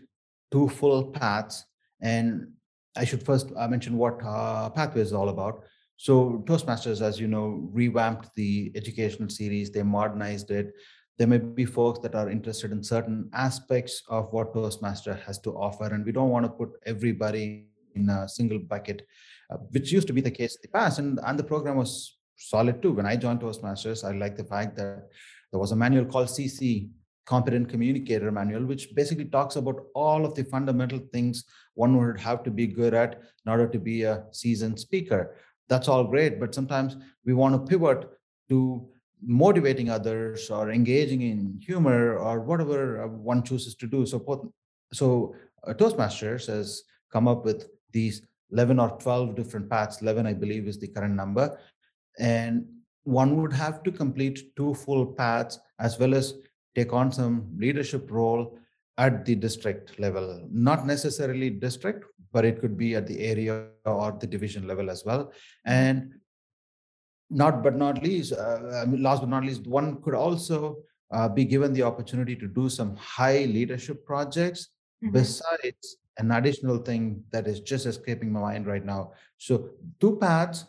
two 0.51 0.69
full 0.69 1.05
paths. 1.11 1.65
And 2.01 2.49
I 2.95 3.05
should 3.05 3.23
first 3.23 3.51
uh, 3.55 3.67
mention 3.67 3.97
what 3.97 4.19
uh, 4.23 4.69
Pathway 4.69 5.01
is 5.01 5.13
all 5.13 5.29
about. 5.29 5.63
So 5.97 6.43
Toastmasters, 6.45 7.01
as 7.01 7.19
you 7.19 7.27
know, 7.27 7.69
revamped 7.71 8.34
the 8.36 8.71
educational 8.75 9.29
series. 9.29 9.71
They 9.71 9.84
modernized 9.84 10.51
it. 10.51 10.73
There 11.18 11.28
may 11.28 11.38
be 11.38 11.66
folks 11.66 11.99
that 11.99 12.16
are 12.16 12.30
interested 12.30 12.72
in 12.72 12.84
certain 12.84 13.30
aspects 13.34 14.01
of 14.09 14.32
what 14.32 14.53
Toastmaster 14.53 15.14
has 15.26 15.39
to 15.39 15.51
offer, 15.51 15.86
and 15.86 16.05
we 16.05 16.11
don't 16.11 16.30
want 16.30 16.45
to 16.45 16.51
put 16.51 16.72
everybody 16.86 17.68
in 17.95 18.09
a 18.09 18.28
single 18.28 18.59
bucket, 18.59 19.05
uh, 19.51 19.57
which 19.72 19.91
used 19.91 20.07
to 20.07 20.14
be 20.14 20.22
the 20.22 20.32
case 20.32 20.55
in 20.55 20.61
the 20.64 20.78
past. 20.80 20.99
And, 20.99 21.20
and 21.26 21.38
the 21.38 21.43
program 21.43 21.78
was 21.78 22.18
solid 22.38 22.82
too. 22.82 22.93
When 22.93 23.05
I 23.05 23.16
joined 23.16 23.41
Toastmasters, 23.41 24.03
I 24.03 24.18
like 24.18 24.36
the 24.36 24.43
fact 24.43 24.76
that 24.78 25.07
there 25.51 25.59
was 25.59 25.72
a 25.72 25.76
manual 25.76 26.05
called 26.05 26.30
CC, 26.30 26.89
Competent 27.26 27.70
Communicator 27.70 28.32
Manual, 28.32 28.66
which 28.66 28.93
basically 28.95 29.26
talks 29.26 29.55
about 29.55 29.84
all 29.93 30.26
of 30.26 30.34
the 30.34 30.43
fundamental 30.43 30.99
things 31.14 31.45
one 31.76 31.97
would 31.97 32.20
have 32.20 32.43
to 32.43 32.51
be 32.51 32.68
good 32.68 32.93
at 32.93 33.22
in 33.45 33.51
order 33.51 33.68
to 33.68 33.80
be 33.80 34.03
a 34.03 34.24
seasoned 34.32 34.80
speaker 34.80 35.36
that's 35.70 35.88
all 35.88 36.03
great 36.03 36.39
but 36.39 36.53
sometimes 36.53 36.97
we 37.26 37.34
want 37.34 37.53
to 37.53 37.70
pivot 37.70 38.09
to 38.49 38.88
motivating 39.26 39.89
others 39.89 40.49
or 40.49 40.71
engaging 40.71 41.21
in 41.21 41.59
humor 41.61 42.17
or 42.17 42.41
whatever 42.41 43.03
uh, 43.03 43.07
one 43.07 43.43
chooses 43.43 43.76
to 43.76 43.88
do. 43.88 44.05
So 44.05 44.53
so 44.91 45.36
uh, 45.67 45.74
toastmasters 45.74 46.47
has 46.47 46.84
come 47.11 47.28
up 47.28 47.45
with 47.45 47.67
these 47.91 48.21
11 48.51 48.80
or 48.80 48.97
12 48.99 49.36
different 49.36 49.69
paths. 49.69 50.01
11 50.01 50.28
i 50.28 50.34
believe 50.34 50.67
is 50.67 50.80
the 50.80 50.88
current 50.88 51.15
number. 51.15 51.57
And 52.19 52.65
one 53.03 53.41
would 53.41 53.53
have 53.53 53.84
to 53.84 53.91
complete 53.91 54.55
two 54.55 54.74
full 54.74 55.05
paths 55.05 55.59
as 55.80 55.99
well 55.99 56.13
as 56.13 56.36
take 56.76 56.93
on 56.93 57.11
some 57.11 57.49
leadership 57.57 58.09
role 58.11 58.57
at 58.97 59.26
the 59.26 59.36
district 59.36 59.99
level. 59.99 60.47
Not 60.51 60.86
necessarily 60.86 61.49
district 61.49 62.05
but 62.34 62.43
it 62.43 62.59
could 62.59 62.76
be 62.76 62.95
at 62.95 63.07
the 63.07 63.19
area 63.19 63.67
or 63.86 64.17
the 64.19 64.28
division 64.28 64.67
level 64.67 64.89
as 64.89 65.05
well. 65.05 65.32
And 65.65 66.15
not 67.34 67.63
but 67.63 67.75
not 67.75 68.03
least, 68.03 68.34
uh, 68.34 68.86
last 68.88 69.21
but 69.21 69.29
not 69.29 69.43
least, 69.43 69.67
one 69.67 70.01
could 70.01 70.13
also 70.13 70.77
uh, 71.11 71.27
be 71.27 71.45
given 71.45 71.73
the 71.73 71.84
opportunity 71.84 72.36
to 72.36 72.47
do 72.47 72.69
some 72.69 72.95
high 72.95 73.45
leadership 73.45 74.05
projects 74.05 74.69
mm-hmm. 75.03 75.13
besides 75.13 75.97
an 76.17 76.31
additional 76.31 76.77
thing 76.77 77.23
that 77.31 77.47
is 77.47 77.59
just 77.59 77.86
escaping 77.86 78.31
my 78.31 78.39
mind 78.39 78.67
right 78.67 78.86
now. 78.86 79.11
So 79.38 79.69
two 79.99 80.17
paths, 80.17 80.65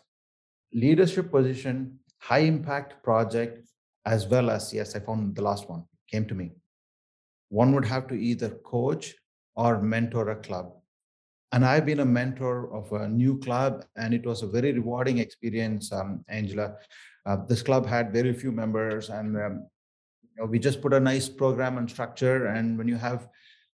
leadership 0.73 1.31
position, 1.31 1.99
high 2.17 2.39
impact 2.39 3.03
project, 3.03 3.67
as 4.05 4.27
well 4.27 4.49
as 4.49 4.73
yes, 4.73 4.95
I 4.95 4.99
found 4.99 5.35
the 5.35 5.41
last 5.41 5.69
one 5.69 5.83
came 6.11 6.25
to 6.25 6.35
me. 6.35 6.51
One 7.49 7.73
would 7.73 7.85
have 7.85 8.07
to 8.07 8.15
either 8.15 8.49
coach 8.49 9.15
or 9.55 9.81
mentor 9.81 10.29
a 10.29 10.35
club 10.35 10.73
and 11.55 11.63
I've 11.63 11.85
been 11.85 12.01
a 12.01 12.05
mentor 12.05 12.69
of 12.75 12.91
a 12.91 13.07
new 13.07 13.39
club, 13.39 13.85
and 13.95 14.13
it 14.13 14.25
was 14.25 14.43
a 14.43 14.47
very 14.47 14.73
rewarding 14.73 15.19
experience, 15.19 15.89
um, 15.93 16.25
Angela. 16.27 16.75
Uh, 17.25 17.37
this 17.47 17.61
club 17.61 17.85
had 17.85 18.11
very 18.11 18.33
few 18.33 18.51
members, 18.51 19.09
and 19.09 19.37
um, 19.37 19.65
you 20.21 20.41
know, 20.41 20.47
we 20.47 20.59
just 20.59 20.81
put 20.81 20.93
a 20.93 20.99
nice 20.99 21.29
program 21.29 21.77
and 21.77 21.89
structure. 21.89 22.47
And 22.47 22.77
when 22.77 22.89
you 22.89 22.97
have 22.97 23.29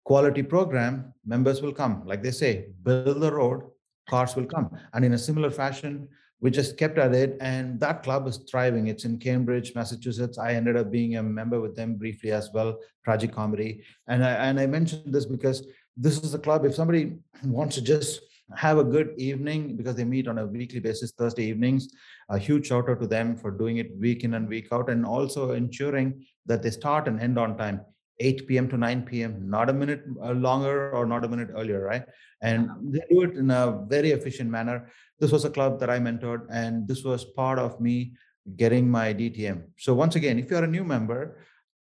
quality 0.05 0.43
program, 0.43 1.12
members 1.27 1.61
will 1.61 1.74
come. 1.74 2.03
Like 2.07 2.22
they 2.22 2.31
say, 2.31 2.68
build 2.83 3.20
the 3.20 3.31
road, 3.31 3.64
cars 4.09 4.35
will 4.37 4.47
come. 4.47 4.70
And 4.95 5.05
in 5.05 5.12
a 5.12 5.18
similar 5.18 5.51
fashion, 5.51 6.09
we 6.41 6.51
just 6.51 6.79
kept 6.79 6.97
at 6.97 7.14
it, 7.14 7.37
and 7.43 7.79
that 7.81 8.03
club 8.03 8.27
is 8.27 8.39
thriving. 8.51 8.87
It's 8.87 9.05
in 9.05 9.18
Cambridge, 9.18 9.74
Massachusetts. 9.74 10.39
I 10.39 10.55
ended 10.55 10.79
up 10.79 10.91
being 10.91 11.16
a 11.16 11.22
member 11.22 11.61
with 11.61 11.77
them 11.77 11.97
briefly 11.97 12.33
as 12.33 12.49
well, 12.55 12.79
tragic 13.05 13.33
comedy. 13.33 13.83
And 14.09 14.24
I, 14.24 14.31
and 14.31 14.59
I 14.59 14.64
mentioned 14.64 15.12
this 15.12 15.27
because 15.27 15.66
this 15.97 16.19
is 16.19 16.35
a 16.35 16.39
club. 16.39 16.65
If 16.65 16.75
somebody 16.75 17.17
wants 17.45 17.77
to 17.77 17.83
just 17.83 18.21
have 18.55 18.79
a 18.79 18.85
good 18.85 19.15
evening 19.17 19.77
because 19.77 19.97
they 19.97 20.05
meet 20.05 20.29
on 20.29 20.39
a 20.39 20.47
weekly 20.47 20.79
basis, 20.79 21.13
Thursday 21.13 21.47
evenings, 21.47 21.89
a 22.29 22.39
huge 22.39 22.69
shout 22.69 22.89
out 22.89 23.01
to 23.01 23.07
them 23.07 23.37
for 23.37 23.51
doing 23.51 23.79
it 23.79 23.99
week 23.99 24.25
in 24.25 24.35
and 24.35 24.49
week 24.49 24.69
out, 24.73 24.89
and 24.89 25.05
also 25.05 25.53
ensuring 25.53 26.25
that 26.47 26.63
they 26.63 26.71
start 26.71 27.09
and 27.09 27.21
end 27.21 27.39
on 27.39 27.57
time. 27.57 27.81
8 28.19 28.47
p.m. 28.47 28.69
to 28.71 28.79
9 28.79 29.03
p.m., 29.03 29.51
not 29.51 29.69
a 29.69 29.73
minute 29.73 30.03
uh, 30.23 30.33
longer 30.33 30.91
or 30.93 31.05
not 31.05 31.25
a 31.25 31.29
minute 31.29 31.51
earlier, 31.55 31.83
right? 31.83 32.05
And 32.41 32.71
they 32.83 33.03
do 33.11 33.23
it 33.23 33.37
in 33.37 33.51
a 33.51 33.83
very 33.89 34.13
efficient 34.13 34.51
manner. 34.51 34.91
This 35.19 35.33
was 35.33 35.45
a 35.45 35.51
club 35.51 35.81
that 35.81 35.91
I 35.91 35.99
mentored, 35.99 36.47
and 36.51 36.89
this 36.89 37.05
was 37.05 37.25
part 37.25 37.59
of 37.59 37.79
me 37.81 38.15
getting 38.57 38.91
my 38.91 39.13
DTM. 39.13 39.65
So, 39.77 39.95
once 39.95 40.17
again, 40.17 40.39
if 40.39 40.51
you're 40.51 40.65
a 40.65 40.69
new 40.69 40.85
member, 40.85 41.39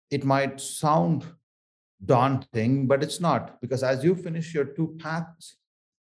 it 0.09 0.23
might 0.23 0.59
sound 0.59 1.23
daunting, 2.05 2.87
but 2.87 3.03
it's 3.03 3.19
not 3.19 3.61
because 3.61 3.83
as 3.83 4.03
you 4.03 4.15
finish 4.15 4.53
your 4.53 4.65
two 4.65 4.95
paths, 4.99 5.57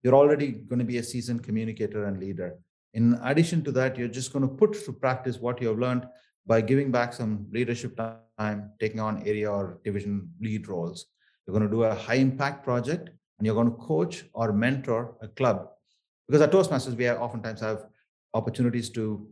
you're 0.03 0.15
already 0.15 0.53
going 0.53 0.79
to 0.79 0.85
be 0.85 0.99
a 0.99 1.03
seasoned 1.03 1.43
communicator 1.43 2.05
and 2.05 2.21
leader. 2.21 2.57
In 2.93 3.19
addition 3.23 3.65
to 3.65 3.73
that, 3.73 3.99
you're 3.99 4.09
just 4.09 4.33
going 4.33 4.47
to 4.49 4.55
put 4.55 4.73
to 4.85 4.93
practice 4.93 5.39
what 5.39 5.61
you 5.61 5.69
have 5.69 5.79
learned 5.79 6.07
by 6.47 6.61
giving 6.61 6.91
back 6.91 7.13
some 7.13 7.47
leadership 7.51 7.97
time, 8.39 8.71
taking 8.79 9.01
on 9.01 9.27
area 9.27 9.51
or 9.51 9.81
division 9.85 10.31
lead 10.41 10.69
roles. 10.69 11.07
You're 11.47 11.59
going 11.59 11.69
to 11.69 11.75
do 11.75 11.85
a 11.85 11.95
high 11.95 12.15
impact 12.15 12.65
project 12.65 13.11
and 13.39 13.47
you're 13.47 13.55
going 13.55 13.71
to 13.71 13.77
coach 13.77 14.25
or 14.33 14.53
mentor 14.53 15.17
a 15.23 15.29
club. 15.29 15.69
Because 16.29 16.43
at 16.43 16.53
Toastmasters, 16.53 16.97
we 16.97 17.11
oftentimes 17.11 17.61
have 17.61 17.87
opportunities 18.33 18.91
to 18.91 19.27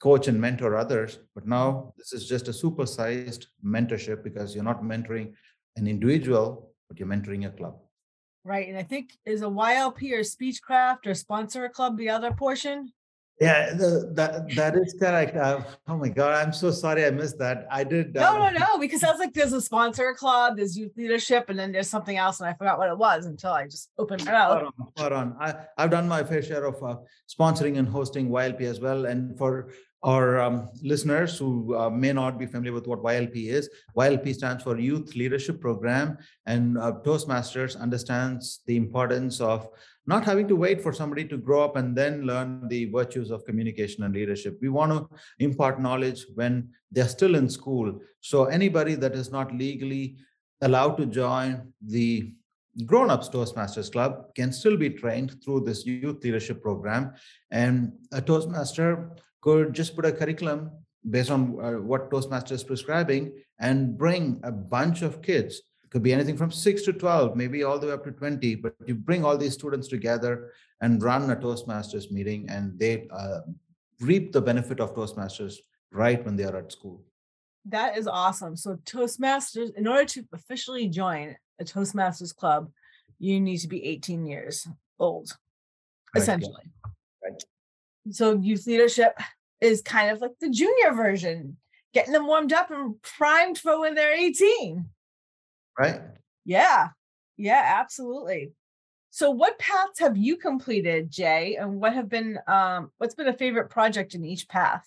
coach 0.00 0.28
and 0.28 0.40
mentor 0.40 0.76
others. 0.76 1.18
But 1.34 1.46
now 1.46 1.92
this 1.96 2.12
is 2.12 2.28
just 2.28 2.48
a 2.48 2.52
supersized 2.52 3.46
mentorship 3.64 4.22
because 4.22 4.54
you're 4.54 4.64
not 4.64 4.82
mentoring 4.82 5.32
an 5.76 5.86
individual, 5.86 6.72
but 6.88 6.98
you're 6.98 7.08
mentoring 7.08 7.46
a 7.46 7.50
club. 7.50 7.76
Right. 8.44 8.68
And 8.68 8.78
I 8.78 8.82
think 8.82 9.12
is 9.24 9.42
a 9.42 9.46
YLP 9.46 10.12
or 10.12 10.20
Speechcraft 10.20 11.06
or 11.06 11.14
sponsor 11.14 11.64
a 11.64 11.70
club 11.70 11.98
the 11.98 12.10
other 12.10 12.32
portion? 12.32 12.92
Yeah, 13.40 13.74
the, 13.74 14.12
that 14.14 14.54
that 14.54 14.76
is 14.76 14.96
correct. 14.98 15.36
Uh, 15.36 15.60
oh 15.88 15.98
my 15.98 16.08
God, 16.08 16.42
I'm 16.42 16.54
so 16.54 16.70
sorry 16.70 17.04
I 17.04 17.10
missed 17.10 17.38
that. 17.38 17.66
I 17.70 17.84
did. 17.84 18.14
No, 18.14 18.38
no, 18.38 18.46
um, 18.46 18.54
no, 18.54 18.78
because 18.78 19.04
I 19.04 19.10
was 19.10 19.18
like, 19.18 19.34
there's 19.34 19.52
a 19.52 19.60
sponsor 19.60 20.14
club, 20.14 20.56
there's 20.56 20.74
youth 20.74 20.92
leadership, 20.96 21.50
and 21.50 21.58
then 21.58 21.70
there's 21.70 21.90
something 21.90 22.16
else, 22.16 22.40
and 22.40 22.48
I 22.48 22.54
forgot 22.54 22.78
what 22.78 22.88
it 22.88 22.96
was 22.96 23.26
until 23.26 23.50
I 23.52 23.64
just 23.66 23.90
opened 23.98 24.22
it 24.22 24.28
up. 24.28 24.62
Hold 24.62 24.62
on, 24.62 24.72
hold 24.96 25.12
on. 25.12 25.36
I, 25.38 25.54
I've 25.76 25.90
done 25.90 26.08
my 26.08 26.24
fair 26.24 26.42
share 26.42 26.64
of 26.64 26.82
uh, 26.82 26.96
sponsoring 27.28 27.76
and 27.78 27.86
hosting 27.86 28.30
YLP 28.30 28.62
as 28.62 28.80
well, 28.80 29.04
and 29.04 29.36
for 29.36 29.68
our 30.06 30.40
um, 30.40 30.68
listeners 30.82 31.36
who 31.36 31.76
uh, 31.76 31.90
may 31.90 32.12
not 32.12 32.38
be 32.38 32.46
familiar 32.46 32.72
with 32.72 32.86
what 32.86 33.02
YLP 33.02 33.48
is, 33.48 33.68
YLP 33.96 34.32
stands 34.34 34.62
for 34.62 34.78
Youth 34.78 35.16
Leadership 35.16 35.60
Program, 35.60 36.16
and 36.46 36.78
uh, 36.78 36.92
Toastmasters 37.04 37.78
understands 37.78 38.60
the 38.66 38.76
importance 38.76 39.40
of 39.40 39.68
not 40.06 40.24
having 40.24 40.46
to 40.46 40.54
wait 40.54 40.80
for 40.80 40.92
somebody 40.92 41.24
to 41.24 41.36
grow 41.36 41.64
up 41.64 41.74
and 41.74 41.96
then 41.96 42.22
learn 42.22 42.68
the 42.68 42.84
virtues 42.84 43.32
of 43.32 43.44
communication 43.44 44.04
and 44.04 44.14
leadership. 44.14 44.56
We 44.62 44.68
want 44.68 44.92
to 44.92 45.08
impart 45.40 45.80
knowledge 45.80 46.24
when 46.36 46.68
they're 46.92 47.08
still 47.08 47.34
in 47.34 47.50
school. 47.50 48.00
So 48.20 48.44
anybody 48.44 48.94
that 48.94 49.16
is 49.16 49.32
not 49.32 49.52
legally 49.52 50.18
allowed 50.60 50.98
to 50.98 51.06
join 51.06 51.72
the 51.84 52.32
grown-ups 52.84 53.30
toastmasters 53.30 53.90
club 53.90 54.34
can 54.34 54.52
still 54.52 54.76
be 54.76 54.90
trained 54.90 55.42
through 55.42 55.60
this 55.60 55.86
youth 55.86 56.22
leadership 56.22 56.62
program 56.62 57.12
and 57.50 57.90
a 58.12 58.20
toastmaster 58.20 59.10
could 59.46 59.72
just 59.72 59.94
put 59.94 60.04
a 60.04 60.10
curriculum 60.10 60.72
based 61.08 61.30
on 61.30 61.40
uh, 61.62 61.80
what 61.90 62.10
Toastmasters 62.10 62.58
is 62.58 62.64
prescribing 62.64 63.32
and 63.60 63.96
bring 63.96 64.40
a 64.42 64.50
bunch 64.50 65.02
of 65.02 65.22
kids. 65.22 65.62
It 65.84 65.90
could 65.90 66.02
be 66.02 66.12
anything 66.12 66.36
from 66.36 66.50
six 66.50 66.82
to 66.82 66.92
12, 66.92 67.36
maybe 67.36 67.62
all 67.62 67.78
the 67.78 67.86
way 67.86 67.92
up 67.92 68.02
to 68.04 68.10
20, 68.10 68.56
but 68.56 68.74
you 68.86 68.96
bring 68.96 69.24
all 69.24 69.38
these 69.38 69.54
students 69.54 69.86
together 69.86 70.50
and 70.80 71.00
run 71.00 71.30
a 71.30 71.36
Toastmasters 71.36 72.10
meeting 72.10 72.48
and 72.50 72.76
they 72.76 73.06
uh, 73.12 73.42
reap 74.00 74.32
the 74.32 74.40
benefit 74.40 74.80
of 74.80 74.96
Toastmasters 74.96 75.54
right 75.92 76.24
when 76.24 76.34
they 76.34 76.44
are 76.44 76.56
at 76.56 76.72
school. 76.72 77.04
That 77.66 77.96
is 77.96 78.08
awesome. 78.08 78.56
So, 78.56 78.78
Toastmasters, 78.84 79.76
in 79.76 79.86
order 79.86 80.06
to 80.06 80.24
officially 80.32 80.88
join 80.88 81.36
a 81.60 81.64
Toastmasters 81.64 82.34
club, 82.34 82.68
you 83.20 83.40
need 83.40 83.58
to 83.58 83.68
be 83.68 83.84
18 83.84 84.26
years 84.26 84.66
old, 84.98 85.30
right. 86.14 86.22
essentially. 86.22 86.64
Right. 87.22 87.42
So, 88.10 88.38
youth 88.38 88.66
leadership 88.66 89.18
is 89.60 89.82
kind 89.82 90.10
of 90.10 90.20
like 90.20 90.32
the 90.40 90.50
junior 90.50 90.92
version, 90.92 91.56
getting 91.94 92.12
them 92.12 92.26
warmed 92.26 92.52
up 92.52 92.70
and 92.70 93.00
primed 93.02 93.58
for 93.58 93.80
when 93.80 93.94
they're 93.94 94.14
18. 94.14 94.86
Right. 95.78 96.00
Yeah. 96.44 96.88
Yeah, 97.36 97.62
absolutely. 97.80 98.52
So 99.10 99.30
what 99.30 99.58
paths 99.58 99.98
have 100.00 100.16
you 100.16 100.36
completed, 100.36 101.10
Jay? 101.10 101.56
And 101.56 101.80
what 101.80 101.94
have 101.94 102.08
been 102.08 102.38
um 102.46 102.90
what's 102.98 103.14
been 103.14 103.28
a 103.28 103.32
favorite 103.32 103.70
project 103.70 104.14
in 104.14 104.24
each 104.26 104.46
path? 104.46 104.86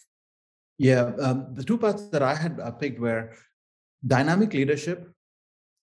Yeah, 0.78 1.12
um, 1.20 1.48
the 1.56 1.64
two 1.64 1.80
paths 1.80 2.08
that 2.10 2.22
I 2.22 2.36
had 2.36 2.60
uh, 2.60 2.70
picked 2.70 3.00
were 3.00 3.34
dynamic 4.06 4.54
leadership 4.54 5.12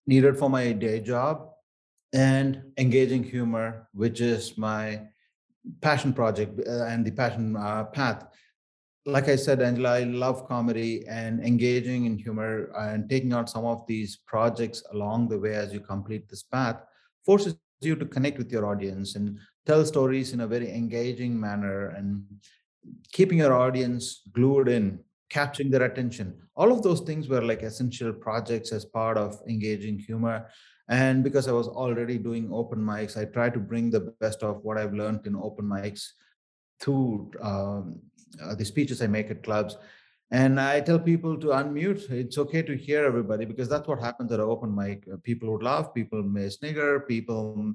needed 0.07 0.39
for 0.39 0.49
my 0.49 0.73
day 0.73 1.01
job 1.01 1.51
and 2.13 2.63
engaging 2.79 3.25
humor, 3.25 3.89
which 3.93 4.21
is 4.21 4.57
my 4.57 5.03
passion 5.81 6.13
project 6.13 6.61
uh, 6.67 6.85
and 6.85 7.05
the 7.05 7.11
passion 7.11 7.57
uh, 7.57 7.85
path 7.85 8.27
like 9.07 9.29
I 9.29 9.37
said, 9.37 9.63
Angela, 9.63 10.01
I 10.01 10.03
love 10.03 10.49
comedy 10.49 11.05
and 11.09 11.41
engaging 11.41 12.07
in 12.07 12.19
humor 12.19 12.73
and 12.77 13.09
taking 13.09 13.33
on 13.33 13.47
some 13.47 13.65
of 13.65 13.87
these 13.87 14.17
projects 14.27 14.83
along 14.93 15.29
the 15.29 15.39
way 15.39 15.55
as 15.55 15.73
you 15.73 15.79
complete 15.79 16.29
this 16.29 16.43
path 16.43 16.83
forces 17.25 17.57
you 17.81 17.95
to 17.95 18.07
connect 18.07 18.39
with 18.39 18.51
your 18.51 18.67
audience 18.67 19.15
and 19.15 19.39
tell 19.65 19.85
stories 19.85 20.33
in 20.33 20.41
a 20.41 20.47
very 20.47 20.73
engaging 20.73 21.39
manner 21.39 21.91
and 21.91 22.25
keeping 23.13 23.39
your 23.39 23.53
audience 23.53 24.23
glued 24.33 24.69
in, 24.69 24.99
capturing 25.31 25.71
their 25.71 25.85
attention. 25.85 26.35
All 26.57 26.73
of 26.73 26.83
those 26.83 27.01
things 27.01 27.29
were 27.29 27.43
like 27.43 27.63
essential 27.63 28.13
projects 28.13 28.73
as 28.73 28.85
part 28.85 29.19
of 29.19 29.41
engaging 29.49 29.99
humor. 29.99 30.49
And 30.89 31.25
because 31.25 31.49
I 31.49 31.53
was 31.53 31.69
already 31.69 32.19
doing 32.19 32.51
open 32.53 32.79
mics, 32.79 33.17
I 33.17 33.25
try 33.25 33.51
to 33.51 33.59
bring 33.59 33.91
the 33.91 34.15
best 34.21 34.43
of 34.43 34.63
what 34.63 34.79
I've 34.79 34.95
learned 34.95 35.27
in 35.27 35.35
open 35.35 35.65
mics 35.65 36.11
to 36.81 37.31
um, 37.43 38.01
uh, 38.43 38.55
the 38.55 38.65
speeches 38.65 39.03
I 39.03 39.07
make 39.07 39.31
at 39.31 39.43
clubs. 39.43 39.77
And 40.31 40.61
I 40.61 40.81
tell 40.81 40.99
people 40.99 41.39
to 41.39 41.49
unmute. 41.49 42.11
It's 42.11 42.39
okay 42.39 42.63
to 42.63 42.77
hear 42.77 43.05
everybody 43.05 43.45
because 43.45 43.69
that's 43.69 43.87
what 43.87 44.01
happens 44.01 44.33
at 44.33 44.41
an 44.41 44.47
open 44.47 44.75
mic. 44.75 45.07
Uh, 45.13 45.17
people 45.23 45.51
would 45.53 45.63
laugh, 45.63 45.95
people 45.95 46.23
may 46.23 46.49
snigger, 46.49 47.01
people, 47.01 47.75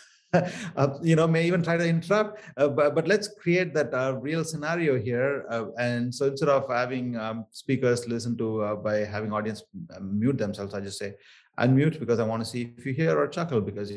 uh, 0.32 0.98
you 1.02 1.16
know, 1.16 1.26
may 1.26 1.44
even 1.44 1.60
try 1.60 1.76
to 1.76 1.86
interrupt. 1.86 2.40
Uh, 2.56 2.68
but, 2.68 2.94
but 2.94 3.08
let's 3.08 3.28
create 3.40 3.74
that 3.74 3.92
uh, 3.92 4.16
real 4.20 4.44
scenario 4.44 4.96
here. 4.96 5.44
Uh, 5.50 5.66
and 5.76 6.14
so 6.14 6.26
instead 6.26 6.48
of 6.48 6.68
having 6.68 7.16
um, 7.16 7.46
speakers 7.50 8.06
listen 8.06 8.36
to 8.38 8.80
by 8.82 8.98
having 8.98 9.32
audience 9.32 9.64
mute 10.00 10.38
themselves, 10.38 10.74
I 10.74 10.80
just 10.80 10.98
say 10.98 11.14
unmute 11.58 11.98
because 11.98 12.18
I 12.20 12.24
want 12.24 12.42
to 12.42 12.48
see 12.48 12.74
if 12.76 12.86
you 12.86 12.92
hear 12.92 13.18
or 13.18 13.28
chuckle 13.28 13.60
because 13.60 13.90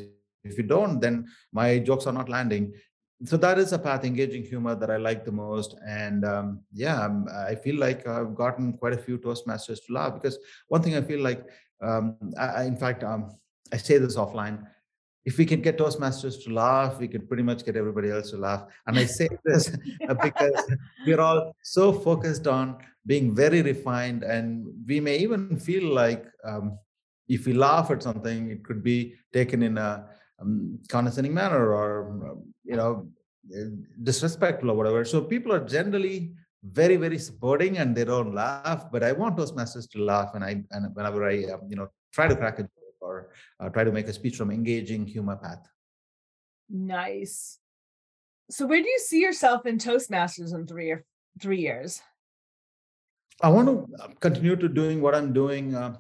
if 0.44 0.58
you 0.58 0.64
don't, 0.64 1.00
then 1.00 1.28
my 1.52 1.80
jokes 1.80 2.08
are 2.08 2.14
not 2.14 2.30
landing. 2.30 2.74
So 3.24 3.38
that 3.38 3.60
is 3.60 3.72
a 3.72 3.78
path 3.78 4.04
engaging 4.04 4.44
humor 4.44 4.74
that 4.74 4.90
i 4.90 4.98
like 4.98 5.26
the 5.26 5.32
most. 5.32 5.76
And 5.88 6.26
um, 6.26 6.62
yeah 6.74 7.06
I'm, 7.06 7.28
i 7.30 7.56
feel 7.56 7.76
like 7.76 8.08
i've 8.08 8.36
gotten 8.36 8.74
quite 8.74 8.94
a 8.94 8.98
few 8.98 9.18
toastmasters 9.18 9.86
to 9.86 9.94
laugh 9.94 10.14
because 10.16 10.40
one 10.68 10.82
thing 10.82 10.96
i 10.96 11.02
feel 11.02 11.22
like 11.22 11.46
um, 11.82 12.18
I, 12.40 12.64
in 12.64 12.76
fact 12.76 13.04
um, 13.04 13.32
i 13.72 13.78
say 13.78 13.98
this 13.98 14.18
offline. 14.18 14.66
If 15.24 15.38
we 15.38 15.46
can 15.46 15.62
get 15.62 15.78
toastmasters 15.78 16.44
to 16.44 16.54
laugh 16.54 17.00
we 17.00 17.08
could 17.08 17.28
pretty 17.28 17.44
much 17.44 17.64
get 17.64 17.76
everybody 17.76 18.10
else 18.10 18.32
to 18.32 18.38
laugh. 18.38 18.66
And 18.88 18.98
i 18.98 19.06
say 19.06 19.30
this 19.46 19.70
because 20.24 20.64
we're 21.06 21.22
all 21.22 21.56
so 21.62 21.94
focused 21.94 22.48
on 22.48 22.78
being 23.06 23.36
very 23.36 23.62
refined 23.62 24.24
and 24.24 24.68
we 24.88 25.00
may 25.00 25.18
even 25.18 25.58
feel 25.58 25.94
like 25.94 26.26
um, 26.44 26.78
if 27.36 27.46
we 27.48 27.54
laugh 27.54 27.92
at 27.94 28.04
something 28.08 28.52
it 28.56 28.64
could 28.68 28.82
be 28.92 28.98
taken 29.34 29.64
in 29.70 29.78
a 29.78 29.92
um, 30.42 30.80
condescending 30.90 31.34
manner 31.34 31.64
or 31.80 32.38
you 32.72 32.78
know 32.80 33.08
eh, 33.56 33.70
disrespectful 34.04 34.72
or 34.72 34.76
whatever. 34.76 35.04
So 35.06 35.22
people 35.22 35.52
are 35.54 35.64
generally 35.78 36.34
very 36.64 36.96
very 36.96 37.18
supporting 37.18 37.78
and 37.80 37.96
they 37.96 38.06
don't 38.06 38.36
laugh 38.36 38.86
but 38.92 39.02
i 39.02 39.12
want 39.12 39.36
toastmasters 39.36 39.90
to 39.90 39.98
laugh 40.04 40.36
and 40.36 40.44
i 40.44 40.64
and 40.70 40.96
whenever 40.96 41.28
i 41.28 41.44
um, 41.46 41.62
you 41.68 41.76
know 41.76 41.88
try 42.14 42.28
to 42.28 42.36
crack 42.36 42.60
a 42.60 42.64
joke 42.64 43.00
or 43.02 43.32
uh, 43.60 43.70
try 43.70 43.84
to 43.84 43.92
make 43.92 44.08
a 44.08 44.14
speech 44.14 44.36
from 44.36 44.52
engaging 44.52 45.08
humor 45.08 45.38
path. 45.38 45.68
Nice. 46.70 47.58
So 48.50 48.68
where 48.68 48.82
do 48.82 48.88
you 48.88 49.00
see 49.00 49.22
yourself 49.22 49.66
in 49.66 49.78
toastmasters 49.78 50.54
in 50.54 50.68
three 50.68 50.92
or 50.92 51.06
three 51.42 51.60
years? 51.60 52.02
I 53.42 53.50
want 53.50 53.68
to 53.70 54.04
uh, 54.04 54.10
continue 54.20 54.56
to 54.56 54.68
doing 54.68 55.02
what 55.02 55.16
i'm 55.16 55.34
doing 55.34 55.74
uh, 55.74 55.96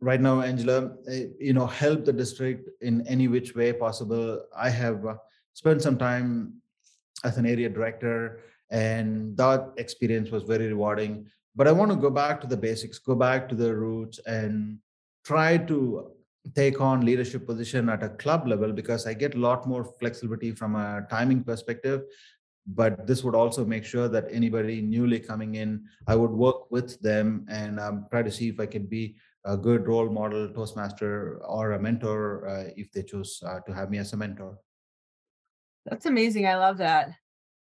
right 0.00 0.20
now 0.20 0.40
angela 0.40 0.92
eh, 1.08 1.26
you 1.40 1.52
know 1.52 1.66
help 1.66 2.04
the 2.04 2.12
district 2.12 2.70
in 2.80 3.06
any 3.06 3.28
which 3.28 3.54
way 3.54 3.72
possible. 3.72 4.44
I 4.56 4.70
have 4.70 5.04
uh, 5.04 5.16
spent 5.54 5.82
some 5.82 5.98
time 5.98 6.54
as 7.24 7.36
an 7.36 7.46
area 7.46 7.68
director 7.68 8.40
and 8.70 9.36
that 9.36 9.72
experience 9.76 10.30
was 10.30 10.44
very 10.44 10.68
rewarding. 10.68 11.26
But 11.56 11.66
i 11.66 11.72
want 11.72 11.90
to 11.90 11.96
go 11.96 12.10
back 12.10 12.40
to 12.42 12.46
the 12.46 12.56
basics 12.56 12.98
go 12.98 13.16
back 13.16 13.48
to 13.48 13.56
the 13.56 13.74
roots 13.74 14.20
and 14.26 14.78
try 15.24 15.56
to 15.56 16.12
take 16.54 16.80
on 16.80 17.04
leadership 17.04 17.46
position 17.46 17.88
at 17.88 18.02
a 18.02 18.08
club 18.10 18.46
level 18.46 18.72
because 18.72 19.06
i 19.06 19.12
get 19.12 19.34
a 19.34 19.38
lot 19.38 19.66
more 19.66 19.84
flexibility 19.98 20.52
from 20.52 20.76
a 20.76 21.06
timing 21.10 21.42
perspective. 21.42 22.02
But 22.70 23.06
this 23.06 23.24
would 23.24 23.34
also 23.34 23.64
make 23.64 23.84
sure 23.84 24.08
that 24.08 24.26
anybody 24.30 24.80
newly 24.82 25.18
coming 25.18 25.56
in 25.56 25.84
i 26.06 26.14
would 26.14 26.30
work 26.30 26.70
with 26.70 27.00
them 27.00 27.46
and 27.48 27.80
um, 27.80 28.06
try 28.10 28.22
to 28.22 28.30
see 28.30 28.48
if 28.48 28.60
i 28.60 28.66
can 28.66 28.86
be 28.86 29.16
a 29.44 29.56
good 29.56 29.86
role 29.86 30.10
model 30.10 30.48
toastmaster 30.52 31.40
or 31.44 31.72
a 31.72 31.80
mentor 31.80 32.46
uh, 32.48 32.64
if 32.76 32.92
they 32.92 33.02
choose 33.02 33.42
uh, 33.46 33.60
to 33.66 33.72
have 33.72 33.90
me 33.90 33.98
as 33.98 34.12
a 34.12 34.16
mentor. 34.16 34.58
That's 35.86 36.06
amazing 36.06 36.46
i 36.46 36.56
love 36.56 36.78
that. 36.78 37.10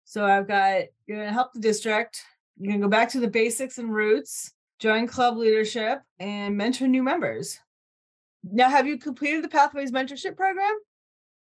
So 0.05 0.25
i've 0.25 0.47
got 0.47 0.83
you're 1.05 1.17
going 1.17 1.29
to 1.29 1.33
help 1.33 1.53
the 1.53 1.59
district 1.59 2.21
you're 2.57 2.71
going 2.71 2.81
to 2.81 2.87
go 2.87 2.89
back 2.89 3.09
to 3.09 3.19
the 3.19 3.27
basics 3.27 3.77
and 3.77 3.93
roots 3.93 4.51
join 4.79 5.07
club 5.07 5.37
leadership 5.37 6.01
and 6.19 6.55
mentor 6.55 6.87
new 6.87 7.03
members. 7.03 7.59
Now 8.43 8.69
have 8.69 8.87
you 8.87 8.97
completed 8.97 9.43
the 9.43 9.49
pathways 9.49 9.91
mentorship 9.91 10.37
program? 10.37 10.75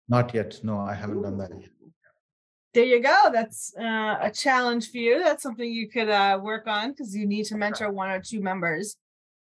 Not 0.10 0.34
yet 0.34 0.60
no 0.64 0.80
i 0.80 0.94
haven't 0.94 1.22
done 1.22 1.38
that 1.38 1.52
yet. 1.60 1.70
There 2.74 2.86
you 2.86 3.02
go 3.02 3.30
that's 3.34 3.74
uh, 3.78 4.18
a 4.22 4.32
challenge 4.32 4.92
for 4.92 4.98
you 4.98 5.24
that's 5.24 5.44
something 5.44 5.72
you 5.72 5.90
could 5.90 6.10
uh, 6.10 6.40
work 6.42 6.68
on 6.68 6.92
because 6.92 7.16
you 7.16 7.26
need 7.26 7.46
to 7.46 7.56
mentor 7.56 7.92
one 7.92 8.12
or 8.12 8.22
two 8.22 8.42
members 8.42 8.98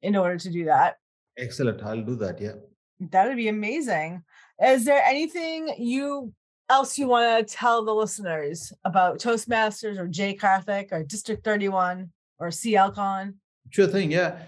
in 0.03 0.16
order 0.16 0.38
to 0.38 0.51
do 0.51 0.64
that. 0.66 0.96
Excellent. 1.36 1.82
I'll 1.82 2.03
do 2.03 2.16
that. 2.16 2.40
Yeah. 2.40 2.55
That 3.01 3.28
would 3.28 3.36
be 3.36 3.49
amazing. 3.49 4.22
Is 4.62 4.84
there 4.84 5.03
anything 5.05 5.74
you 5.78 6.32
else 6.68 6.99
you 6.99 7.07
want 7.07 7.49
to 7.49 7.55
tell 7.55 7.84
the 7.84 7.94
listeners 7.94 8.72
about 8.84 9.18
Toastmasters 9.18 9.99
or 9.99 10.07
Jay 10.07 10.34
Karthik 10.34 10.92
or 10.92 11.03
District 11.03 11.44
31 11.44 12.11
or 12.38 12.49
CLCon? 12.49 13.34
Sure 13.70 13.86
thing. 13.86 14.11
Yeah. 14.11 14.38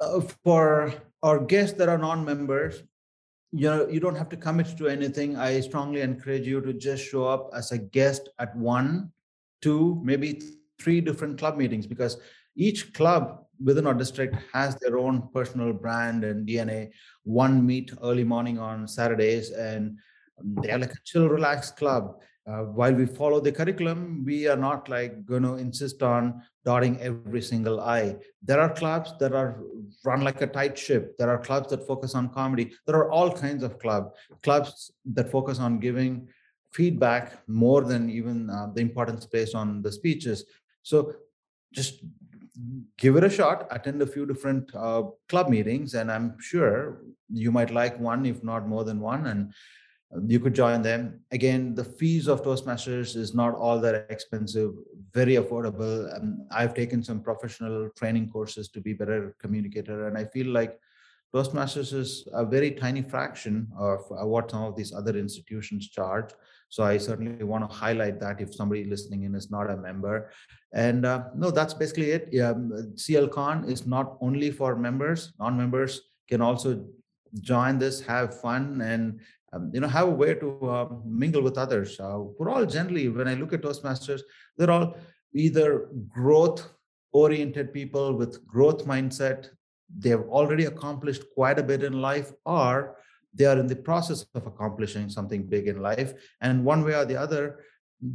Uh, 0.00 0.20
for 0.42 0.92
our 1.22 1.38
guests 1.38 1.78
that 1.78 1.88
are 1.88 1.98
non-members, 1.98 2.82
you 3.52 3.70
know, 3.70 3.88
you 3.88 4.00
don't 4.00 4.16
have 4.16 4.28
to 4.30 4.36
commit 4.36 4.76
to 4.76 4.88
anything. 4.88 5.36
I 5.36 5.60
strongly 5.60 6.00
encourage 6.00 6.46
you 6.46 6.60
to 6.60 6.72
just 6.72 7.04
show 7.04 7.24
up 7.24 7.50
as 7.54 7.70
a 7.70 7.78
guest 7.78 8.28
at 8.40 8.54
one, 8.56 9.12
two, 9.62 10.00
maybe 10.02 10.42
three 10.80 11.00
different 11.00 11.38
club 11.38 11.56
meetings 11.56 11.86
because 11.86 12.18
each 12.56 12.92
club 12.92 13.44
within 13.64 13.86
our 13.86 13.94
district 13.94 14.36
has 14.52 14.76
their 14.76 14.98
own 14.98 15.28
personal 15.32 15.72
brand 15.72 16.22
and 16.22 16.46
DNA. 16.46 16.90
One 17.24 17.66
meet 17.66 17.92
early 18.02 18.24
morning 18.24 18.58
on 18.58 18.86
Saturdays, 18.86 19.50
and 19.50 19.98
they 20.62 20.70
are 20.70 20.78
like 20.78 20.92
a 20.92 21.04
chill, 21.04 21.28
relaxed 21.28 21.76
club. 21.76 22.20
Uh, 22.46 22.64
while 22.78 22.92
we 22.92 23.06
follow 23.06 23.40
the 23.40 23.50
curriculum, 23.50 24.22
we 24.22 24.46
are 24.46 24.56
not 24.56 24.90
like 24.90 25.24
going 25.24 25.42
to 25.42 25.54
insist 25.54 26.02
on 26.02 26.42
dotting 26.62 27.00
every 27.00 27.40
single 27.40 27.80
I. 27.80 28.16
There 28.42 28.60
are 28.60 28.68
clubs 28.68 29.14
that 29.18 29.32
are 29.32 29.62
run 30.04 30.20
like 30.20 30.42
a 30.42 30.46
tight 30.46 30.76
ship. 30.76 31.16
There 31.16 31.30
are 31.30 31.38
clubs 31.38 31.70
that 31.70 31.86
focus 31.86 32.14
on 32.14 32.28
comedy. 32.28 32.72
There 32.86 32.96
are 32.96 33.10
all 33.10 33.32
kinds 33.32 33.62
of 33.62 33.78
club 33.78 34.12
clubs 34.42 34.90
that 35.14 35.30
focus 35.30 35.58
on 35.58 35.78
giving 35.78 36.28
feedback 36.72 37.38
more 37.48 37.80
than 37.80 38.10
even 38.10 38.50
uh, 38.50 38.66
the 38.74 38.82
importance 38.82 39.24
placed 39.24 39.54
on 39.54 39.80
the 39.80 39.90
speeches. 39.90 40.44
So 40.82 41.14
just 41.72 42.04
give 42.98 43.16
it 43.16 43.24
a 43.24 43.30
shot 43.30 43.66
attend 43.70 44.00
a 44.00 44.06
few 44.06 44.26
different 44.26 44.70
uh, 44.74 45.02
club 45.28 45.48
meetings 45.48 45.94
and 45.94 46.10
i'm 46.10 46.36
sure 46.40 47.02
you 47.28 47.50
might 47.50 47.70
like 47.70 47.98
one 47.98 48.24
if 48.24 48.44
not 48.44 48.68
more 48.68 48.84
than 48.84 49.00
one 49.00 49.26
and 49.26 49.52
you 50.26 50.40
could 50.40 50.54
join 50.54 50.82
them. 50.82 51.20
Again, 51.30 51.74
the 51.74 51.84
fees 51.84 52.28
of 52.28 52.42
Toastmasters 52.42 53.16
is 53.16 53.34
not 53.34 53.54
all 53.54 53.80
that 53.80 54.06
expensive, 54.10 54.72
very 55.12 55.34
affordable. 55.34 56.14
Um, 56.16 56.46
I've 56.50 56.74
taken 56.74 57.02
some 57.02 57.20
professional 57.20 57.90
training 57.96 58.30
courses 58.30 58.68
to 58.70 58.80
be 58.80 58.92
better 58.92 59.34
communicator, 59.40 60.06
and 60.06 60.16
I 60.16 60.24
feel 60.24 60.46
like 60.48 60.78
Toastmasters 61.34 61.92
is 61.92 62.28
a 62.32 62.44
very 62.44 62.70
tiny 62.70 63.02
fraction 63.02 63.68
of 63.76 64.00
uh, 64.12 64.26
what 64.26 64.50
some 64.50 64.62
of 64.62 64.76
these 64.76 64.94
other 64.94 65.16
institutions 65.16 65.88
charge. 65.88 66.30
So 66.74 66.82
I 66.82 66.98
certainly 66.98 67.44
want 67.44 67.62
to 67.68 67.72
highlight 67.72 68.18
that 68.18 68.40
if 68.40 68.52
somebody 68.52 68.82
listening 68.82 69.22
in 69.22 69.36
is 69.36 69.48
not 69.48 69.70
a 69.70 69.76
member. 69.76 70.32
And 70.72 71.06
uh, 71.06 71.26
no, 71.36 71.52
that's 71.52 71.72
basically 71.72 72.10
it. 72.10 72.24
Um, 72.40 72.72
CLCon 72.96 73.68
is 73.68 73.86
not 73.86 74.16
only 74.20 74.50
for 74.50 74.74
members, 74.74 75.34
non-members 75.38 76.00
can 76.28 76.40
also 76.40 76.84
join 77.40 77.78
this, 77.78 78.00
have 78.00 78.40
fun, 78.40 78.80
and 78.80 79.20
um, 79.52 79.70
you 79.72 79.78
know 79.78 79.86
have 79.86 80.08
a 80.08 80.16
way 80.22 80.34
to 80.34 80.48
uh, 80.68 80.88
mingle 81.06 81.42
with 81.42 81.58
others. 81.58 82.00
Uh, 82.00 82.18
we're 82.38 82.50
all 82.50 82.66
generally, 82.66 83.08
when 83.08 83.28
I 83.28 83.34
look 83.34 83.52
at 83.52 83.62
Toastmasters, 83.62 84.22
they're 84.56 84.72
all 84.72 84.96
either 85.32 85.90
growth 86.08 86.68
oriented 87.12 87.72
people 87.72 88.14
with 88.14 88.44
growth 88.44 88.84
mindset 88.84 89.50
they've 89.98 90.28
already 90.38 90.64
accomplished 90.64 91.22
quite 91.34 91.58
a 91.58 91.62
bit 91.62 91.84
in 91.84 92.00
life 92.00 92.32
or 92.44 92.96
they 93.34 93.46
are 93.46 93.58
in 93.58 93.66
the 93.66 93.76
process 93.76 94.24
of 94.34 94.46
accomplishing 94.46 95.08
something 95.08 95.42
big 95.44 95.66
in 95.68 95.82
life. 95.82 96.14
And 96.40 96.64
one 96.64 96.84
way 96.84 96.94
or 96.94 97.04
the 97.04 97.16
other 97.16 97.60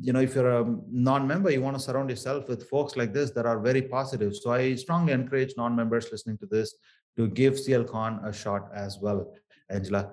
you 0.01 0.13
know 0.13 0.19
if 0.19 0.35
you're 0.35 0.61
a 0.61 0.75
non-member 0.91 1.49
you 1.49 1.61
want 1.61 1.75
to 1.75 1.81
surround 1.81 2.09
yourself 2.09 2.47
with 2.47 2.69
folks 2.69 2.95
like 2.95 3.11
this 3.13 3.31
that 3.31 3.45
are 3.45 3.59
very 3.59 3.81
positive. 3.81 4.35
So 4.35 4.51
i 4.51 4.75
strongly 4.75 5.13
encourage 5.13 5.53
non-members 5.57 6.09
listening 6.11 6.37
to 6.39 6.45
this 6.45 6.75
to 7.17 7.27
give 7.27 7.53
clcon 7.53 8.25
a 8.27 8.31
shot 8.31 8.69
as 8.73 8.99
well 9.01 9.33
angela. 9.69 10.11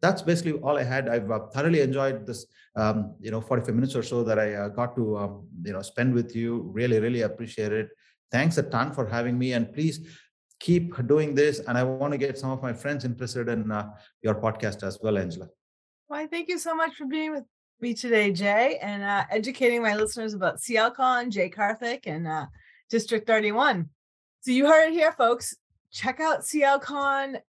That's 0.00 0.22
basically 0.22 0.52
all 0.60 0.78
i 0.78 0.82
had. 0.82 1.08
I've 1.08 1.30
uh, 1.30 1.40
thoroughly 1.52 1.80
enjoyed 1.80 2.26
this 2.26 2.46
um, 2.76 3.14
you 3.20 3.30
know 3.30 3.40
45 3.40 3.74
minutes 3.74 3.96
or 3.96 4.02
so 4.02 4.22
that 4.24 4.38
i 4.38 4.54
uh, 4.54 4.68
got 4.68 4.94
to 4.96 5.16
um, 5.18 5.48
you 5.64 5.72
know 5.72 5.82
spend 5.82 6.14
with 6.14 6.34
you. 6.36 6.70
Really 6.72 7.00
really 7.00 7.22
appreciate 7.22 7.72
it. 7.72 7.88
Thanks 8.30 8.58
a 8.58 8.62
ton 8.62 8.92
for 8.92 9.06
having 9.06 9.36
me. 9.38 9.52
And 9.54 9.72
please 9.72 10.06
keep 10.60 10.94
doing 11.06 11.34
this. 11.34 11.60
And 11.60 11.76
I 11.76 11.82
want 11.82 12.12
to 12.12 12.18
get 12.18 12.38
some 12.38 12.50
of 12.50 12.62
my 12.62 12.72
friends 12.72 13.04
interested 13.04 13.48
in 13.48 13.70
uh, 13.70 13.90
your 14.22 14.34
podcast 14.34 14.82
as 14.82 14.98
well, 15.02 15.18
Angela. 15.18 15.48
Why, 16.06 16.26
thank 16.26 16.48
you 16.48 16.58
so 16.58 16.74
much 16.74 16.94
for 16.94 17.06
being 17.06 17.32
with 17.32 17.44
me 17.80 17.94
today, 17.94 18.30
Jay, 18.30 18.78
and 18.82 19.02
uh, 19.02 19.24
educating 19.30 19.82
my 19.82 19.96
listeners 19.96 20.34
about 20.34 20.58
CLCon, 20.58 21.30
Jay 21.30 21.48
Karthik, 21.48 22.00
and 22.06 22.28
uh, 22.28 22.46
District 22.90 23.26
31. 23.26 23.88
So 24.42 24.50
you 24.50 24.66
heard 24.66 24.88
it 24.88 24.92
here, 24.92 25.12
folks. 25.12 25.56
Check 25.92 26.20
out 26.20 26.40
CLCon. 26.40 27.40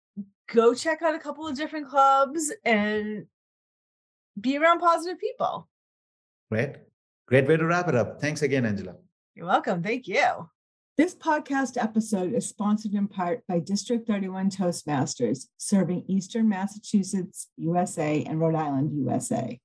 Go 0.48 0.74
check 0.74 1.02
out 1.02 1.16
a 1.16 1.20
couple 1.20 1.48
of 1.48 1.56
different 1.56 1.90
clubs 1.90 2.52
and 2.66 3.26
be 4.40 4.58
around 4.58 4.80
positive 4.80 5.20
people. 5.20 5.68
Great. 6.50 6.76
Great 7.28 7.48
way 7.48 7.58
to 7.58 7.66
wrap 7.66 7.88
it 7.88 7.96
up. 7.96 8.20
Thanks 8.20 8.42
again, 8.42 8.66
Angela. 8.66 8.96
You're 9.36 9.48
welcome. 9.48 9.82
Thank 9.82 10.08
you. 10.08 10.50
This 10.98 11.16
podcast 11.16 11.82
episode 11.82 12.34
is 12.34 12.50
sponsored 12.50 12.94
in 12.94 13.08
part 13.08 13.48
by 13.48 13.60
District 13.60 14.06
31 14.06 14.50
Toastmasters, 14.50 15.46
serving 15.56 16.04
Eastern 16.10 16.50
Massachusetts, 16.50 17.48
USA, 17.56 18.26
and 18.26 18.42
Rhode 18.42 18.56
Island, 18.56 18.92
USA. 18.94 19.58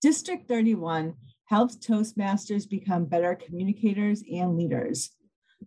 District 0.00 0.46
31 0.46 1.14
helps 1.46 1.76
Toastmasters 1.76 2.70
become 2.70 3.06
better 3.06 3.34
communicators 3.34 4.22
and 4.32 4.56
leaders. 4.56 5.10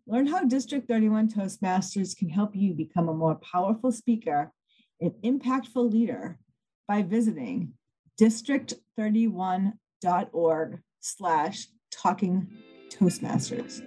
Learn 0.08 0.28
how 0.28 0.46
District 0.46 0.88
31 0.88 1.30
Toastmasters 1.30 2.16
can 2.16 2.30
help 2.30 2.56
you 2.56 2.74
become 2.74 3.10
a 3.10 3.14
more 3.14 3.36
powerful 3.36 3.92
speaker 3.92 4.54
and 5.02 5.12
impactful 5.26 5.92
leader 5.92 6.40
by 6.88 7.02
visiting 7.02 7.74
district31.org 8.20 10.80
slash 11.02 11.68
talking 11.92 12.48
toastmasters. 12.90 13.84